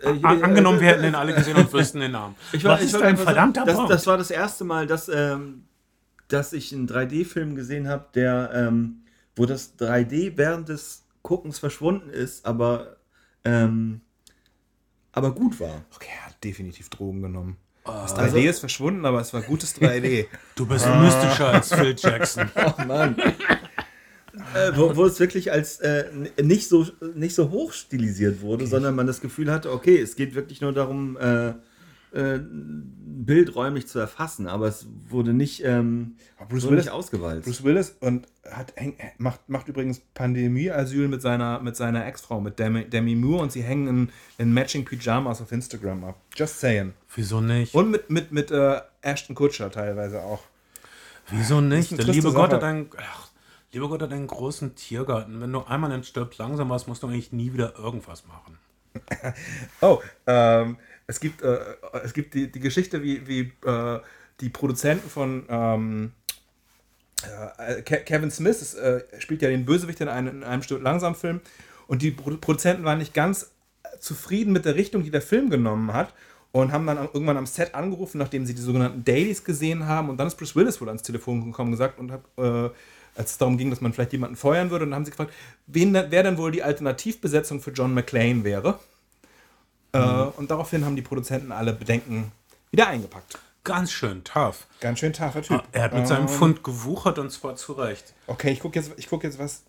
äh, 0.03 0.09
An, 0.23 0.43
angenommen, 0.43 0.81
wir 0.81 0.89
hätten 0.89 1.03
den 1.03 1.15
alle 1.15 1.35
gesehen 1.35 1.57
und 1.57 1.73
wüssten 1.73 2.01
den 2.01 2.13
Namen. 2.13 2.35
Ich 2.53 2.65
war, 2.65 2.73
was 2.75 2.81
ich 2.81 2.87
ist 2.93 3.01
dein 3.01 3.17
verdammter 3.17 3.65
das, 3.65 3.77
Punkt? 3.77 3.91
das 3.91 4.07
war 4.07 4.17
das 4.17 4.31
erste 4.31 4.65
Mal, 4.65 4.87
dass, 4.87 5.09
ähm, 5.09 5.65
dass 6.29 6.53
ich 6.53 6.73
einen 6.73 6.87
3D-Film 6.89 7.55
gesehen 7.55 7.89
habe, 7.89 8.07
der, 8.15 8.51
ähm, 8.55 9.03
wo 9.37 9.47
das 9.47 9.77
3D 9.77 10.37
während 10.37 10.69
des 10.69 11.05
Guckens 11.23 11.59
verschwunden 11.59 12.09
ist, 12.11 12.47
aber, 12.47 12.97
ähm, 13.45 14.01
aber 15.13 15.35
gut 15.35 15.61
war. 15.61 15.85
Okay, 15.95 16.09
er 16.21 16.27
hat 16.27 16.43
definitiv 16.45 16.89
Drogen 16.89 17.21
genommen. 17.23 17.57
Das 17.85 18.15
3D 18.15 18.21
Also- 18.23 18.39
ist 18.39 18.59
verschwunden, 18.61 19.05
aber 19.05 19.21
es 19.21 19.33
war 19.35 19.43
gutes 19.43 19.75
3D. 19.77 20.27
du 20.57 20.67
bist 20.67 20.87
mystischer 20.87 21.49
als 21.49 21.75
Phil 21.75 21.95
Jackson. 21.99 22.51
Oh 22.57 22.83
Mann. 22.87 23.17
äh, 24.55 24.73
wo, 24.75 24.97
wo 24.97 25.05
es 25.05 25.21
wirklich 25.21 25.53
als 25.53 25.81
äh, 25.81 26.05
nicht, 26.43 26.69
so, 26.69 26.87
nicht 27.15 27.35
so 27.35 27.51
hoch 27.51 27.73
stilisiert 27.73 28.41
wurde, 28.41 28.67
sondern 28.67 28.95
man 28.95 29.07
das 29.07 29.21
Gefühl 29.21 29.51
hatte, 29.53 29.71
okay, 29.71 29.99
es 30.01 30.17
geht 30.17 30.35
wirklich 30.35 30.61
nur 30.61 30.73
darum, 30.73 31.17
äh, 31.19 31.53
äh, 32.15 32.37
ein 32.37 33.25
Bild 33.27 33.55
räumlich 33.55 33.87
zu 33.87 33.99
erfassen, 33.99 34.47
aber 34.49 34.67
es 34.67 34.87
wurde 35.09 35.33
nicht, 35.33 35.65
ähm, 35.65 36.17
Bruce 36.49 36.65
wurde 36.65 36.77
Willis- 36.77 36.85
nicht 36.87 36.93
ausgewalzt. 36.93 37.45
Bruce 37.47 37.65
Willis 37.65 37.97
und 38.01 38.27
hat, 38.51 38.75
häng- 38.77 38.95
macht, 39.19 39.49
macht 39.49 39.69
übrigens 39.69 40.01
Pandemie-Asyl 40.15 41.09
mit 41.09 41.23
seiner, 41.23 41.61
mit 41.61 41.75
seiner 41.77 42.05
Ex-Frau, 42.07 42.41
mit 42.41 42.59
Demi, 42.59 42.85
Demi 42.85 43.15
Moore 43.15 43.43
und 43.45 43.53
sie 43.53 43.63
hängen 43.63 43.89
in, 43.89 44.13
in 44.39 44.53
Matching 44.53 44.85
Pyjamas 44.85 45.41
auf 45.41 45.53
Instagram 45.53 46.05
ab. 46.05 46.21
Just 46.37 46.61
saying. 46.61 46.93
Wieso 47.15 47.41
nicht? 47.41 47.75
Und 47.75 47.91
mit, 47.91 48.11
mit, 48.11 48.31
mit 48.33 48.51
äh, 48.51 48.81
Ashton 49.01 49.35
Kutscher 49.35 49.71
teilweise 49.71 50.23
auch. 50.23 50.41
Wieso 51.31 51.61
nicht? 51.63 51.97
Der 51.97 52.05
liebe 52.05 52.33
Gott, 52.33 52.53
hat 52.53 52.63
einen, 52.65 52.91
ach, 52.99 53.29
liebe 53.73 53.89
Gott 53.89 54.03
hat 54.03 54.13
einen 54.13 54.27
großen 54.27 54.75
Tiergarten. 54.75 55.41
Wenn 55.41 55.53
du 55.53 55.63
einmal 55.63 55.91
in 55.93 56.05
Stirb 56.05 56.37
langsam 56.37 56.69
warst, 56.69 56.89
musst 56.89 57.03
du 57.03 57.07
eigentlich 57.07 57.33
nie 57.33 57.53
wieder 57.55 57.79
irgendwas 57.79 58.25
machen. 58.27 58.59
Oh, 59.81 60.01
ähm, 60.27 60.77
es 61.07 61.21
gibt, 61.21 61.43
äh, 61.43 61.59
es 62.03 62.13
gibt 62.15 62.35
die, 62.35 62.51
die 62.51 62.61
Geschichte, 62.61 63.03
wie, 63.03 63.27
wie 63.27 63.53
äh, 63.69 64.01
die 64.41 64.49
Produzenten 64.49 65.09
von 65.09 65.45
ähm, 65.49 66.13
äh, 67.59 67.83
Ke- 67.83 68.03
Kevin 68.05 68.31
Smith 68.31 68.63
ist, 68.63 68.75
äh, 68.75 69.05
spielt 69.19 69.43
ja 69.43 69.49
den 69.49 69.65
Bösewicht 69.65 70.01
in 70.01 70.09
einem, 70.09 70.37
in 70.37 70.45
einem 70.45 70.63
Stück 70.63 70.83
Langsam-Film 70.83 71.41
und 71.87 72.03
die 72.03 72.13
Produ- 72.13 72.39
Produzenten 72.39 72.85
waren 72.85 72.99
nicht 72.99 73.15
ganz 73.15 73.51
zufrieden 74.01 74.53
mit 74.53 74.65
der 74.65 74.75
Richtung, 74.75 75.03
die 75.03 75.11
der 75.11 75.23
Film 75.23 75.51
genommen 75.51 75.93
hat 75.93 76.13
und 76.53 76.73
haben 76.73 76.87
dann 76.87 76.99
irgendwann 76.99 77.37
am 77.37 77.47
Set 77.47 77.75
angerufen, 77.75 78.19
nachdem 78.19 78.47
sie 78.47 78.55
die 78.55 78.63
sogenannten 78.63 79.05
Dailies 79.05 79.45
gesehen 79.45 79.87
haben 79.87 80.09
und 80.09 80.17
dann 80.17 80.27
ist 80.27 80.37
Bruce 80.37 80.57
Willis 80.57 80.81
wohl 80.81 80.89
ans 80.89 81.03
Telefon 81.03 81.45
gekommen 81.45 81.69
und 81.69 81.79
gesagt 81.79 81.99
und 81.99 82.13
hat, 82.13 82.23
äh, 82.37 82.71
als 83.17 83.33
es 83.33 83.39
darum 83.39 83.57
ging, 83.59 83.71
dass 83.71 83.81
man 83.81 83.93
vielleicht 83.93 84.13
jemanden 84.13 84.37
feuern 84.37 84.71
würde, 84.71 84.85
und 84.85 84.91
dann 84.91 84.97
haben 84.97 85.05
sie 85.05 85.13
gefragt, 85.13 85.33
wen, 85.67 85.95
wer 85.95 86.23
denn 86.23 86.37
wohl 86.37 86.51
die 86.51 86.65
Alternativbesetzung 86.65 87.61
für 87.61 87.71
John 87.71 87.95
McClane 87.95 88.43
wäre. 88.43 88.81
Äh, 89.95 90.39
und 90.39 90.51
daraufhin 90.51 90.85
haben 90.85 90.97
die 90.97 91.03
Produzenten 91.03 91.53
alle 91.53 91.73
Bedenken 91.73 92.33
wieder 92.71 92.89
eingepackt. 92.89 93.39
Ganz 93.63 93.93
schön 93.93 94.23
tough. 94.25 94.67
Ganz 94.81 94.99
schön 94.99 95.13
taffer 95.15 95.41
Typ. 95.41 95.63
Er 95.73 95.85
hat 95.85 95.95
mit 95.95 96.07
seinem 96.07 96.29
Pfund 96.29 96.63
gewuchert 96.63 97.19
und 97.19 97.31
zwar 97.31 97.57
zu 97.57 97.73
Recht. 97.73 98.13
Okay, 98.27 98.51
ich 98.53 98.61
gucke 98.61 98.79
jetzt, 98.79 98.93
ich 98.97 99.09
guck 99.09 99.25
jetzt, 99.25 99.39
was. 99.39 99.63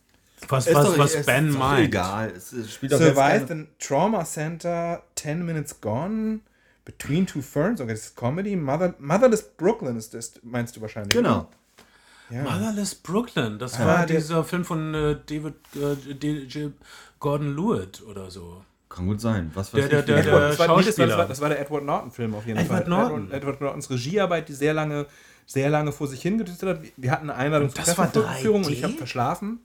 Was, 0.50 0.68
Ist 0.68 0.76
was, 0.76 0.86
doch- 0.86 0.98
was 0.98 1.16
ist 1.16 1.26
Ben 1.28 1.50
meint. 1.50 1.88
Egal. 1.88 2.30
Es, 2.36 2.52
es 2.52 2.74
spielt 2.74 2.92
doch 2.92 3.00
jetzt 3.00 3.16
Survived 3.16 3.50
in 3.52 3.68
Trauma 3.80 4.26
Center, 4.26 5.02
10 5.16 5.46
Minutes 5.46 5.80
Gone, 5.80 6.40
Between 6.84 7.26
Two 7.26 7.42
Ferns, 7.42 7.80
okay, 7.80 7.92
das 7.92 8.02
ist 8.02 8.16
Comedy. 8.18 8.56
Mother, 8.58 8.94
Motherless 9.00 9.44
Brooklyn 9.56 9.96
ist 9.96 10.14
das, 10.14 10.34
meinst 10.44 10.76
du 10.76 10.82
wahrscheinlich. 10.82 11.14
Genau. 11.16 11.48
Ja. 12.30 12.42
Motherless 12.44 12.96
Brooklyn, 12.96 13.58
das 13.60 13.80
Ah, 13.80 13.86
war 13.88 14.06
der- 14.06 14.18
dieser 14.18 14.44
Film 14.44 14.66
von 14.66 14.94
äh, 14.94 15.16
David 15.26 15.54
äh. 15.76 16.70
Gordon 17.20 17.56
Lewitt 17.56 18.04
oder 18.04 18.30
so. 18.30 18.64
Kann 18.96 19.08
gut 19.08 19.20
sein. 19.20 19.52
Was 19.54 19.72
Der- 19.72 19.84
weiß 19.84 19.90
der- 19.90 20.02
der- 20.04 20.18
wie- 20.18 20.22
der- 20.24 20.32
das, 20.32 20.32
war, 20.34 20.40
das, 20.48 20.60
war, 20.60 20.68
das, 20.78 20.86
Schauspieler. 20.86 21.18
war, 21.18 21.26
das 21.28 21.42
war 21.42 21.50
der 21.50 21.60
Edward 21.62 21.84
Norton-Film 21.84 22.34
auf 22.36 22.46
jeden 22.48 22.60
Edward 22.60 22.82
Fall. 22.84 22.90
Norton. 22.90 23.26
Edward, 23.26 23.34
Edward 23.42 23.62
Nortons 23.62 23.90
Regiearbeit, 23.90 24.48
die 24.50 24.54
sehr 24.54 24.74
lange, 24.74 25.06
sehr 25.46 25.70
lange 25.70 25.92
vor 25.92 26.08
sich 26.08 26.22
hingetütet 26.22 26.64
hat. 26.70 26.80
Wir 26.96 27.12
hatten 27.12 27.30
eine 27.30 27.38
Einladung 27.40 27.70
zur 27.70 27.84
das 27.84 27.98
war 27.98 28.08
Pressevorführung 28.08 28.64
und 28.64 28.68
3D? 28.68 28.74
ich 28.74 28.84
habe 28.84 28.94
verschlafen. 28.94 29.60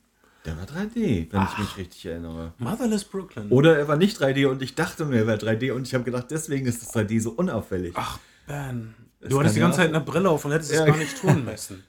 Der 0.46 0.56
war 0.56 0.64
3D, 0.64 1.28
wenn 1.30 1.42
ich 1.42 1.58
mich 1.58 1.76
richtig 1.76 2.06
erinnere. 2.06 2.54
Motherless 2.58 3.04
Brooklyn. 3.04 3.48
Oder 3.50 3.78
er 3.78 3.86
war 3.88 3.96
nicht 3.96 4.20
3D 4.20 4.46
und 4.48 4.62
ich 4.62 4.74
dachte 4.74 5.04
mir, 5.04 5.18
er 5.18 5.26
wäre 5.26 5.36
3D 5.38 5.70
und 5.72 5.86
ich 5.86 5.94
habe 5.94 6.02
gedacht, 6.04 6.26
deswegen 6.30 6.66
ist 6.66 6.82
das 6.82 6.94
3D 6.94 7.20
so 7.20 7.30
unauffällig. 7.32 7.92
Ach, 7.96 8.18
Ben. 8.46 8.94
Das 9.20 9.28
Du 9.28 9.38
hattest 9.38 9.54
die 9.56 9.60
ganze 9.60 9.78
Zeit 9.80 9.90
eine 9.90 10.00
Brille 10.00 10.30
auf 10.30 10.44
und 10.46 10.52
hättest 10.52 10.72
es 10.72 10.78
Ja. 10.78 10.86
gar 10.86 10.96
nicht 10.96 11.20
tun 11.20 11.44
müssen. 11.44 11.84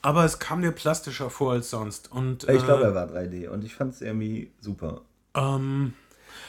Aber 0.00 0.24
es 0.24 0.38
kam 0.38 0.62
dir 0.62 0.72
plastischer 0.72 1.28
vor 1.30 1.52
als 1.52 1.68
sonst. 1.70 2.10
Und, 2.10 2.44
ich 2.48 2.64
glaube, 2.64 2.82
äh, 2.82 2.86
er 2.86 2.94
war 2.94 3.06
3D 3.06 3.46
und 3.48 3.62
ich 3.62 3.74
fand 3.74 3.92
es 3.94 4.00
irgendwie 4.00 4.50
super. 4.60 5.02
ähm, 5.34 5.92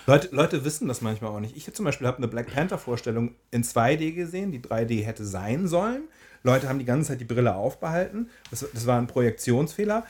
Leute, 0.05 0.29
Leute 0.31 0.65
wissen 0.65 0.87
das 0.87 1.01
manchmal 1.01 1.31
auch 1.31 1.39
nicht. 1.39 1.55
Ich 1.55 1.71
zum 1.73 1.85
Beispiel 1.85 2.07
habe 2.07 2.17
eine 2.17 2.27
Black 2.27 2.53
Panther-Vorstellung 2.53 3.35
in 3.51 3.63
2D 3.63 4.13
gesehen, 4.13 4.51
die 4.51 4.59
3D 4.59 5.03
hätte 5.03 5.25
sein 5.25 5.67
sollen. 5.67 6.03
Leute 6.43 6.67
haben 6.67 6.79
die 6.79 6.85
ganze 6.85 7.09
Zeit 7.09 7.21
die 7.21 7.25
Brille 7.25 7.55
aufbehalten. 7.55 8.29
Das, 8.51 8.65
das 8.73 8.85
war 8.85 8.97
ein 8.97 9.07
Projektionsfehler. 9.07 10.05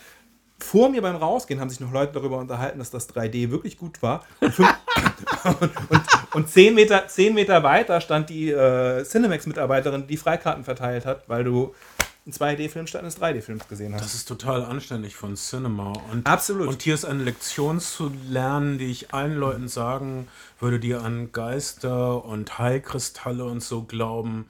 Vor 0.60 0.90
mir 0.90 1.02
beim 1.02 1.16
Rausgehen 1.16 1.60
haben 1.60 1.70
sich 1.70 1.80
noch 1.80 1.92
Leute 1.92 2.14
darüber 2.14 2.38
unterhalten, 2.38 2.80
dass 2.80 2.90
das 2.90 3.10
3D 3.10 3.52
wirklich 3.52 3.78
gut 3.78 4.02
war. 4.02 4.26
Und, 4.40 4.54
fünf, 4.54 4.74
und, 5.44 5.62
und, 5.90 6.02
und 6.34 6.50
zehn, 6.50 6.74
Meter, 6.74 7.08
zehn 7.08 7.34
Meter 7.34 7.64
weiter 7.64 8.02
stand 8.02 8.30
die 8.30 8.50
äh, 8.50 9.04
Cinemax-Mitarbeiterin, 9.04 10.08
die 10.08 10.18
Freikarten 10.18 10.64
verteilt 10.64 11.06
hat, 11.06 11.28
weil 11.28 11.44
du 11.44 11.76
einen 12.26 12.34
2D-Film 12.34 12.88
statt 12.88 13.02
eines 13.02 13.20
3D-Films 13.20 13.68
gesehen 13.68 13.94
hast. 13.94 14.04
das 14.04 14.16
ist 14.16 14.28
total 14.28 14.64
anständig 14.64 15.16
von 15.16 15.36
Cinema. 15.36 15.94
Und, 16.12 16.26
Absolut. 16.26 16.68
Und 16.68 16.82
hier 16.82 16.94
ist 16.94 17.06
eine 17.06 17.24
Lektion 17.24 17.80
zu 17.80 18.12
lernen, 18.30 18.78
die 18.78 18.92
ich 18.92 19.14
allen 19.14 19.36
Leuten 19.36 19.68
sagen 19.68 20.28
würde, 20.60 20.80
die 20.80 20.94
an 20.96 21.32
Geister 21.34 22.24
und 22.24 22.58
Heilkristalle 22.60 23.44
und 23.44 23.62
so 23.62 23.84
glauben. 23.84 24.48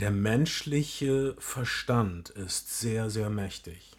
Der 0.00 0.10
menschliche 0.10 1.34
Verstand 1.38 2.30
ist 2.30 2.78
sehr, 2.80 3.10
sehr 3.10 3.30
mächtig. 3.30 3.92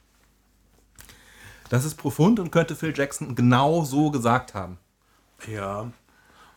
Das 1.70 1.86
ist 1.86 1.96
profund 1.96 2.40
und 2.40 2.52
könnte 2.52 2.76
Phil 2.76 2.94
Jackson 2.96 3.34
genau 3.34 3.84
so 3.86 4.12
gesagt 4.12 4.54
haben. 4.54 4.78
Ja. 5.48 5.92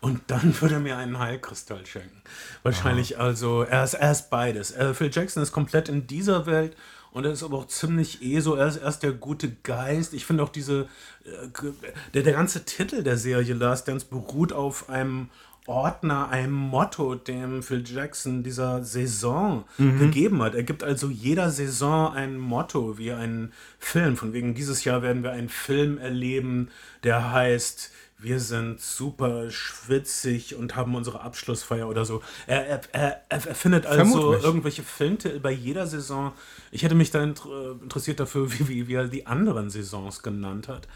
Und 0.01 0.21
dann 0.27 0.55
würde 0.61 0.75
er 0.75 0.79
mir 0.79 0.97
einen 0.97 1.19
Heilkristall 1.19 1.85
schenken. 1.85 2.21
Wahrscheinlich 2.63 3.19
also, 3.19 3.63
er 3.63 3.83
ist, 3.83 3.95
er 3.95 4.11
ist 4.11 4.29
beides. 4.29 4.71
Äh, 4.71 4.93
Phil 4.93 5.11
Jackson 5.11 5.43
ist 5.43 5.51
komplett 5.51 5.89
in 5.89 6.07
dieser 6.07 6.45
Welt 6.45 6.75
und 7.11 7.25
er 7.25 7.31
ist 7.31 7.43
aber 7.43 7.57
auch 7.57 7.67
ziemlich 7.67 8.21
eh 8.21 8.39
so. 8.39 8.55
Er 8.55 8.67
ist 8.67 8.77
erst 8.77 9.03
der 9.03 9.13
gute 9.13 9.51
Geist. 9.63 10.13
Ich 10.13 10.25
finde 10.25 10.43
auch 10.43 10.49
diese, 10.49 10.87
äh, 11.25 11.71
der, 12.13 12.23
der 12.23 12.33
ganze 12.33 12.65
Titel 12.65 13.03
der 13.03 13.17
Serie 13.17 13.53
Last 13.53 13.87
Dance 13.87 14.05
beruht 14.09 14.53
auf 14.53 14.89
einem 14.89 15.29
Ordner, 15.69 16.29
einem 16.29 16.51
Motto, 16.51 17.13
dem 17.15 17.61
Phil 17.61 17.83
Jackson 17.87 18.41
dieser 18.43 18.83
Saison 18.83 19.65
gegeben 19.77 20.41
hat. 20.41 20.55
Er 20.55 20.63
gibt 20.63 20.83
also 20.83 21.09
jeder 21.09 21.51
Saison 21.51 22.11
ein 22.13 22.37
Motto, 22.39 22.97
wie 22.97 23.11
ein 23.11 23.53
Film. 23.77 24.17
Von 24.17 24.33
wegen, 24.33 24.55
dieses 24.55 24.83
Jahr 24.83 25.03
werden 25.03 25.21
wir 25.23 25.31
einen 25.31 25.49
Film 25.49 25.99
erleben, 25.99 26.69
der 27.03 27.31
heißt 27.31 27.91
wir 28.21 28.41
sind 28.41 28.81
super 28.81 29.49
schwitzig 29.49 30.53
und 30.55 30.75
haben 30.75 30.93
unsere 30.93 31.21
Abschlussfeier 31.21 31.87
oder 31.87 32.03
so. 32.03 32.21
Er, 32.47 32.67
er, 32.67 32.81
er, 32.91 33.21
er 33.29 33.39
findet 33.55 33.85
also 33.85 34.03
Vermutlich. 34.11 34.43
irgendwelche 34.43 34.83
Filmtitel 34.83 35.39
bei 35.39 35.51
jeder 35.51 35.87
Saison. 35.87 36.33
Ich 36.71 36.83
hätte 36.83 36.95
mich 36.95 37.11
da 37.11 37.23
inter- 37.23 37.77
interessiert 37.81 38.19
dafür, 38.19 38.51
wie, 38.59 38.67
wie, 38.67 38.87
wie 38.89 38.93
er 38.95 39.07
die 39.07 39.25
anderen 39.25 39.69
Saisons 39.69 40.21
genannt 40.21 40.67
hat. 40.67 40.89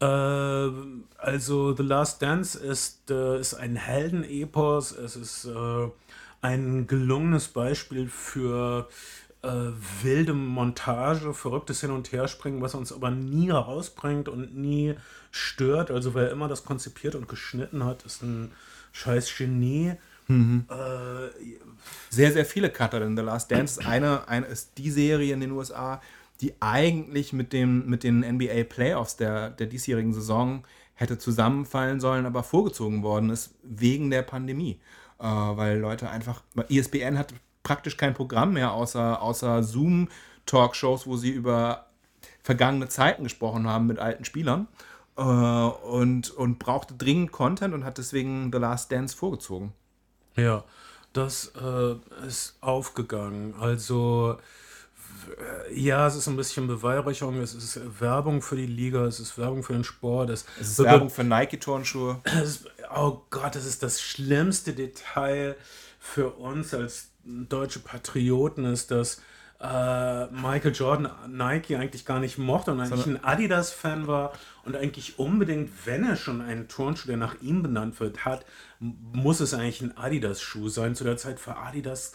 Äh, 0.00 0.70
also 1.18 1.76
The 1.76 1.82
Last 1.82 2.22
Dance 2.22 2.58
ist, 2.58 3.10
äh, 3.10 3.38
ist 3.38 3.54
ein 3.54 3.76
Heldenepos. 3.76 4.92
Es 4.92 5.16
ist 5.16 5.44
äh, 5.44 5.88
ein 6.40 6.86
gelungenes 6.86 7.48
Beispiel 7.48 8.08
für 8.08 8.88
wilde 10.02 10.34
Montage, 10.34 11.32
verrücktes 11.32 11.80
Hin- 11.80 11.92
und 11.92 12.12
Herspringen, 12.12 12.60
was 12.60 12.74
uns 12.74 12.92
aber 12.92 13.10
nie 13.10 13.46
herausbringt 13.46 14.28
und 14.28 14.54
nie 14.54 14.96
stört. 15.30 15.90
Also 15.90 16.14
wer 16.14 16.30
immer 16.30 16.46
das 16.46 16.66
konzipiert 16.66 17.14
und 17.14 17.26
geschnitten 17.26 17.82
hat, 17.82 18.02
ist 18.02 18.22
ein 18.22 18.52
scheiß 18.92 19.34
Genie. 19.34 19.94
Äh, 20.68 21.30
sehr, 22.10 22.32
sehr 22.32 22.44
viele 22.44 22.70
Cutter. 22.70 23.00
Denn 23.00 23.16
The 23.16 23.22
Last 23.22 23.50
Dance 23.50 23.80
eine, 23.84 24.28
eine 24.28 24.46
ist 24.46 24.72
die 24.76 24.90
Serie 24.90 25.32
in 25.34 25.40
den 25.40 25.52
USA, 25.52 26.00
die 26.40 26.54
eigentlich 26.60 27.32
mit, 27.32 27.52
dem, 27.52 27.86
mit 27.86 28.04
den 28.04 28.20
NBA 28.20 28.64
Playoffs 28.64 29.16
der, 29.16 29.50
der 29.50 29.66
diesjährigen 29.66 30.12
Saison 30.12 30.64
hätte 30.94 31.18
zusammenfallen 31.18 32.00
sollen, 32.00 32.26
aber 32.26 32.42
vorgezogen 32.42 33.02
worden 33.02 33.30
ist 33.30 33.54
wegen 33.62 34.10
der 34.10 34.22
Pandemie. 34.22 34.80
Äh, 35.18 35.24
weil 35.24 35.78
Leute 35.78 36.10
einfach, 36.10 36.42
weil 36.54 36.66
E 36.68 36.78
ESPN 36.78 37.18
hat 37.18 37.34
praktisch 37.62 37.96
kein 37.96 38.14
Programm 38.14 38.54
mehr 38.54 38.72
außer, 38.72 39.20
außer 39.20 39.62
Zoom-Talkshows, 39.62 41.06
wo 41.06 41.16
sie 41.16 41.30
über 41.30 41.86
vergangene 42.42 42.88
Zeiten 42.88 43.24
gesprochen 43.24 43.66
haben 43.66 43.86
mit 43.86 43.98
alten 43.98 44.24
Spielern. 44.24 44.66
Äh, 45.16 45.22
und, 45.22 46.30
und 46.30 46.58
brauchte 46.58 46.94
dringend 46.94 47.32
Content 47.32 47.74
und 47.74 47.84
hat 47.84 47.98
deswegen 47.98 48.50
The 48.52 48.58
Last 48.58 48.90
Dance 48.92 49.16
vorgezogen. 49.16 49.72
Ja, 50.36 50.64
das 51.12 51.52
äh, 51.60 52.26
ist 52.26 52.56
aufgegangen. 52.60 53.54
Also, 53.58 54.38
ja, 55.72 56.06
es 56.06 56.16
ist 56.16 56.26
ein 56.28 56.36
bisschen 56.36 56.66
Beweihräucherung, 56.66 57.40
es 57.40 57.54
ist 57.54 57.80
Werbung 58.00 58.42
für 58.42 58.56
die 58.56 58.66
Liga, 58.66 59.04
es 59.04 59.20
ist 59.20 59.38
Werbung 59.38 59.62
für 59.62 59.72
den 59.72 59.84
Sport. 59.84 60.30
Es, 60.30 60.44
Es 60.60 60.70
ist 60.70 60.78
Werbung 60.80 61.10
für 61.10 61.24
Nike-Turnschuhe. 61.24 62.20
oh 62.94 63.22
Gott, 63.30 63.54
das 63.54 63.66
ist 63.66 63.82
das 63.82 64.00
schlimmste 64.00 64.72
Detail 64.72 65.56
für 65.98 66.30
uns 66.30 66.74
als 66.74 67.08
deutsche 67.24 67.80
Patrioten, 67.80 68.64
ist, 68.64 68.90
dass 68.90 69.20
äh, 69.60 70.26
Michael 70.28 70.72
Jordan 70.72 71.10
Nike 71.28 71.76
eigentlich 71.76 72.06
gar 72.06 72.18
nicht 72.18 72.38
mochte 72.38 72.72
und 72.72 72.80
eigentlich 72.80 73.06
ein 73.06 73.22
Adidas-Fan 73.22 74.06
war 74.06 74.32
und 74.64 74.74
eigentlich 74.74 75.18
unbedingt, 75.18 75.70
wenn 75.84 76.04
er 76.04 76.16
schon 76.16 76.40
einen 76.40 76.66
Turnschuh, 76.66 77.08
der 77.08 77.18
nach 77.18 77.40
ihm 77.42 77.62
benannt 77.62 78.00
wird, 78.00 78.24
hat, 78.24 78.46
muss 78.78 79.40
es 79.40 79.52
eigentlich 79.52 79.82
ein 79.82 79.96
Adidas-Schuh 79.98 80.70
sein. 80.70 80.94
Zu 80.94 81.04
der 81.04 81.18
Zeit 81.18 81.46
war 81.46 81.58
Adidas, 81.58 82.12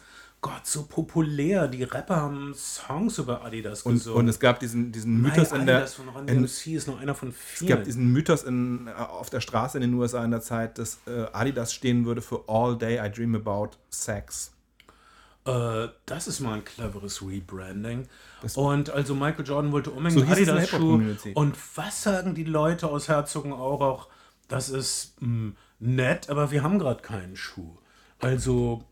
Gott, 0.48 0.66
so 0.68 0.84
populär. 0.84 1.68
Die 1.68 1.82
Rapper 1.84 2.18
haben 2.18 2.54
Songs 2.54 3.18
über 3.18 3.44
Adidas 3.44 3.82
Und, 3.82 3.94
gesungen. 3.96 4.20
und 4.20 4.28
es 4.28 4.40
gab 4.40 4.60
diesen, 4.60 4.92
diesen 4.92 5.20
My 5.20 5.30
Mythos 5.30 5.52
in 5.54 5.66
der. 5.66 5.88
Von 5.88 6.08
Run 6.10 6.28
in- 6.28 6.36
DMC 6.46 6.76
ist 6.76 6.88
nur 6.88 7.00
einer 7.00 7.16
von 7.16 7.30
Es 7.30 7.36
vielen. 7.36 7.70
gab 7.70 7.84
diesen 7.84 8.12
Mythos 8.14 8.44
in, 8.44 8.88
äh, 8.88 8.92
auf 8.92 9.32
der 9.32 9.40
Straße 9.42 9.80
in 9.80 9.82
den 9.82 9.94
USA 9.96 10.24
in 10.24 10.30
der 10.32 10.42
Zeit, 10.42 10.78
dass 10.78 11.00
äh, 11.08 11.26
Adidas 11.34 11.74
stehen 11.74 12.06
würde 12.06 12.22
für 12.22 12.44
All 12.48 12.78
Day 12.78 13.04
I 13.04 13.10
Dream 13.12 13.34
About 13.36 13.72
Sex. 13.90 14.52
Äh, 15.46 15.88
das 16.06 16.28
ist 16.28 16.40
mal 16.42 16.56
ein 16.56 16.64
cleveres 16.66 17.22
Rebranding. 17.22 18.08
und 18.56 18.90
also 18.92 19.16
Michael 19.16 19.46
Jordan 19.48 19.72
wollte 19.72 19.90
So 19.90 19.96
unbedingt 19.98 20.22
es 20.32 20.46
der 20.46 20.56
Adidas-Schuh. 20.56 21.16
Und 21.34 21.56
was 21.76 22.04
sagen 22.04 22.36
die 22.36 22.44
Leute 22.44 22.88
aus 22.88 23.08
Herzogenaurach? 23.08 24.08
Das 24.48 24.70
ist 24.70 25.20
mh, 25.22 25.54
nett, 25.80 26.30
aber 26.30 26.52
wir 26.52 26.62
haben 26.62 26.78
gerade 26.78 27.02
keinen 27.02 27.36
Schuh. 27.36 27.78
Also, 28.20 28.84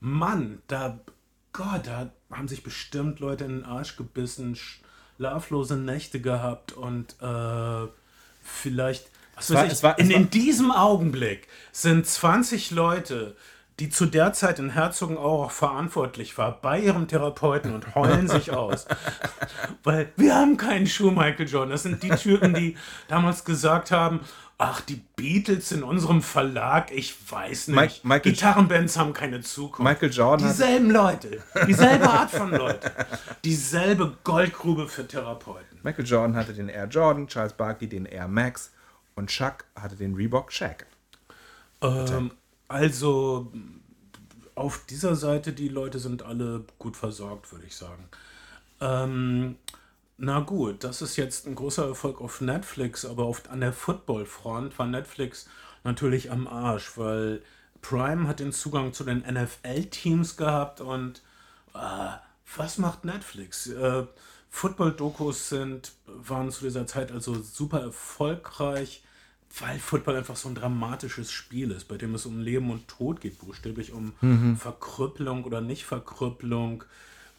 Mann, 0.00 0.62
da, 0.66 0.98
Gott, 1.52 1.86
da 1.86 2.10
haben 2.30 2.48
sich 2.48 2.62
bestimmt 2.62 3.20
Leute 3.20 3.44
in 3.44 3.50
den 3.60 3.64
Arsch 3.64 3.96
gebissen, 3.96 4.56
schlaflose 4.56 5.76
Nächte 5.76 6.20
gehabt 6.20 6.72
und 6.72 7.16
äh, 7.20 7.86
vielleicht, 8.42 9.10
was 9.36 9.50
war- 9.50 9.62
weiß 9.64 9.66
ich, 9.66 9.72
es 9.72 9.82
war- 9.82 9.98
es 9.98 10.04
in, 10.06 10.10
war- 10.12 10.16
in 10.20 10.30
diesem 10.30 10.70
Augenblick 10.70 11.48
sind 11.72 12.06
20 12.06 12.70
Leute, 12.70 13.36
die 13.80 13.88
zu 13.88 14.06
der 14.06 14.32
Zeit 14.34 14.58
in 14.58 14.70
Herzogenaurach 14.70 15.50
verantwortlich 15.50 16.36
war, 16.38 16.60
bei 16.60 16.78
ihrem 16.78 17.08
Therapeuten 17.08 17.74
und 17.74 17.94
heulen 17.94 18.28
sich 18.28 18.52
aus. 18.52 18.86
Weil 19.82 20.12
wir 20.16 20.34
haben 20.34 20.56
keinen 20.58 20.86
Schuh, 20.86 21.10
Michael 21.10 21.48
Jordan. 21.48 21.70
Das 21.70 21.82
sind 21.84 22.02
die 22.02 22.10
Typen, 22.10 22.52
die 22.54 22.76
damals 23.08 23.44
gesagt 23.44 23.90
haben, 23.90 24.20
ach, 24.58 24.82
die 24.82 25.02
Beatles 25.16 25.72
in 25.72 25.82
unserem 25.82 26.20
Verlag, 26.20 26.90
ich 26.92 27.16
weiß 27.32 27.68
nicht. 27.68 28.04
Mike- 28.04 28.30
Gitarrenbands 28.30 28.98
haben 28.98 29.14
keine 29.14 29.40
Zukunft. 29.40 29.90
Michael 29.90 30.12
Jordan 30.12 30.46
Dieselben 30.48 30.90
Leute, 30.90 31.42
dieselbe 31.66 32.08
Art 32.08 32.30
von 32.30 32.50
Leute, 32.50 32.92
dieselbe 33.44 34.18
Goldgrube 34.24 34.88
für 34.88 35.08
Therapeuten. 35.08 35.78
Michael 35.82 36.04
Jordan 36.06 36.36
hatte 36.36 36.52
den 36.52 36.68
Air 36.68 36.88
Jordan, 36.88 37.26
Charles 37.26 37.54
Barkley 37.54 37.88
den 37.88 38.04
Air 38.04 38.28
Max 38.28 38.72
und 39.14 39.30
Chuck 39.30 39.64
hatte 39.74 39.96
den 39.96 40.14
Reebok 40.14 40.52
Shaq. 40.52 40.84
Ähm, 41.82 42.30
also 42.70 43.52
auf 44.54 44.84
dieser 44.88 45.16
Seite, 45.16 45.52
die 45.52 45.68
Leute 45.68 45.98
sind 45.98 46.22
alle 46.22 46.64
gut 46.78 46.96
versorgt, 46.96 47.50
würde 47.50 47.66
ich 47.66 47.74
sagen. 47.74 48.08
Ähm, 48.80 49.56
na 50.16 50.38
gut, 50.38 50.84
das 50.84 51.02
ist 51.02 51.16
jetzt 51.16 51.48
ein 51.48 51.56
großer 51.56 51.88
Erfolg 51.88 52.20
auf 52.20 52.40
Netflix, 52.40 53.04
aber 53.04 53.26
oft 53.26 53.48
an 53.48 53.60
der 53.60 53.72
Football-Front 53.72 54.78
war 54.78 54.86
Netflix 54.86 55.48
natürlich 55.82 56.30
am 56.30 56.46
Arsch, 56.46 56.96
weil 56.96 57.42
Prime 57.82 58.28
hat 58.28 58.38
den 58.38 58.52
Zugang 58.52 58.92
zu 58.92 59.02
den 59.02 59.18
NFL-Teams 59.20 60.36
gehabt 60.36 60.80
und 60.80 61.22
äh, 61.74 62.10
was 62.56 62.78
macht 62.78 63.04
Netflix? 63.04 63.66
Äh, 63.66 64.06
Football-Dokus 64.48 65.54
waren 66.06 66.50
zu 66.52 66.64
dieser 66.64 66.86
Zeit 66.86 67.10
also 67.10 67.34
super 67.42 67.80
erfolgreich, 67.80 69.02
weil 69.58 69.78
Football 69.78 70.16
einfach 70.16 70.36
so 70.36 70.48
ein 70.48 70.54
dramatisches 70.54 71.32
Spiel 71.32 71.70
ist, 71.72 71.88
bei 71.88 71.96
dem 71.96 72.14
es 72.14 72.26
um 72.26 72.40
Leben 72.40 72.70
und 72.70 72.86
Tod 72.88 73.20
geht, 73.20 73.38
buchstäblich 73.38 73.92
um 73.92 74.12
mhm. 74.20 74.56
Verkrüppelung 74.56 75.44
oder 75.44 75.60
Nicht-Verkrüppelung. 75.60 76.84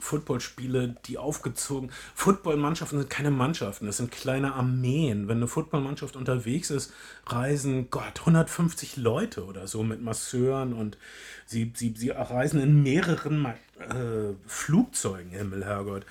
Footballspiele, 0.02 0.96
die 1.06 1.18
aufgezogen. 1.18 1.92
Footballmannschaften 2.16 3.00
sind 3.00 3.10
keine 3.10 3.30
Mannschaften, 3.30 3.86
das 3.86 3.98
sind 3.98 4.12
kleine 4.12 4.56
Armeen. 4.56 5.28
Wenn 5.28 5.38
eine 5.38 5.48
Footballmannschaft 5.48 6.16
unterwegs 6.16 6.72
ist, 6.72 6.92
reisen 7.28 7.90
Gott 7.92 8.22
150 8.22 8.98
Leute 8.98 9.46
oder 9.46 9.68
so 9.68 9.84
mit 9.84 10.02
Masseuren 10.02 10.74
und 10.74 10.98
sie, 11.46 11.72
sie, 11.76 11.94
sie 11.96 12.10
reisen 12.10 12.60
in 12.60 12.82
mehreren 12.82 13.46
äh, 13.46 14.34
Flugzeugen, 14.48 15.32
Himmel, 15.32 15.64
Herrgott. 15.64 16.06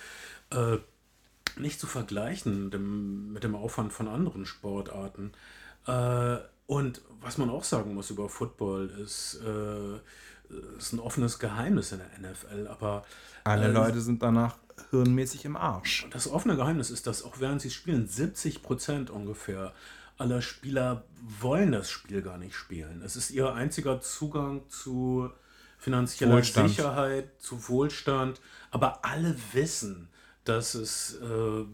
Äh, 0.51 0.79
nicht 1.59 1.81
zu 1.81 1.89
vergleichen 1.89 2.71
dem, 2.71 3.33
mit 3.33 3.43
dem 3.43 3.57
Aufwand 3.57 3.93
von 3.93 4.07
anderen 4.07 4.47
Sportarten. 4.47 5.33
Äh, 5.91 6.39
und 6.67 7.03
was 7.21 7.39
man 7.39 7.51
auch 7.51 7.65
sagen 7.65 7.95
muss 7.95 8.11
über 8.11 8.29
Football 8.29 8.91
ist, 9.03 9.41
äh, 9.45 9.97
ist 10.79 10.93
ein 10.93 11.01
offenes 11.01 11.39
Geheimnis 11.39 11.93
in 11.93 11.99
der 11.99 12.31
NFL, 12.31 12.69
aber 12.69 13.05
alle 13.45 13.67
äh, 13.67 13.73
Leute 13.73 14.01
sind 14.01 14.23
danach 14.23 14.57
hirnmäßig 14.91 15.45
im 15.45 15.57
Arsch. 15.57 16.07
Das 16.11 16.29
offene 16.29 16.57
Geheimnis 16.57 16.91
ist, 16.91 17.07
dass 17.07 17.23
auch 17.23 17.41
während 17.41 17.61
sie 17.61 17.71
spielen, 17.71 18.07
70 18.07 18.63
Prozent 18.63 19.11
ungefähr 19.11 19.73
aller 20.17 20.43
Spieler 20.43 21.05
wollen 21.41 21.73
das 21.73 21.91
Spiel 21.91 22.23
gar 22.23 22.39
nicht 22.39 22.55
spielen. 22.55 23.03
Es 23.03 23.17
ist 23.17 23.31
ihr 23.31 23.55
einziger 23.55 24.01
Zugang 24.01 24.69
zu 24.69 25.31
finanzieller 25.79 26.37
Wohlstand. 26.37 26.69
Sicherheit, 26.69 27.31
zu 27.39 27.69
Wohlstand, 27.69 28.41
aber 28.71 29.05
alle 29.05 29.35
wissen, 29.53 30.09
dass 30.45 30.75
es 30.75 31.19
äh, 31.23 31.65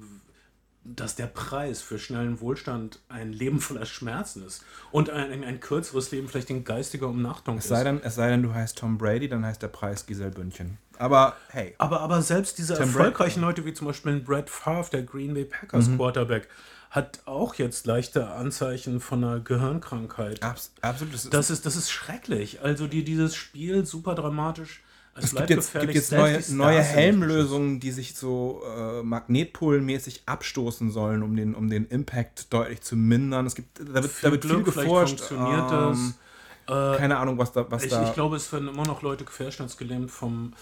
dass 0.94 1.16
der 1.16 1.26
Preis 1.26 1.82
für 1.82 1.98
schnellen 1.98 2.40
Wohlstand 2.40 3.00
ein 3.08 3.32
Leben 3.32 3.60
voller 3.60 3.86
Schmerzen 3.86 4.44
ist 4.46 4.64
und 4.92 5.10
ein, 5.10 5.42
ein, 5.42 5.60
kürzeres 5.60 6.10
Leben 6.10 6.28
vielleicht 6.28 6.50
in 6.50 6.64
geistiger 6.64 7.08
Umnachtung 7.08 7.58
es 7.58 7.68
sei 7.68 7.82
Denn, 7.82 8.00
es 8.02 8.14
sei 8.14 8.30
denn, 8.30 8.42
du 8.42 8.54
heißt 8.54 8.78
Tom 8.78 8.98
Brady, 8.98 9.28
dann 9.28 9.44
heißt 9.44 9.62
der 9.62 9.68
Preis 9.68 10.06
Giselle 10.06 10.30
Bündchen. 10.30 10.78
Aber 10.98 11.36
hey. 11.48 11.74
Aber, 11.78 12.00
aber 12.00 12.22
selbst 12.22 12.58
diese 12.58 12.74
Tom 12.74 12.84
erfolgreichen 12.84 13.40
Brady. 13.40 13.46
Leute 13.46 13.64
wie 13.66 13.74
zum 13.74 13.86
Beispiel 13.88 14.20
Brad 14.20 14.48
Favre, 14.48 14.90
der 14.90 15.02
Green 15.02 15.34
Bay 15.34 15.44
Packers 15.44 15.88
mhm. 15.88 15.96
Quarterback, 15.96 16.48
hat 16.90 17.20
auch 17.26 17.54
jetzt 17.56 17.86
leichte 17.86 18.28
Anzeichen 18.28 19.00
von 19.00 19.22
einer 19.22 19.40
Gehirnkrankheit. 19.40 20.42
Abs 20.42 20.72
absolut. 20.80 21.14
Das 21.14 21.24
ist, 21.24 21.34
das 21.34 21.50
ist, 21.50 21.66
das 21.66 21.76
ist 21.76 21.90
schrecklich. 21.90 22.62
Also 22.62 22.86
die, 22.86 23.04
dieses 23.04 23.34
Spiel 23.34 23.84
super 23.84 24.14
dramatisch 24.14 24.82
es, 25.18 25.34
gibt 25.34 25.50
jetzt, 25.50 25.72
gibt 25.72 25.94
jetzt 25.94 26.12
neue, 26.12 26.40
neue 26.50 26.82
Helmlösungen, 26.82 27.80
die 27.80 27.90
sich 27.90 28.14
so 28.14 28.62
äh, 28.76 29.02
magnetpolenmäßig 29.02 30.22
abstoßen 30.26 30.90
sollen, 30.90 31.22
um 31.22 31.36
den, 31.36 31.54
um 31.54 31.70
den 31.70 31.86
Impact 31.86 32.52
deutlich 32.52 32.82
zu 32.82 32.96
mindern. 32.96 33.46
Es 33.46 33.54
gibt, 33.54 33.78
da 33.78 34.02
wird, 34.02 34.12
da 34.22 34.30
wird 34.30 34.44
viel 34.44 34.62
geforscht. 34.62 35.20
Funktioniert 35.20 35.72
ähm, 35.72 36.14
das? 36.66 36.94
Äh, 36.94 36.98
keine 36.98 37.16
Ahnung, 37.18 37.38
was 37.38 37.52
da. 37.52 37.70
Was 37.70 37.84
ich, 37.84 37.90
da 37.90 38.06
ich 38.06 38.14
glaube, 38.14 38.36
es 38.36 38.52
werden 38.52 38.68
immer 38.68 38.86
noch 38.86 39.02
Leute 39.02 39.24
querschnittsgelähmt 39.24 40.10
vom 40.10 40.52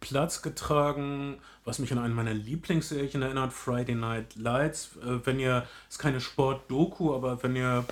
Platz 0.00 0.42
getragen, 0.42 1.38
was 1.64 1.78
mich 1.78 1.92
an 1.92 1.98
eine 1.98 2.14
meiner 2.14 2.34
Lieblingsserien 2.34 3.22
erinnert, 3.22 3.52
Friday 3.52 3.94
Night 3.94 4.36
Lights. 4.36 4.90
Äh, 5.02 5.24
wenn 5.24 5.38
ihr, 5.38 5.66
ist 5.88 5.98
keine 5.98 6.20
Sport-Doku, 6.20 7.14
aber 7.14 7.42
wenn 7.42 7.56
ihr 7.56 7.84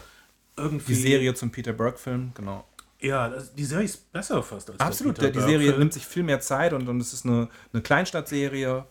irgendwie. 0.57 0.95
Die 0.95 1.01
Serie 1.01 1.35
zum 1.35 1.51
Peter 1.51 1.73
Burke-Film, 1.73 2.33
genau. 2.35 2.64
Ja, 3.01 3.33
die 3.57 3.65
Serie 3.65 3.87
ist 3.87 4.13
besser 4.13 4.43
fast 4.43 4.71
als 4.71 4.81
Absolut, 4.81 5.21
der, 5.21 5.31
die 5.31 5.41
Serie 5.41 5.77
nimmt 5.79 5.93
sich 5.93 6.07
viel 6.07 6.23
mehr 6.23 6.41
Zeit 6.41 6.73
und, 6.73 6.89
und 6.89 7.01
es 7.01 7.13
ist 7.13 7.25
eine, 7.25 7.49
eine 7.73 7.83
Kleinstadtserie. 7.83 8.85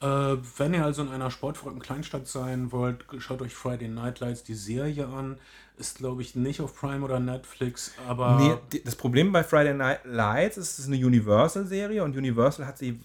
Äh, 0.00 0.06
wenn 0.56 0.72
ihr 0.72 0.84
also 0.84 1.02
in 1.02 1.08
einer 1.10 1.30
sportverrückten 1.30 1.82
Kleinstadt 1.82 2.26
sein 2.26 2.72
wollt, 2.72 3.04
schaut 3.18 3.42
euch 3.42 3.54
Friday 3.54 3.88
Night 3.88 4.20
Lights 4.20 4.44
die 4.44 4.54
Serie 4.54 5.06
an. 5.06 5.38
Ist, 5.76 5.98
glaube 5.98 6.22
ich, 6.22 6.34
nicht 6.34 6.60
auf 6.60 6.74
Prime 6.76 7.04
oder 7.04 7.20
Netflix, 7.20 7.92
aber. 8.06 8.60
Nee, 8.72 8.80
das 8.84 8.96
Problem 8.96 9.32
bei 9.32 9.42
Friday 9.42 9.74
Night 9.74 10.00
Lights 10.04 10.56
ist, 10.58 10.72
es 10.72 10.78
ist 10.80 10.86
eine 10.86 10.96
Universal-Serie 10.96 12.04
und 12.04 12.16
Universal 12.16 12.66
hat 12.66 12.78
sie, 12.78 13.00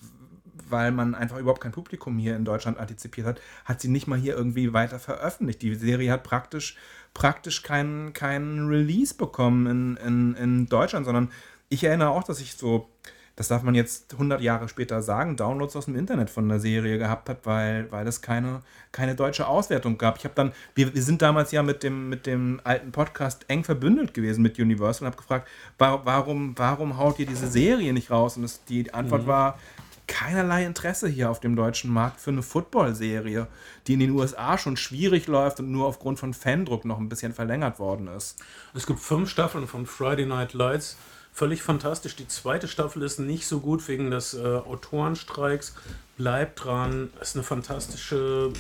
weil 0.70 0.92
man 0.92 1.16
einfach 1.16 1.38
überhaupt 1.38 1.62
kein 1.62 1.72
Publikum 1.72 2.18
hier 2.18 2.36
in 2.36 2.46
Deutschland 2.46 2.78
antizipiert 2.78 3.28
hat, 3.28 3.42
hat 3.66 3.82
sie 3.82 3.88
nicht 3.88 4.08
mal 4.08 4.20
hier 4.20 4.36
irgendwie 4.36 4.74
weiter 4.74 5.00
veröffentlicht. 5.00 5.62
Die 5.62 5.76
Serie 5.76 6.12
hat 6.12 6.24
praktisch 6.24 6.78
praktisch 7.16 7.64
keinen 7.64 8.14
kein 8.14 8.68
Release 8.68 9.16
bekommen 9.16 9.66
in, 9.66 9.98
in, 10.06 10.36
in 10.36 10.66
Deutschland, 10.68 11.08
sondern 11.08 11.32
ich 11.70 11.84
erinnere 11.84 12.10
auch, 12.10 12.24
dass 12.24 12.40
ich 12.42 12.54
so, 12.54 12.90
das 13.38 13.48
darf 13.48 13.64
man 13.64 13.74
jetzt 13.74 14.14
100 14.14 14.42
Jahre 14.42 14.68
später 14.68 15.02
sagen, 15.02 15.36
Downloads 15.38 15.76
aus 15.76 15.86
dem 15.86 15.96
Internet 15.96 16.30
von 16.30 16.48
der 16.48 16.60
Serie 16.60 16.98
gehabt 16.98 17.30
habe, 17.30 17.40
weil, 17.44 17.92
weil 17.92 18.06
es 18.06 18.22
keine, 18.22 18.62
keine 18.92 19.16
deutsche 19.16 19.48
Auswertung 19.48 19.98
gab. 19.98 20.18
Ich 20.18 20.26
habe 20.26 20.36
dann, 20.36 20.52
wir, 20.76 20.94
wir 20.94 21.02
sind 21.02 21.22
damals 21.22 21.52
ja 21.52 21.64
mit 21.64 21.84
dem, 21.84 22.10
mit 22.10 22.28
dem 22.28 22.60
alten 22.66 22.92
Podcast 22.92 23.46
eng 23.48 23.64
verbündelt 23.64 24.14
gewesen 24.14 24.42
mit 24.42 24.60
Universal 24.60 25.08
und 25.08 25.14
habe 25.14 25.18
gefragt, 25.18 25.48
warum, 25.78 26.58
warum 26.58 26.98
haut 26.98 27.18
ihr 27.18 27.26
diese 27.26 27.48
Serie 27.48 27.94
nicht 27.94 28.12
raus? 28.12 28.36
Und 28.36 28.44
das, 28.44 28.64
die 28.66 28.94
Antwort 28.94 29.24
mhm. 29.24 29.28
war, 29.28 29.60
keinerlei 30.08 30.66
Interesse 30.66 31.08
hier 31.08 31.30
auf 31.30 31.40
dem 31.40 31.56
deutschen 31.56 31.92
Markt 31.92 32.22
für 32.22 32.32
eine 32.32 32.44
Football-Serie, 32.44 33.48
die 33.88 33.94
in 33.94 34.00
den 34.00 34.12
USA 34.12 34.58
schon 34.58 34.78
schwierig 34.78 35.28
läuft 35.28 35.60
und 35.60 35.72
nur 35.72 35.88
aufgrund 35.88 36.20
von 36.20 36.34
Fandruck 36.34 36.86
noch 36.86 37.00
ein 37.00 37.10
bisschen 37.10 37.34
verlängert 37.34 37.80
worden 37.80 38.08
ist. 38.08 38.38
Es 38.74 38.86
gibt 38.86 39.00
fünf 39.00 39.30
Staffeln 39.30 39.68
von 39.68 39.86
Friday 39.86 40.26
Night 40.26 40.54
Lights. 40.54 40.98
Völlig 41.36 41.62
fantastisch. 41.62 42.16
Die 42.16 42.30
zweite 42.30 42.70
Staffel 42.70 43.02
ist 43.02 43.20
nicht 43.20 43.46
so 43.46 43.60
gut 43.60 43.86
wegen 43.90 44.10
des 44.10 44.36
äh, 44.36 44.40
Autorenstreiks. 44.42 45.76
Bleibt 46.16 46.64
dran. 46.64 47.10
Ist 47.20 47.36
eine 47.36 47.44
fantastische 47.44 48.54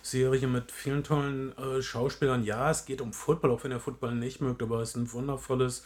Serie 0.00 0.46
mit 0.46 0.72
vielen 0.72 1.04
tollen 1.04 1.52
äh, 1.58 1.82
Schauspielern. 1.82 2.42
Ja, 2.42 2.70
es 2.70 2.86
geht 2.86 3.02
um 3.02 3.12
Football, 3.12 3.50
auch 3.50 3.64
wenn 3.64 3.70
ihr 3.70 3.80
Football 3.80 4.14
nicht 4.14 4.40
mögt, 4.40 4.62
aber 4.62 4.80
es 4.80 4.90
ist 4.90 4.96
ein 4.96 5.12
wundervolles 5.12 5.84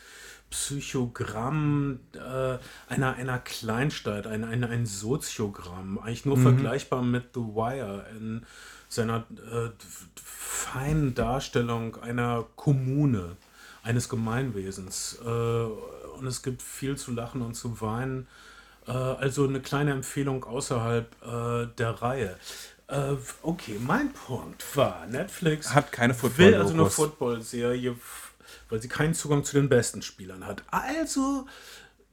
Psychogramm 0.51 2.01
äh, 2.15 2.59
einer, 2.89 3.15
einer 3.15 3.39
Kleinstadt, 3.39 4.27
ein, 4.27 4.45
ein, 4.45 4.65
ein 4.65 4.87
Soziogramm, 4.87 5.99
eigentlich 5.99 6.25
nur 6.25 6.37
mhm. 6.37 6.43
vergleichbar 6.43 7.03
mit 7.03 7.35
The 7.35 7.41
Wire 7.41 8.07
in 8.17 8.47
seiner 8.89 9.25
äh, 9.53 9.71
feinen 10.15 11.15
Darstellung 11.15 11.97
einer 11.97 12.47
Kommune, 12.57 13.37
eines 13.83 14.09
Gemeinwesens. 14.09 15.19
Äh, 15.25 15.29
und 15.29 16.27
es 16.27 16.43
gibt 16.43 16.63
viel 16.63 16.97
zu 16.97 17.13
lachen 17.13 17.43
und 17.43 17.55
zu 17.55 17.81
weinen. 17.81 18.27
Äh, 18.87 18.93
also 18.93 19.47
eine 19.47 19.61
kleine 19.61 19.93
Empfehlung 19.93 20.45
außerhalb 20.45 21.11
äh, 21.23 21.67
der 21.77 21.91
Reihe. 22.03 22.37
Äh, 22.89 23.15
okay, 23.43 23.81
mein 23.81 24.13
Punkt 24.13 24.65
war, 24.77 25.07
Netflix 25.07 25.75
hat 25.75 25.91
keine 25.91 26.15
Football 26.15 26.47
will 26.47 26.55
also 26.55 26.73
eine 26.73 26.89
Football-Serie 26.89 27.97
weil 28.69 28.81
sie 28.81 28.89
keinen 28.89 29.15
Zugang 29.15 29.45
zu 29.45 29.57
den 29.57 29.69
besten 29.69 30.03
Spielern 30.03 30.47
hat. 30.47 30.63
Also 30.71 31.47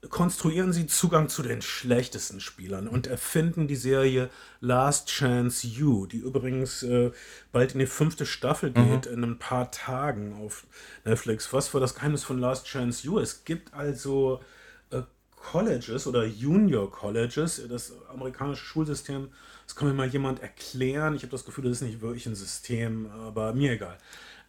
konstruieren 0.09 0.73
sie 0.73 0.87
Zugang 0.87 1.29
zu 1.29 1.43
den 1.43 1.61
schlechtesten 1.61 2.39
Spielern 2.39 2.87
und 2.87 3.07
erfinden 3.07 3.67
die 3.67 3.75
Serie 3.75 4.29
Last 4.59 5.07
Chance 5.07 5.65
You, 5.67 6.05
die 6.07 6.17
übrigens 6.17 6.83
äh, 6.83 7.11
bald 7.51 7.73
in 7.73 7.79
die 7.79 7.85
fünfte 7.85 8.25
Staffel 8.25 8.71
mhm. 8.71 8.73
geht, 8.91 9.05
mhm. 9.07 9.13
in 9.13 9.23
ein 9.23 9.39
paar 9.39 9.71
Tagen 9.71 10.33
auf 10.33 10.65
Netflix. 11.05 11.53
Was 11.53 11.73
war 11.73 11.81
das 11.81 11.95
Geheimnis 11.95 12.23
von 12.23 12.39
Last 12.39 12.65
Chance 12.65 13.05
You? 13.05 13.19
Es 13.19 13.45
gibt 13.45 13.73
also 13.73 14.41
äh, 14.89 15.03
Colleges 15.35 16.05
oder 16.05 16.25
Junior 16.25 16.91
Colleges, 16.91 17.61
das 17.69 17.93
amerikanische 18.09 18.65
Schulsystem, 18.65 19.29
das 19.65 19.75
kann 19.75 19.87
mir 19.87 19.93
mal 19.93 20.07
jemand 20.07 20.41
erklären. 20.41 21.15
Ich 21.15 21.23
habe 21.23 21.31
das 21.31 21.45
Gefühl, 21.45 21.63
das 21.63 21.73
ist 21.73 21.81
nicht 21.81 22.01
wirklich 22.01 22.25
ein 22.25 22.35
System, 22.35 23.09
aber 23.09 23.53
mir 23.53 23.71
egal. 23.71 23.97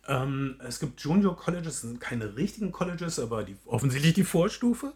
Ähm, 0.07 0.61
es 0.67 0.81
gibt 0.81 1.01
Junior 1.01 1.37
Colleges, 1.37 1.83
sind 1.83 2.01
keine 2.01 2.37
richtigen 2.37 2.73
Colleges, 2.73 3.19
aber 3.19 3.45
die, 3.45 3.57
offensichtlich 3.65 4.15
die 4.15 4.25
Vorstufe, 4.25 4.93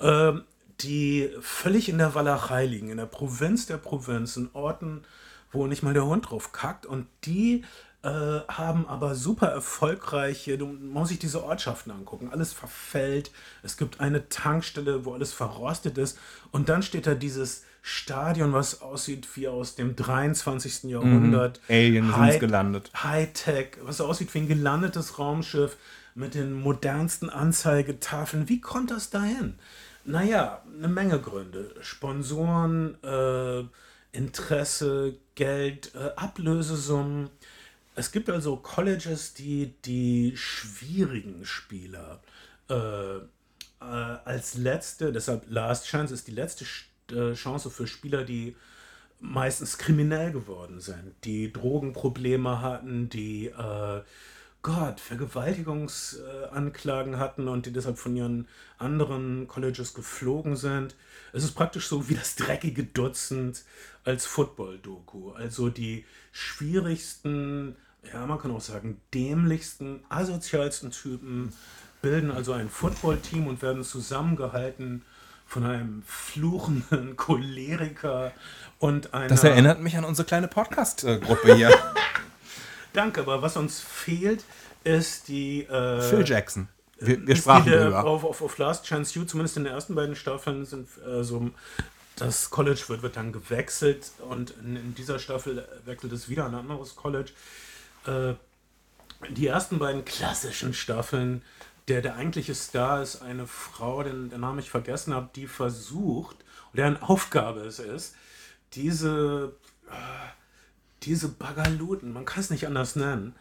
ähm, 0.00 0.44
die 0.80 1.30
völlig 1.40 1.88
in 1.88 1.98
der 1.98 2.14
Walachei 2.14 2.66
liegen, 2.66 2.90
in 2.90 2.96
der 2.96 3.06
Provinz 3.06 3.66
der 3.66 3.78
Provinz, 3.78 4.36
in 4.36 4.50
Orten, 4.52 5.04
wo 5.52 5.66
nicht 5.66 5.82
mal 5.82 5.94
der 5.94 6.06
Hund 6.06 6.30
drauf 6.30 6.52
kackt. 6.52 6.86
Und 6.86 7.06
die 7.24 7.64
äh, 8.02 8.08
haben 8.48 8.86
aber 8.88 9.14
super 9.14 9.48
erfolgreiche, 9.48 10.58
du 10.58 10.66
musst 10.66 11.10
sich 11.10 11.18
diese 11.18 11.44
Ortschaften 11.44 11.92
angucken, 11.92 12.30
alles 12.32 12.52
verfällt. 12.52 13.30
Es 13.62 13.76
gibt 13.76 14.00
eine 14.00 14.28
Tankstelle, 14.28 15.04
wo 15.04 15.14
alles 15.14 15.32
verrostet 15.32 15.98
ist. 15.98 16.18
Und 16.50 16.68
dann 16.68 16.82
steht 16.82 17.06
da 17.06 17.14
dieses 17.14 17.64
Stadion, 17.84 18.52
was 18.52 18.80
aussieht 18.80 19.26
wie 19.34 19.48
aus 19.48 19.74
dem 19.74 19.96
23. 19.96 20.84
Jahrhundert. 20.84 21.60
Mhm. 21.68 21.74
Alien 21.74 22.04
sind 22.06 22.16
High- 22.16 22.38
gelandet. 22.38 22.90
Hightech, 22.94 23.78
was 23.82 24.00
aussieht 24.00 24.32
wie 24.34 24.38
ein 24.38 24.48
gelandetes 24.48 25.18
Raumschiff 25.18 25.76
mit 26.14 26.34
den 26.34 26.52
modernsten 26.52 27.28
Anzeigetafeln. 27.28 28.48
Wie 28.48 28.60
kommt 28.60 28.90
das 28.92 29.10
dahin? 29.10 29.54
Naja, 30.04 30.62
eine 30.78 30.88
Menge 30.88 31.18
Gründe. 31.20 31.74
Sponsoren, 31.80 32.96
äh, 33.02 33.64
Interesse, 34.16 35.14
Geld, 35.34 35.92
äh, 35.94 36.10
Ablösesummen. 36.16 37.30
Es 37.94 38.12
gibt 38.12 38.30
also 38.30 38.56
Colleges, 38.56 39.34
die 39.34 39.74
die 39.84 40.34
schwierigen 40.36 41.44
Spieler 41.44 42.20
äh, 42.70 42.74
äh, 42.74 43.20
als 43.80 44.54
letzte, 44.54 45.12
deshalb 45.12 45.44
Last 45.48 45.86
Chance 45.86 46.14
ist 46.14 46.26
die 46.28 46.32
letzte 46.32 46.64
Sch- 46.64 46.84
äh, 47.12 47.34
Chance 47.34 47.70
für 47.70 47.86
Spieler, 47.86 48.24
die 48.24 48.56
meistens 49.20 49.78
kriminell 49.78 50.32
geworden 50.32 50.80
sind, 50.80 51.14
die 51.24 51.52
Drogenprobleme 51.52 52.60
hatten, 52.60 53.08
die 53.08 53.46
äh, 53.46 54.02
Gott, 54.62 55.00
Vergewaltigungsanklagen 55.00 57.18
hatten 57.18 57.48
und 57.48 57.66
die 57.66 57.72
deshalb 57.72 57.98
von 57.98 58.14
ihren 58.14 58.46
anderen 58.78 59.48
Colleges 59.48 59.94
geflogen 59.94 60.54
sind. 60.56 60.94
Es 61.32 61.42
ist 61.42 61.54
praktisch 61.54 61.88
so 61.88 62.08
wie 62.08 62.14
das 62.14 62.36
dreckige 62.36 62.84
Dutzend 62.84 63.64
als 64.04 64.24
Football-Doku. 64.26 65.32
Also 65.32 65.68
die 65.68 66.04
schwierigsten, 66.30 67.74
ja, 68.12 68.24
man 68.26 68.38
kann 68.38 68.52
auch 68.52 68.60
sagen, 68.60 69.00
dämlichsten, 69.12 70.04
asozialsten 70.08 70.92
Typen 70.92 71.52
bilden 72.00 72.30
also 72.30 72.52
ein 72.52 72.68
Football-Team 72.68 73.48
und 73.48 73.62
werden 73.62 73.82
zusammengehalten 73.82 75.02
von 75.52 75.66
einem 75.66 76.02
fluchenden 76.06 77.14
Choleriker 77.16 78.32
und 78.78 79.12
einer. 79.12 79.28
Das 79.28 79.44
erinnert 79.44 79.80
mich 79.80 79.98
an 79.98 80.04
unsere 80.04 80.26
kleine 80.26 80.48
Podcast-Gruppe 80.48 81.54
hier. 81.56 81.70
Danke, 82.94 83.20
aber 83.20 83.42
was 83.42 83.58
uns 83.58 83.80
fehlt, 83.80 84.44
ist 84.82 85.28
die. 85.28 85.64
Äh, 85.64 86.00
Phil 86.00 86.26
Jackson. 86.26 86.68
Wir, 86.98 87.26
wir 87.26 87.36
sprachen 87.36 87.64
die, 87.64 87.70
der- 87.70 87.84
drüber. 87.84 88.04
Auf, 88.04 88.24
auf, 88.24 88.40
auf 88.40 88.56
Last 88.56 88.86
Chance 88.86 89.18
You, 89.18 89.26
zumindest 89.26 89.58
in 89.58 89.64
den 89.64 89.74
ersten 89.74 89.94
beiden 89.94 90.16
Staffeln, 90.16 90.64
sind 90.64 90.88
äh, 91.06 91.22
so. 91.22 91.50
Das 92.16 92.50
College 92.50 92.80
wird, 92.88 93.02
wird 93.02 93.16
dann 93.16 93.32
gewechselt 93.32 94.10
und 94.28 94.54
in, 94.62 94.76
in 94.76 94.94
dieser 94.94 95.18
Staffel 95.18 95.66
wechselt 95.86 96.12
es 96.12 96.28
wieder 96.28 96.44
an 96.44 96.54
ein 96.54 96.60
anderes 96.60 96.94
College. 96.96 97.30
Äh, 98.06 98.34
die 99.30 99.46
ersten 99.46 99.78
beiden 99.78 100.04
klassischen 100.04 100.74
Staffeln, 100.74 101.42
der, 101.88 102.02
der 102.02 102.16
eigentliche 102.16 102.54
Star 102.54 103.02
ist 103.02 103.22
eine 103.22 103.46
Frau, 103.46 104.02
den, 104.02 104.30
den 104.30 104.40
Namen 104.40 104.58
ich 104.58 104.70
vergessen 104.70 105.14
habe, 105.14 105.30
die 105.34 105.46
versucht, 105.46 106.36
deren 106.72 107.00
Aufgabe 107.02 107.60
es 107.60 107.78
ist, 107.78 108.14
diese, 108.74 109.54
äh, 109.88 109.94
diese 111.02 111.28
Bagaluten, 111.28 112.12
man 112.12 112.24
kann 112.24 112.40
es 112.40 112.50
nicht 112.50 112.66
anders 112.66 112.96
nennen, 112.96 113.34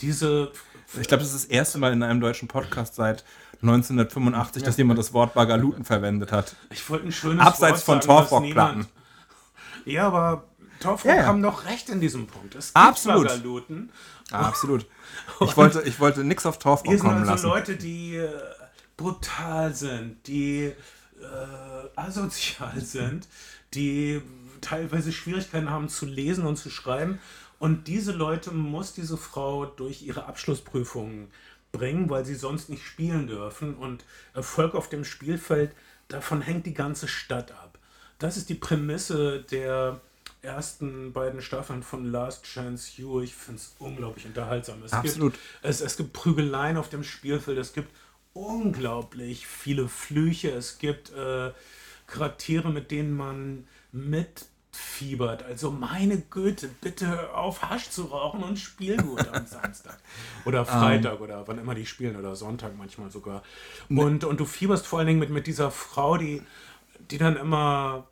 diese 0.00 0.52
Ich 1.00 1.08
glaube, 1.08 1.22
das 1.22 1.32
ist 1.32 1.44
das 1.44 1.50
erste 1.50 1.78
Mal 1.78 1.92
in 1.92 2.02
einem 2.02 2.20
deutschen 2.20 2.48
Podcast 2.48 2.94
seit 2.96 3.24
1985, 3.62 4.62
dass 4.62 4.76
jemand 4.76 4.98
das 4.98 5.12
Wort 5.14 5.34
Bagaluten 5.34 5.84
verwendet 5.84 6.32
hat. 6.32 6.54
Ich 6.70 6.88
wollte 6.90 7.06
ein 7.06 7.12
schönes 7.12 7.44
Abseits 7.44 7.82
von 7.82 7.94
Wort 7.94 8.24
das 8.24 8.28
Torfrock-Platten. 8.28 8.86
Ja, 9.86 10.08
aber 10.08 10.44
Torfrock 10.86 11.10
Ja, 11.10 11.16
ja. 11.16 11.26
haben 11.26 11.42
doch 11.42 11.64
recht 11.64 11.88
in 11.88 12.00
diesem 12.00 12.26
Punkt. 12.26 12.54
Es 12.54 12.68
gibt 12.68 12.76
Absolut. 12.76 13.28
Bagaluten. 13.28 13.90
Absolut. 14.30 14.86
Ich 15.40 15.56
wollte, 15.56 15.82
ich 15.82 15.98
wollte 15.98 16.24
nix 16.24 16.46
auf 16.46 16.58
sind 16.98 17.08
kommen 17.08 17.18
also 17.28 17.30
lassen. 17.30 17.46
Leute, 17.46 17.76
die 17.76 18.16
äh, 18.16 18.30
brutal 18.96 19.74
sind, 19.74 20.26
die 20.26 20.64
äh, 20.66 20.74
asozial 21.96 22.80
sind, 22.80 23.28
die 23.74 24.22
teilweise 24.60 25.12
Schwierigkeiten 25.12 25.70
haben 25.70 25.88
zu 25.88 26.06
lesen 26.06 26.46
und 26.46 26.56
zu 26.56 26.70
schreiben. 26.70 27.18
Und 27.58 27.88
diese 27.88 28.12
Leute 28.12 28.50
muss 28.50 28.92
diese 28.92 29.16
Frau 29.16 29.66
durch 29.66 30.02
ihre 30.02 30.26
Abschlussprüfungen 30.26 31.28
bringen, 31.72 32.10
weil 32.10 32.24
sie 32.24 32.34
sonst 32.34 32.68
nicht 32.68 32.84
spielen 32.84 33.26
dürfen. 33.26 33.74
Und 33.74 34.04
Erfolg 34.34 34.74
auf 34.74 34.88
dem 34.88 35.04
Spielfeld, 35.04 35.72
davon 36.08 36.42
hängt 36.42 36.66
die 36.66 36.74
ganze 36.74 37.08
Stadt 37.08 37.52
ab. 37.52 37.78
Das 38.18 38.36
ist 38.36 38.48
die 38.48 38.54
Prämisse 38.54 39.42
der 39.50 40.00
ersten 40.46 41.12
beiden 41.12 41.42
Staffeln 41.42 41.82
von 41.82 42.10
Last 42.10 42.44
Chance 42.44 42.92
You. 42.96 43.20
Ich 43.20 43.34
finde 43.34 43.60
es 43.60 43.74
unglaublich 43.78 44.24
unterhaltsam. 44.24 44.82
Es 44.84 44.92
Absolut. 44.92 45.32
Gibt, 45.32 45.44
es, 45.62 45.80
es 45.80 45.96
gibt 45.96 46.12
Prügeleien 46.12 46.76
auf 46.76 46.88
dem 46.88 47.04
Spielfeld, 47.04 47.58
es 47.58 47.72
gibt 47.72 47.90
unglaublich 48.32 49.46
viele 49.46 49.88
Flüche, 49.88 50.50
es 50.50 50.78
gibt 50.78 51.12
äh, 51.12 51.50
Charaktere, 52.06 52.70
mit 52.70 52.90
denen 52.90 53.16
man 53.16 53.66
mitfiebert. 53.92 55.42
Also 55.42 55.70
meine 55.70 56.20
Güte, 56.20 56.68
bitte 56.80 57.34
auf 57.34 57.62
Hasch 57.62 57.90
zu 57.90 58.04
rauchen 58.04 58.42
und 58.42 58.58
spiel 58.58 58.96
gut 58.98 59.26
am 59.32 59.46
Samstag. 59.46 59.98
Oder 60.44 60.64
Freitag 60.64 61.20
oder 61.20 61.48
wann 61.48 61.58
immer 61.58 61.74
die 61.74 61.86
spielen 61.86 62.16
oder 62.16 62.36
Sonntag 62.36 62.76
manchmal 62.76 63.10
sogar. 63.10 63.42
Und, 63.88 64.24
und 64.24 64.38
du 64.38 64.44
fieberst 64.44 64.86
vor 64.86 65.00
allen 65.00 65.08
Dingen 65.08 65.20
mit, 65.20 65.30
mit 65.30 65.46
dieser 65.46 65.70
Frau, 65.70 66.16
die, 66.16 66.42
die 67.10 67.18
dann 67.18 67.36
immer 67.36 68.06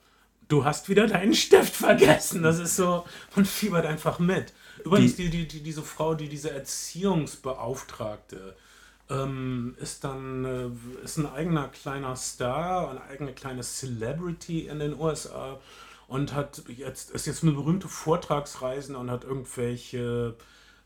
du 0.49 0.65
hast 0.65 0.89
wieder 0.89 1.07
deinen 1.07 1.35
Stift 1.35 1.75
vergessen. 1.75 2.43
Das 2.43 2.59
ist 2.59 2.77
so, 2.77 3.05
man 3.35 3.45
fiebert 3.45 3.87
einfach 3.87 4.19
mit. 4.19 4.53
Übrigens, 4.85 5.17
die, 5.17 5.31
die, 5.31 5.49
die, 5.49 5.63
diese 5.63 5.83
Frau, 5.83 6.15
die 6.15 6.29
diese 6.29 6.51
Erziehungsbeauftragte 6.51 8.55
ähm, 9.11 9.75
ist 9.81 10.05
dann 10.05 10.45
äh, 10.45 10.69
ist 11.05 11.19
ein 11.19 11.27
eigener 11.27 11.69
kleiner 11.69 12.17
Star, 12.17 12.91
eine 12.91 13.03
eigene 13.03 13.33
kleine 13.33 13.63
Celebrity 13.63 14.67
in 14.67 14.79
den 14.79 14.99
USA 14.99 15.61
und 16.09 16.35
hat 16.35 16.63
jetzt 16.69 17.11
ist 17.11 17.27
jetzt 17.27 17.43
eine 17.43 17.53
berühmte 17.53 17.89
Vortragsreisende 17.89 18.99
und 18.99 19.11
hat 19.11 19.25
irgendwelche 19.25 20.37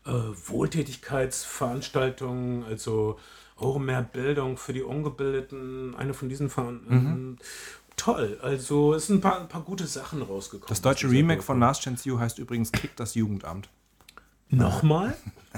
äh, 0.05 0.11
Wohltätigkeitsveranstaltungen, 0.11 2.65
also 2.65 3.17
oh, 3.57 3.79
mehr 3.79 4.01
Bildung 4.01 4.57
für 4.57 4.73
die 4.73 4.83
Ungebildeten, 4.83 5.95
eine 5.95 6.13
von 6.13 6.27
diesen 6.29 6.49
Veran 6.49 6.81
Mhm. 6.87 7.37
Toll, 7.99 8.39
also 8.41 8.93
es 8.93 9.07
sind 9.07 9.17
ein 9.17 9.21
paar, 9.21 9.41
ein 9.41 9.47
paar 9.49 9.61
gute 9.61 9.85
Sachen 9.85 10.21
rausgekommen. 10.21 10.69
Das 10.69 10.81
deutsche 10.81 11.09
Remake 11.09 11.41
von 11.41 11.59
Last 11.59 11.83
Chance 11.83 12.07
You 12.07 12.17
heißt 12.19 12.39
übrigens 12.39 12.71
Kick 12.71 12.95
das 12.95 13.13
Jugendamt. 13.15 13.69
Nochmal? 14.49 15.15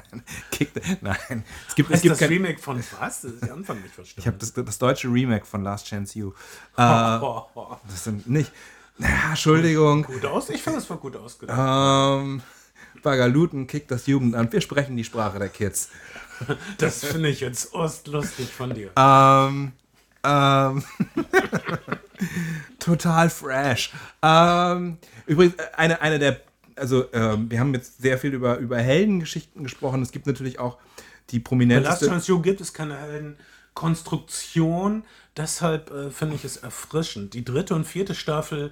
Kick, 0.51 0.71
nein, 1.01 1.43
es 1.67 1.75
gibt, 1.75 1.89
es 1.89 1.95
Heißt 1.95 2.01
gibt 2.01 2.11
das 2.13 2.19
kein, 2.19 2.29
Remake 2.29 2.59
von 2.59 2.77
was? 2.99 3.21
Das 3.21 3.31
ist 3.31 3.43
der 3.43 3.53
Anfang 3.53 3.81
nicht 3.81 3.93
verstanden. 3.93 4.19
ich 4.21 4.27
habe 4.27 4.37
das, 4.37 4.53
das 4.53 4.77
deutsche 4.79 5.07
Remake 5.07 5.45
von 5.45 5.63
Last 5.63 5.85
Chance 5.87 6.17
You. 6.17 6.31
Äh, 6.77 7.19
Oh, 7.21 7.77
das 7.87 8.03
sind 8.05 8.27
nicht, 8.27 8.51
ja, 8.97 9.29
Entschuldigung, 9.29 10.03
Gut 10.03 10.25
aus? 10.25 10.49
Ich 10.49 10.61
finde, 10.63 10.79
es 10.79 10.89
war 10.89 10.97
gut 10.97 11.15
ausgedacht. 11.15 12.21
ähm, 12.23 12.41
Bagaluten, 13.03 13.67
Kick 13.67 13.87
das 13.87 14.07
Jugendamt. 14.07 14.51
Wir 14.51 14.61
sprechen 14.61 14.97
die 14.97 15.03
Sprache 15.03 15.37
der 15.39 15.49
Kids. 15.49 15.89
Das 16.79 17.05
finde 17.05 17.29
ich 17.29 17.39
jetzt 17.41 17.73
ostlustig 17.75 18.49
von 18.51 18.73
dir. 18.73 18.89
Ähm, 18.97 19.73
ähm, 20.23 20.83
total 22.80 23.30
fresh. 23.30 23.91
Ähm, 24.22 24.97
übrigens, 25.26 25.55
äh, 25.55 25.63
eine, 25.76 26.01
eine 26.01 26.19
der, 26.19 26.41
also 26.76 27.05
ähm, 27.13 27.49
wir 27.49 27.59
haben 27.59 27.74
jetzt 27.74 28.01
sehr 28.01 28.17
viel 28.17 28.34
über, 28.34 28.57
über 28.57 28.78
Heldengeschichten 28.78 29.63
gesprochen. 29.63 30.01
Es 30.01 30.11
gibt 30.11 30.28
natürlich 30.28 30.59
auch 30.59 30.78
die 31.30 31.39
Bei 31.39 31.43
Last 31.43 31.49
prominenteste. 31.49 32.32
You 32.32 32.41
gibt 32.41 32.61
es 32.61 32.74
keine 32.74 32.97
Heldenkonstruktion, 32.97 35.03
deshalb 35.38 35.91
äh, 35.91 36.11
finde 36.11 36.36
ich 36.36 36.45
es 36.45 36.57
erfrischend. 36.57 37.34
Die 37.34 37.45
dritte 37.45 37.76
und 37.76 37.86
vierte 37.86 38.15
Staffel 38.15 38.72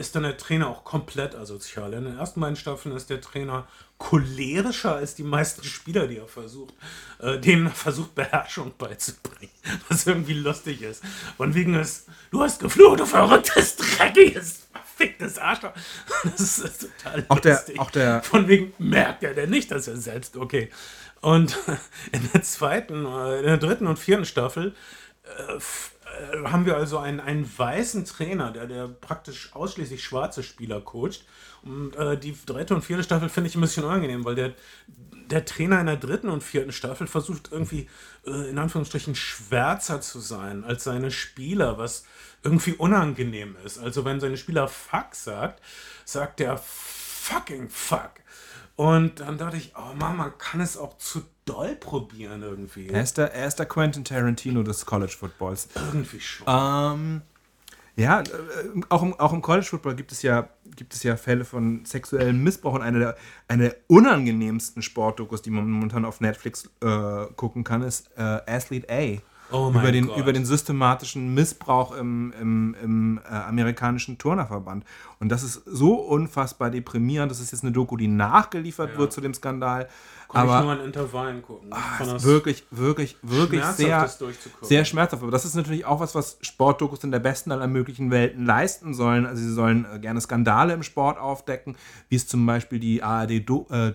ist 0.00 0.16
dann 0.16 0.22
der 0.24 0.36
Trainer 0.36 0.68
auch 0.68 0.82
komplett 0.84 1.34
asozial. 1.34 1.92
In 1.92 2.04
den 2.04 2.18
ersten 2.18 2.40
beiden 2.40 2.56
Staffeln 2.56 2.96
ist 2.96 3.10
der 3.10 3.20
Trainer 3.20 3.68
cholerischer 3.98 4.94
als 4.96 5.14
die 5.14 5.22
meisten 5.22 5.62
Spieler, 5.62 6.06
die 6.06 6.16
er 6.16 6.26
versucht, 6.26 6.74
äh, 7.20 7.38
denen 7.38 7.66
er 7.66 7.72
versucht, 7.72 8.14
Beherrschung 8.14 8.72
beizubringen. 8.78 9.52
Was 9.88 10.06
irgendwie 10.06 10.32
lustig 10.34 10.82
ist. 10.82 11.02
Von 11.36 11.54
wegen 11.54 11.74
ist, 11.74 12.06
du 12.30 12.42
hast 12.42 12.60
geflucht, 12.60 13.00
du 13.00 13.06
verrücktes, 13.06 13.76
dreckiges, 13.76 14.66
verficktes 14.72 15.38
Arschloch. 15.38 15.72
Das 16.24 16.58
ist, 16.58 16.80
total 16.98 17.24
Auch 17.28 17.38
der- 17.40 17.54
lustig. 17.54 17.78
auch 17.78 17.90
der- 17.90 18.22
Von 18.22 18.48
wegen 18.48 18.72
merkt 18.78 19.22
er 19.22 19.34
denn 19.34 19.50
nicht, 19.50 19.70
dass 19.70 19.86
er 19.86 19.96
selbst, 19.96 20.36
okay. 20.36 20.70
Und 21.20 21.58
in 22.12 22.28
der 22.32 22.42
zweiten, 22.42 23.04
äh, 23.04 23.38
in 23.40 23.44
der 23.46 23.58
dritten 23.58 23.86
und 23.86 23.98
vierten 23.98 24.24
Staffel 24.24 24.74
äh, 25.24 25.60
haben 26.44 26.66
wir 26.66 26.76
also 26.76 26.98
einen, 26.98 27.20
einen 27.20 27.50
weißen 27.58 28.04
Trainer, 28.04 28.50
der, 28.52 28.66
der 28.66 28.88
praktisch 28.88 29.54
ausschließlich 29.54 30.02
schwarze 30.02 30.42
Spieler 30.42 30.80
coacht. 30.80 31.24
Und 31.62 31.94
äh, 31.96 32.18
die 32.18 32.36
dritte 32.46 32.74
und 32.74 32.82
vierte 32.82 33.02
Staffel 33.02 33.28
finde 33.28 33.48
ich 33.48 33.56
ein 33.56 33.60
bisschen 33.60 33.84
unangenehm, 33.84 34.24
weil 34.24 34.34
der, 34.34 34.54
der 35.30 35.44
Trainer 35.44 35.80
in 35.80 35.86
der 35.86 35.96
dritten 35.96 36.28
und 36.28 36.42
vierten 36.42 36.72
Staffel 36.72 37.06
versucht 37.06 37.50
irgendwie 37.52 37.88
äh, 38.26 38.50
in 38.50 38.58
Anführungsstrichen 38.58 39.14
schwärzer 39.14 40.00
zu 40.00 40.20
sein 40.20 40.64
als 40.64 40.84
seine 40.84 41.10
Spieler, 41.10 41.78
was 41.78 42.04
irgendwie 42.42 42.72
unangenehm 42.72 43.56
ist. 43.64 43.78
Also 43.78 44.04
wenn 44.04 44.20
seine 44.20 44.36
Spieler 44.36 44.68
Fuck 44.68 45.14
sagt, 45.14 45.62
sagt 46.04 46.40
er 46.40 46.58
fucking 46.58 47.68
Fuck. 47.68 48.12
Und 48.76 49.20
dann 49.20 49.36
dachte 49.36 49.58
ich, 49.58 49.74
oh 49.76 49.94
Mann, 49.94 50.16
man 50.16 50.38
kann 50.38 50.60
es 50.60 50.78
auch 50.78 50.96
zu 50.96 51.22
doll 51.52 51.76
probieren 51.76 52.42
irgendwie. 52.42 52.88
Er 52.88 53.02
ist, 53.02 53.18
der, 53.18 53.32
er 53.34 53.46
ist 53.46 53.58
der 53.58 53.66
Quentin 53.66 54.04
Tarantino 54.04 54.62
des 54.62 54.84
College 54.86 55.14
Footballs. 55.18 55.68
Irgendwie 55.74 56.20
schon. 56.20 56.46
Ähm, 56.48 57.22
Ja, 57.96 58.20
äh, 58.20 58.24
auch 58.88 59.02
im, 59.02 59.14
auch 59.18 59.32
im 59.32 59.42
College 59.42 59.66
Football 59.66 59.94
gibt 59.96 60.12
es 60.12 60.22
ja 60.22 60.48
gibt 60.76 60.94
es 60.94 61.02
ja 61.02 61.16
Fälle 61.16 61.44
von 61.44 61.84
sexuellem 61.84 62.42
Missbrauch 62.42 62.74
und 62.74 62.82
eine 62.82 62.98
der, 63.00 63.16
eine 63.48 63.62
der 63.64 63.76
unangenehmsten 63.88 64.82
Sportdokus, 64.82 65.42
die 65.42 65.50
man 65.50 65.68
momentan 65.68 66.04
auf 66.04 66.20
Netflix 66.20 66.70
äh, 66.80 67.26
gucken 67.36 67.64
kann, 67.64 67.82
ist 67.82 68.08
äh, 68.16 68.22
Athlete 68.22 68.86
A. 68.88 69.20
Oh 69.52 69.70
über, 69.70 69.90
den, 69.90 70.06
Gott. 70.06 70.16
über 70.18 70.32
den 70.32 70.44
systematischen 70.44 71.34
Missbrauch 71.34 71.96
im, 71.96 72.32
im, 72.40 72.76
im 72.80 73.20
äh, 73.28 73.34
amerikanischen 73.34 74.16
Turnerverband. 74.16 74.84
Und 75.18 75.28
das 75.28 75.42
ist 75.42 75.62
so 75.66 75.94
unfassbar 75.94 76.70
deprimierend. 76.70 77.32
Das 77.32 77.40
ist 77.40 77.50
jetzt 77.50 77.64
eine 77.64 77.72
Doku, 77.72 77.96
die 77.96 78.06
nachgeliefert 78.06 78.92
Ja. 78.92 78.98
wird 78.98 79.12
zu 79.12 79.20
dem 79.20 79.34
Skandal. 79.34 79.88
Konnte 80.30 80.46
ich 80.46 80.52
aber 80.52 80.62
nur 80.62 80.72
an 80.74 80.84
Intervallen 80.84 81.42
gucken. 81.42 81.70
Fand 81.98 82.12
ist 82.12 82.24
wirklich, 82.24 82.64
wirklich, 82.70 83.16
wirklich 83.20 83.64
sehr, 83.64 84.08
sehr 84.62 84.84
schmerzhaft. 84.84 85.24
Aber 85.24 85.32
das 85.32 85.44
ist 85.44 85.56
natürlich 85.56 85.84
auch 85.84 85.98
was, 85.98 86.14
was 86.14 86.38
Sportdokus 86.40 87.02
in 87.02 87.10
der 87.10 87.18
besten 87.18 87.50
aller 87.50 87.66
möglichen 87.66 88.12
Welten 88.12 88.46
leisten 88.46 88.94
sollen. 88.94 89.26
Also 89.26 89.42
sie 89.42 89.52
sollen 89.52 89.86
äh, 89.92 89.98
gerne 89.98 90.20
Skandale 90.20 90.72
im 90.72 90.84
Sport 90.84 91.18
aufdecken, 91.18 91.76
wie 92.08 92.14
es 92.14 92.28
zum 92.28 92.46
Beispiel 92.46 92.78
die 92.78 93.02
ARD 93.02 93.48
Do 93.48 93.66
äh, 93.70 93.92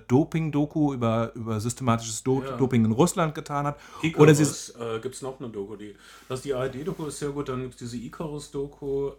über, 0.93 1.31
über 1.35 1.59
systematisches 1.61 2.21
Do 2.23 2.43
Ja. 2.43 2.57
Doping 2.57 2.83
in 2.83 2.91
Russland 2.91 3.33
getan 3.33 3.67
hat. 3.67 3.79
Icarus, 4.01 4.21
Oder 4.21 4.35
sie 4.35 4.73
äh, 4.73 4.99
gibt 4.99 5.15
es 5.15 5.21
noch 5.21 5.39
eine 5.39 5.47
Doku, 5.47 5.77
die. 5.77 5.95
Das 6.27 6.41
die 6.41 6.53
ARD-Doku 6.53 7.05
ist 7.05 7.19
sehr 7.19 7.29
gut, 7.29 7.47
dann 7.47 7.61
gibt 7.61 7.75
es 7.75 7.79
diese 7.79 7.95
Icarus-Doku, 7.95 9.11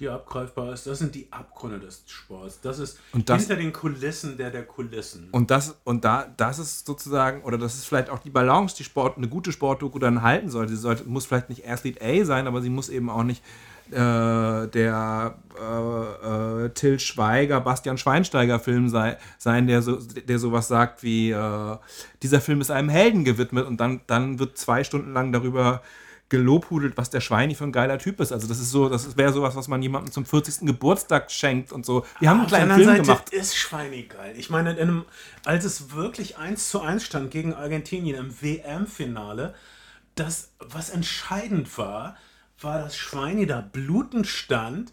die 0.00 0.08
abgreifbar 0.08 0.72
ist. 0.72 0.86
Das 0.86 0.98
sind 0.98 1.14
die 1.14 1.28
Abgründe 1.30 1.78
des 1.78 2.02
Sports. 2.06 2.60
Das 2.62 2.78
ist 2.78 2.98
das- 3.12 3.40
hinter 3.42 3.56
den 3.56 3.72
Kulissen 3.72 4.36
der 4.36 4.50
der 4.50 4.64
Kulissen. 4.64 5.28
Und 5.30 5.50
das, 5.50 5.76
und 5.84 6.04
da, 6.04 6.26
das 6.36 6.58
ist 6.58 6.86
sozusagen, 6.86 7.42
oder 7.42 7.58
das 7.58 7.74
ist 7.74 7.84
vielleicht 7.84 8.10
auch 8.10 8.18
die 8.18 8.30
Balance, 8.30 8.74
die 8.76 8.84
Sport, 8.84 9.18
eine 9.18 9.28
gute 9.28 9.52
Sportdoku 9.52 9.98
dann 9.98 10.22
halten 10.22 10.48
sollte. 10.48 10.74
Sie 10.74 10.80
sollte, 10.80 11.04
muss 11.04 11.26
vielleicht 11.26 11.50
nicht 11.50 11.68
Athlete 11.68 12.00
A 12.04 12.24
sein, 12.24 12.46
aber 12.46 12.62
sie 12.62 12.70
muss 12.70 12.88
eben 12.88 13.10
auch 13.10 13.22
nicht 13.22 13.42
äh, 13.90 13.94
der 14.68 15.34
äh, 15.60 16.64
äh, 16.64 16.68
Till 16.70 16.98
Schweiger, 17.00 17.60
Bastian 17.60 17.98
Schweinsteiger-Film 17.98 18.88
sei, 18.88 19.18
sein, 19.36 19.66
der, 19.66 19.82
so, 19.82 19.96
der 19.96 20.38
sowas 20.38 20.68
sagt 20.68 21.02
wie, 21.02 21.30
äh, 21.32 21.76
dieser 22.22 22.40
Film 22.40 22.60
ist 22.60 22.70
einem 22.70 22.88
Helden 22.88 23.24
gewidmet 23.24 23.66
und 23.66 23.78
dann, 23.80 24.00
dann 24.06 24.38
wird 24.38 24.56
zwei 24.56 24.84
Stunden 24.84 25.12
lang 25.12 25.32
darüber 25.32 25.82
gelobhudelt, 26.30 26.96
was 26.96 27.10
der 27.10 27.20
Schweini 27.20 27.54
für 27.54 27.64
ein 27.64 27.72
geiler 27.72 27.98
Typ 27.98 28.20
ist. 28.20 28.32
Also 28.32 28.48
das 28.48 28.58
ist 28.58 28.70
so, 28.70 28.88
das 28.88 29.16
wäre 29.16 29.32
sowas, 29.32 29.56
was 29.56 29.68
man 29.68 29.82
jemandem 29.82 30.12
zum 30.12 30.24
40. 30.24 30.66
Geburtstag 30.66 31.30
schenkt 31.30 31.72
und 31.72 31.84
so. 31.84 32.06
Die 32.20 32.28
haben 32.28 32.38
einen 32.38 32.44
Auf 32.46 32.52
kleinen 32.52 32.74
Film 32.74 32.86
Seite 32.86 33.02
gemacht. 33.02 33.30
ist 33.30 33.56
Schweini 33.56 34.04
geil. 34.04 34.34
Ich 34.38 34.48
meine, 34.48 34.72
in 34.72 34.78
einem, 34.78 35.04
als 35.44 35.64
es 35.64 35.92
wirklich 35.92 36.38
1 36.38 36.70
zu 36.70 36.80
1 36.80 37.04
stand 37.04 37.30
gegen 37.30 37.52
Argentinien 37.52 38.16
im 38.16 38.42
WM-Finale, 38.42 39.54
das, 40.14 40.52
was 40.60 40.90
entscheidend 40.90 41.76
war, 41.76 42.16
war, 42.60 42.78
dass 42.78 42.96
Schweini 42.96 43.46
da 43.46 43.60
blutend 43.60 44.26
stand 44.26 44.92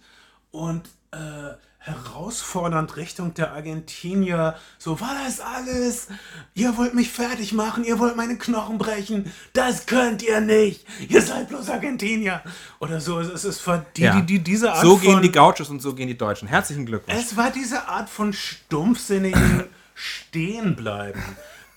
und 0.52 0.90
äh, 1.12 1.54
herausfordernd 1.80 2.98
Richtung 2.98 3.34
der 3.34 3.54
Argentinier, 3.54 4.56
so 4.78 5.00
war 5.00 5.16
das 5.26 5.40
alles, 5.40 6.08
ihr 6.54 6.76
wollt 6.78 6.94
mich 6.94 7.10
fertig 7.10 7.54
machen, 7.54 7.84
ihr 7.84 7.98
wollt 8.00 8.16
meine 8.18 8.38
Knochen 8.38 8.78
brechen, 8.78 9.32
das 9.54 9.86
könnt 9.86 10.22
ihr 10.22 10.42
nicht, 10.42 10.86
ihr 11.08 11.22
seid 11.22 11.48
bloß 11.50 11.70
Argentinier. 11.70 12.42
Oder 12.80 13.00
so, 13.00 13.20
es 13.20 13.46
ist 13.46 13.64
die, 13.96 14.02
Ja. 14.02 14.16
die, 14.20 14.26
die, 14.26 14.40
diese 14.40 14.74
Art 14.74 14.82
so 14.82 14.98
gehen 14.98 15.22
die 15.22 15.32
Gauchos 15.32 15.70
und 15.70 15.82
so 15.82 15.94
gehen 15.96 16.08
die 16.08 16.18
Deutschen. 16.18 16.48
Herzlichen 16.48 16.86
Glückwunsch. 16.86 17.18
Es 17.18 17.38
war 17.38 17.52
diese 17.52 17.88
Art 17.88 18.10
von 18.10 18.34
stumpfsinnigen 18.34 19.64
Stehenbleiben, 19.94 21.24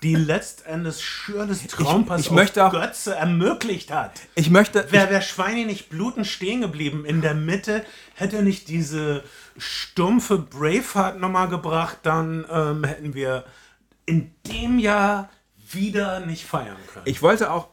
die 0.03 0.15
letztendlich 0.15 1.03
Schürles 1.03 1.67
Traumpass 1.67 2.21
ich 2.21 2.31
möchte 2.31 2.65
auf 2.65 2.73
auch- 2.73 2.79
Götze 2.81 3.15
ermöglicht 3.15 3.91
hat. 3.91 4.13
Ich 4.35 4.49
möchte. 4.49 4.91
Wäre 4.91 5.09
wär 5.11 5.21
Schweini 5.21 5.65
nicht 5.65 5.89
blutend 5.89 6.25
stehen 6.27 6.61
geblieben 6.61 7.05
in 7.05 7.21
der 7.21 7.35
Mitte, 7.35 7.85
hätte 8.15 8.37
er 8.37 8.41
nicht 8.41 8.67
diese 8.67 9.23
stumpfe 9.57 10.39
Braveheart-Nummer 10.39 11.47
gebracht, 11.47 11.97
dann 12.03 12.45
ähm, 12.51 12.83
hätten 12.83 13.13
wir 13.13 13.45
in 14.05 14.33
dem 14.47 14.79
Jahr 14.79 15.29
wieder 15.71 16.19
nicht 16.21 16.45
feiern 16.45 16.77
können. 16.91 17.05
Ich, 17.05 17.17
ich 17.17 17.21
wollte 17.21 17.51
auch. 17.51 17.67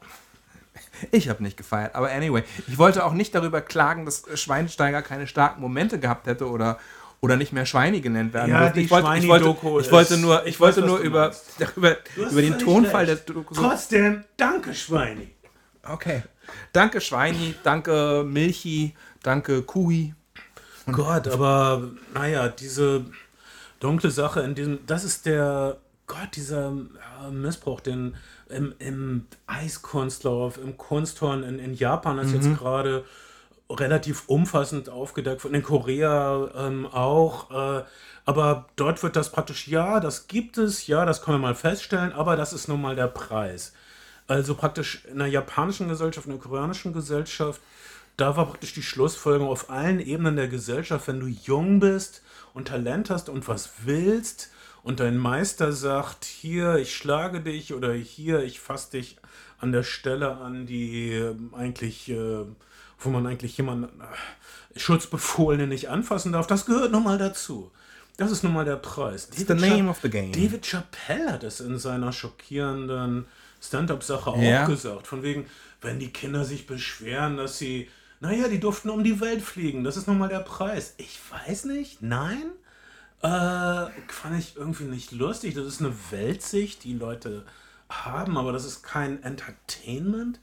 Ich 1.12 1.29
habe 1.29 1.43
nicht 1.45 1.57
gefeiert, 1.57 1.95
aber 1.95 2.11
anyway. 2.11 2.43
Ich 2.66 2.76
wollte 2.76 3.05
auch 3.05 3.12
nicht 3.12 3.33
darüber 3.35 3.61
klagen, 3.61 4.05
dass 4.05 4.24
Schweinsteiger 4.35 5.01
keine 5.01 5.29
starken 5.29 5.61
Momente 5.61 6.01
gehabt 6.01 6.26
hätte 6.26 6.49
oder, 6.51 6.79
oder 7.21 7.37
nicht 7.37 7.53
mehr 7.53 7.66
Schweini 7.66 8.01
genannt 8.01 8.33
werden 8.33 8.51
Ja, 8.51 8.71
die 8.71 8.83
ich 8.83 8.91
wollte, 8.91 9.19
ich 9.19 9.29
wollte, 9.29 9.57
ich 9.81 9.93
wollte 9.93 10.16
nur, 10.19 10.43
ich 10.43 10.55
ich 10.55 10.61
wollte 10.61 10.83
weiß, 10.83 10.89
nur 10.89 10.99
über, 10.99 11.31
hast 11.61 11.77
über 11.77 12.43
den 12.43 12.59
Tonfall 12.59 13.07
der 13.07 13.16
Doku. 13.16 13.55
Trotzdem, 13.55 14.25
danke 14.37 14.75
Schweini. 14.75 15.29
Okay. 15.83 16.23
Danke 16.73 17.01
Schweini, 17.01 17.55
danke 17.62 18.25
Milchi, 18.27 18.95
danke 19.23 19.62
Kui. 19.62 20.14
Gott, 20.91 21.29
aber 21.29 21.91
naja, 22.14 22.49
diese 22.49 23.05
dunkle 23.81 24.11
Sache 24.11 24.41
in 24.41 24.55
diesem, 24.55 24.87
das 24.87 25.05
ist 25.05 25.27
der, 25.27 25.77
Gott, 26.07 26.37
dieser 26.37 26.69
äh, 26.69 27.31
Missbrauch, 27.31 27.81
den 27.81 28.16
im, 28.49 28.75
im 28.79 29.27
Eiskunstlauf, 29.47 30.57
im 30.57 30.79
Kunsthorn 30.79 31.43
in, 31.43 31.59
in 31.59 31.75
Japan 31.75 32.19
ist 32.19 32.33
jetzt 32.33 32.57
gerade 32.59 33.05
relativ 33.71 34.25
umfassend 34.29 34.89
aufgedeckt, 34.89 35.45
in 35.45 35.62
Korea 35.62 36.51
ähm, 36.57 36.87
auch, 36.87 37.51
äh, 37.51 37.85
aber 38.25 38.66
dort 38.77 39.03
wird 39.03 39.16
das 39.16 39.31
praktisch, 39.31 39.69
ja, 39.69 40.01
das 40.01 40.27
gibt 40.27 40.59
es, 40.59 40.87
ja, 40.87 41.05
das 41.05 41.23
können 41.23 41.39
wir 41.39 41.49
mal 41.49 41.55
feststellen, 41.55 42.12
aber 42.12 42.37
das 42.37 42.53
ist 42.53 42.69
nun 42.69 42.81
mal 42.81 42.97
der 42.97 43.09
Preis. 43.09 43.73
Also 44.27 44.55
praktisch 44.55 45.05
in 45.07 45.19
der 45.19 45.29
japanischen 45.29 45.89
Gesellschaft, 45.89 46.27
in 46.27 46.33
der 46.33 46.41
koreanischen 46.41 46.93
Gesellschaft, 46.93 47.61
da 48.19 48.37
war 48.37 48.47
praktisch 48.47 48.75
die 48.75 48.83
Schlussfolgerung 48.83 49.49
auf 49.49 49.71
allen 49.71 50.01
Ebenen 50.01 50.37
der 50.37 50.49
Gesellschaft, 50.49 51.09
wenn 51.09 51.21
du 51.21 51.27
jung 51.27 51.81
bist 51.81 52.23
und 52.53 52.69
Talent 52.69 53.11
hast 53.11 53.29
und 53.29 53.49
was 53.49 53.71
willst 53.85 54.51
und 54.83 55.01
dein 55.01 55.16
Meister 55.16 55.73
sagt, 55.73 56.25
hier, 56.25 56.77
ich 56.77 56.95
schlage 56.95 57.41
dich 57.41 57.75
oder 57.75 57.93
hier, 57.93 58.43
ich 58.43 58.61
fasse 58.61 58.93
dich 58.93 59.16
an 59.59 59.73
der 59.73 59.83
Stelle 59.83 60.37
an, 60.37 60.66
die 60.66 61.12
äh, 61.12 61.35
eigentlich, 61.53 62.09
äh, 62.09 62.45
wo 63.01 63.11
man 63.11 63.26
eigentlich 63.26 63.57
jemanden 63.57 64.01
äh, 64.01 64.78
Schutzbefohlene 64.78 65.66
nicht 65.66 65.88
anfassen 65.88 66.32
darf, 66.32 66.46
das 66.46 66.66
gehört 66.66 66.92
nun 66.92 67.05
mal 67.05 67.18
dazu. 67.18 67.70
Das 68.16 68.32
ist 68.32 68.42
nun 68.42 68.53
mal 68.53 68.64
der 68.64 68.76
Preis. 68.76 69.28
It's 69.36 69.46
the 69.46 69.55
name 69.55 69.88
of 69.88 69.99
the 70.03 70.11
game. 70.11 70.32
David 70.32 70.64
Chappelle 70.66 71.32
hat 71.32 71.44
es 71.44 71.61
in 71.61 71.78
seiner 71.78 72.12
schockierenden 72.12 73.26
Stand-up-Sache 73.61 74.30
auch 74.30 74.42
Ja. 74.42 74.66
gesagt. 74.66 75.07
Von 75.07 75.22
wegen, 75.22 75.46
wenn 75.80 76.01
die 76.01 76.12
Kinder 76.12 76.44
sich 76.44 76.66
beschweren, 76.66 77.36
dass 77.36 77.59
sie, 77.59 77.88
naja, 78.20 78.49
die 78.49 78.59
durften 78.59 78.90
um 78.90 79.05
die 79.05 79.20
Welt 79.20 79.42
fliegen. 79.42 79.84
Das 79.84 79.96
ist 79.96 80.09
nun 80.09 80.18
mal 80.18 80.28
der 80.28 80.40
Preis. 80.40 80.94
Ich 80.96 81.20
weiß 81.30 81.66
nicht. 81.66 82.03
Nein? 82.03 82.42
Äh, 83.22 83.26
fand 83.28 84.38
ich 84.38 84.57
irgendwie 84.57 84.84
nicht 84.84 85.12
lustig. 85.12 85.55
Das 85.55 85.66
ist 85.66 85.80
eine 85.80 85.94
Weltsicht, 86.11 86.82
die 86.84 86.94
Leute 86.94 87.44
haben, 87.88 88.36
aber 88.36 88.53
das 88.53 88.64
ist 88.64 88.82
kein 88.82 89.22
Entertainment. 89.22 90.40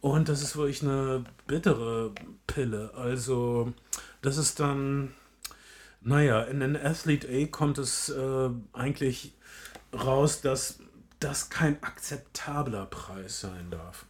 Und 0.00 0.28
das 0.28 0.42
ist 0.42 0.56
wirklich 0.56 0.82
eine 0.82 1.24
bittere 1.46 2.12
Pille. 2.46 2.92
Also, 2.94 3.72
das 4.22 4.36
ist 4.36 4.60
dann, 4.60 5.12
naja, 6.00 6.42
in 6.42 6.60
den 6.60 6.76
Athlete 6.76 7.28
A 7.28 7.46
kommt 7.46 7.78
es 7.78 8.08
äh, 8.08 8.50
eigentlich 8.72 9.34
raus, 9.92 10.40
dass 10.40 10.78
das 11.20 11.50
kein 11.50 11.82
akzeptabler 11.82 12.86
Preis 12.86 13.40
sein 13.40 13.70
darf. 13.70 14.06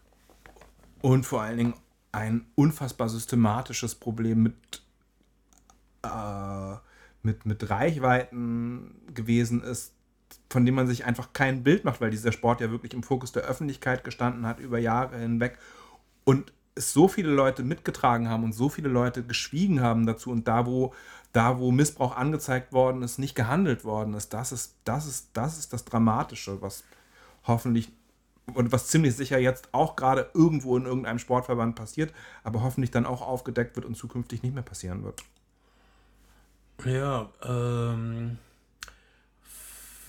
Und 1.00 1.24
vor 1.24 1.42
allen 1.42 1.56
Dingen 1.56 1.74
ein 2.12 2.46
unfassbar 2.54 3.08
systematisches 3.08 3.94
Problem 3.94 4.42
mit, 4.42 4.82
äh, 6.02 6.74
mit, 7.22 7.46
mit 7.46 7.70
Reichweiten 7.70 8.94
gewesen 9.14 9.62
ist, 9.62 9.94
von 10.50 10.66
dem 10.66 10.74
man 10.74 10.86
sich 10.86 11.04
einfach 11.04 11.32
kein 11.32 11.62
Bild 11.62 11.84
macht, 11.84 12.00
weil 12.00 12.10
dieser 12.10 12.32
Sport 12.32 12.60
ja 12.60 12.70
wirklich 12.70 12.94
im 12.94 13.02
Fokus 13.02 13.32
der 13.32 13.44
Öffentlichkeit 13.44 14.04
gestanden 14.04 14.46
hat 14.46 14.60
über 14.60 14.78
Jahre 14.78 15.18
hinweg 15.18 15.58
und 16.28 16.52
es 16.74 16.92
so 16.92 17.08
viele 17.08 17.30
Leute 17.30 17.62
mitgetragen 17.62 18.28
haben 18.28 18.44
und 18.44 18.52
so 18.52 18.68
viele 18.68 18.90
Leute 18.90 19.22
geschwiegen 19.22 19.80
haben 19.80 20.04
dazu 20.04 20.30
und 20.30 20.46
da, 20.46 20.66
wo, 20.66 20.92
da, 21.32 21.58
wo 21.58 21.72
Missbrauch 21.72 22.14
angezeigt 22.14 22.70
worden 22.74 23.00
ist, 23.00 23.18
nicht 23.18 23.34
gehandelt 23.34 23.82
worden 23.82 24.12
ist, 24.12 24.34
das 24.34 24.52
ist, 24.52 24.76
das 24.84 25.06
ist, 25.06 25.30
das 25.32 25.58
ist 25.58 25.72
das 25.72 25.86
Dramatische, 25.86 26.60
was 26.60 26.84
hoffentlich 27.46 27.90
und 28.52 28.72
was 28.72 28.88
ziemlich 28.88 29.16
sicher 29.16 29.38
jetzt 29.38 29.72
auch 29.72 29.96
gerade 29.96 30.28
irgendwo 30.34 30.76
in 30.76 30.84
irgendeinem 30.84 31.18
Sportverband 31.18 31.76
passiert, 31.76 32.12
aber 32.44 32.62
hoffentlich 32.62 32.90
dann 32.90 33.06
auch 33.06 33.22
aufgedeckt 33.22 33.74
wird 33.76 33.86
und 33.86 33.96
zukünftig 33.96 34.42
nicht 34.42 34.52
mehr 34.52 34.62
passieren 34.62 35.04
wird. 35.04 35.24
Ja, 36.84 37.30
ähm, 37.42 38.36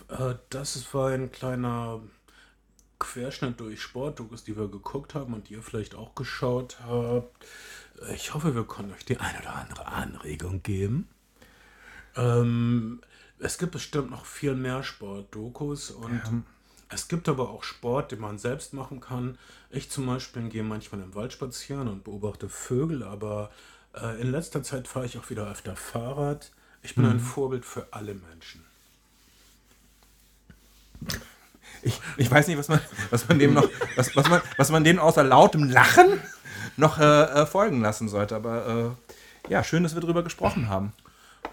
äh, 0.09 0.35
das 0.49 0.93
war 0.93 1.11
ein 1.11 1.31
kleiner 1.31 2.01
Querschnitt 2.99 3.59
durch 3.59 3.81
Sportdokus, 3.81 4.43
die 4.43 4.55
wir 4.57 4.67
geguckt 4.67 5.15
haben 5.15 5.33
und 5.33 5.49
die 5.49 5.53
ihr 5.53 5.63
vielleicht 5.63 5.95
auch 5.95 6.13
geschaut 6.15 6.77
habt. 6.85 7.45
Ich 8.13 8.33
hoffe, 8.33 8.53
wir 8.53 8.63
konnten 8.65 8.93
euch 8.93 9.05
die 9.05 9.17
eine 9.17 9.39
oder 9.39 9.55
andere 9.55 9.87
Anregung 9.87 10.61
geben. 10.61 11.07
Ähm, 12.15 13.01
es 13.39 13.57
gibt 13.57 13.71
bestimmt 13.71 14.11
noch 14.11 14.25
viel 14.25 14.55
mehr 14.55 14.83
Sportdokus 14.83 15.91
und 15.91 16.43
es 16.89 17.07
gibt 17.07 17.29
aber 17.29 17.49
auch 17.49 17.63
Sport, 17.63 18.11
den 18.11 18.19
man 18.19 18.37
selbst 18.37 18.73
machen 18.73 18.99
kann. 18.99 19.37
Ich 19.69 19.89
zum 19.89 20.05
Beispiel 20.05 20.49
gehe 20.49 20.63
manchmal 20.63 21.01
im 21.01 21.15
Wald 21.15 21.33
spazieren 21.33 21.87
und 21.87 22.03
beobachte 22.03 22.49
Vögel, 22.49 23.03
aber 23.03 23.51
Äh, 23.93 24.21
in 24.21 24.29
letzter 24.31 24.61
Zeit 24.61 24.87
fahre 24.87 25.07
ich 25.07 25.17
auch 25.17 25.29
wieder 25.31 25.49
öfter 25.49 25.75
Fahrrad. 25.75 26.51
Ich 26.83 26.93
bin 26.93 27.05
ein 27.05 27.19
Vorbild 27.19 27.65
für 27.65 27.87
alle 27.91 28.13
Menschen. 28.13 28.63
Ich, 31.81 31.99
ich 32.17 32.29
weiß 32.29 32.47
nicht, 32.47 32.57
was 32.57 32.67
man, 32.67 32.79
was 33.09 33.27
man 33.27 33.39
dem 33.39 33.53
noch, 33.53 33.69
was, 33.95 34.15
was 34.15 34.29
man, 34.29 34.41
was 34.57 34.71
man 34.71 34.83
denen 34.83 34.99
außer 34.99 35.23
lautem 35.23 35.63
Lachen 35.69 36.19
noch 36.77 36.99
äh, 36.99 37.03
äh, 37.03 37.45
folgen 37.45 37.81
lassen 37.81 38.09
sollte. 38.09 38.35
Aber 38.35 38.95
äh, 39.47 39.51
ja, 39.51 39.63
schön, 39.63 39.83
dass 39.83 39.95
wir 39.95 40.01
darüber 40.01 40.23
gesprochen 40.23 40.69
haben. 40.69 40.93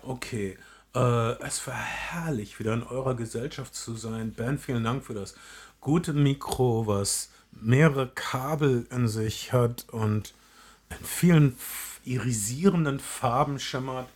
Okay. 0.02 0.56
Äh, 0.94 1.32
es 1.42 1.66
war 1.66 1.74
herrlich, 1.74 2.58
wieder 2.58 2.74
in 2.74 2.82
eurer 2.82 3.14
Gesellschaft 3.14 3.74
zu 3.74 3.96
sein. 3.96 4.32
Ben, 4.32 4.58
vielen 4.58 4.84
Dank 4.84 5.04
für 5.04 5.14
das 5.14 5.34
gute 5.80 6.12
Mikro, 6.12 6.86
was 6.86 7.30
mehrere 7.52 8.08
Kabel 8.08 8.86
in 8.90 9.08
sich 9.08 9.52
hat 9.52 9.86
und 9.90 10.34
in 10.90 11.04
vielen 11.04 11.56
irisierenden 12.04 13.00
Farben 13.00 13.58
schimmert. 13.58 14.08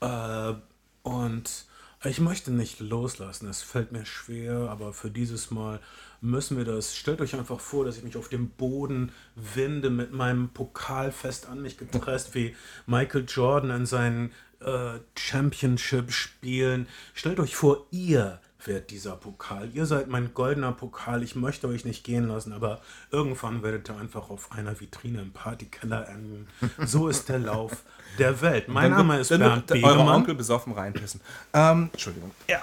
Äh, 0.00 0.54
und 1.02 1.65
ich 2.08 2.20
möchte 2.20 2.50
nicht 2.50 2.80
loslassen. 2.80 3.48
Es 3.48 3.62
fällt 3.62 3.92
mir 3.92 4.04
schwer, 4.04 4.68
aber 4.70 4.92
für 4.92 5.10
dieses 5.10 5.50
Mal 5.50 5.80
müssen 6.20 6.56
wir 6.56 6.64
das. 6.64 6.96
Stellt 6.96 7.20
euch 7.20 7.34
einfach 7.34 7.60
vor, 7.60 7.84
dass 7.84 7.96
ich 7.96 8.04
mich 8.04 8.16
auf 8.16 8.28
dem 8.28 8.50
Boden 8.50 9.12
winde, 9.34 9.90
mit 9.90 10.12
meinem 10.12 10.48
Pokal 10.50 11.12
fest 11.12 11.46
an 11.46 11.62
mich 11.62 11.78
gepresst, 11.78 12.34
wie 12.34 12.54
Michael 12.86 13.24
Jordan 13.26 13.70
in 13.70 13.86
seinen 13.86 14.32
äh, 14.60 14.98
Championship-Spielen. 15.16 16.86
Stellt 17.14 17.40
euch 17.40 17.56
vor, 17.56 17.86
ihr 17.90 18.40
wärt 18.66 18.90
dieser 18.90 19.16
Pokal. 19.16 19.70
Ihr 19.72 19.86
seid 19.86 20.08
mein 20.08 20.34
goldener 20.34 20.72
Pokal. 20.72 21.22
Ich 21.22 21.36
möchte 21.36 21.68
euch 21.68 21.84
nicht 21.84 22.04
gehen 22.04 22.28
lassen, 22.28 22.52
aber 22.52 22.80
irgendwann 23.10 23.62
werdet 23.62 23.88
ihr 23.88 23.96
einfach 23.96 24.28
auf 24.30 24.52
einer 24.52 24.78
Vitrine 24.80 25.20
im 25.22 25.32
Partykeller 25.32 26.08
enden. 26.08 26.46
So 26.84 27.08
ist 27.08 27.28
der 27.28 27.38
Lauf 27.38 27.84
der 28.18 28.40
Welt. 28.40 28.68
Mein 28.68 28.90
Dann 28.90 28.98
wird- 28.98 29.06
Name 29.08 29.20
ist 29.20 29.30
dann 29.30 29.38
Bernd 29.40 29.70
wird 29.70 29.84
Eure 29.84 29.94
Begemann. 29.94 30.14
Onkel 30.16 30.34
besoffen 30.34 30.72
reinpissen. 30.72 31.20
Ähm, 31.52 31.90
Entschuldigung. 31.92 32.30
Ja. 32.48 32.62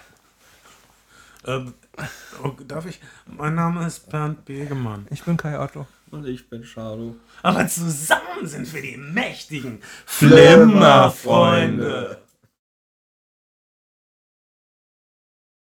Ähm, 1.45 1.73
oh, 2.43 2.51
darf 2.67 2.85
ich? 2.85 2.99
Mein 3.25 3.55
Name 3.55 3.85
ist 3.85 4.09
Bernd 4.09 4.45
Begemann. 4.45 5.07
Ich 5.09 5.23
bin 5.23 5.35
Kai 5.37 5.59
Otto. 5.59 5.85
Und 6.11 6.25
ich 6.27 6.47
bin 6.49 6.63
Shadow. 6.63 7.15
Aber 7.41 7.67
zusammen 7.67 8.43
sind 8.45 8.71
wir 8.73 8.81
die 8.81 8.97
mächtigen 8.97 9.81
Flimmerfreunde. 10.05 11.11
Flimmerfreunde. 11.11 12.22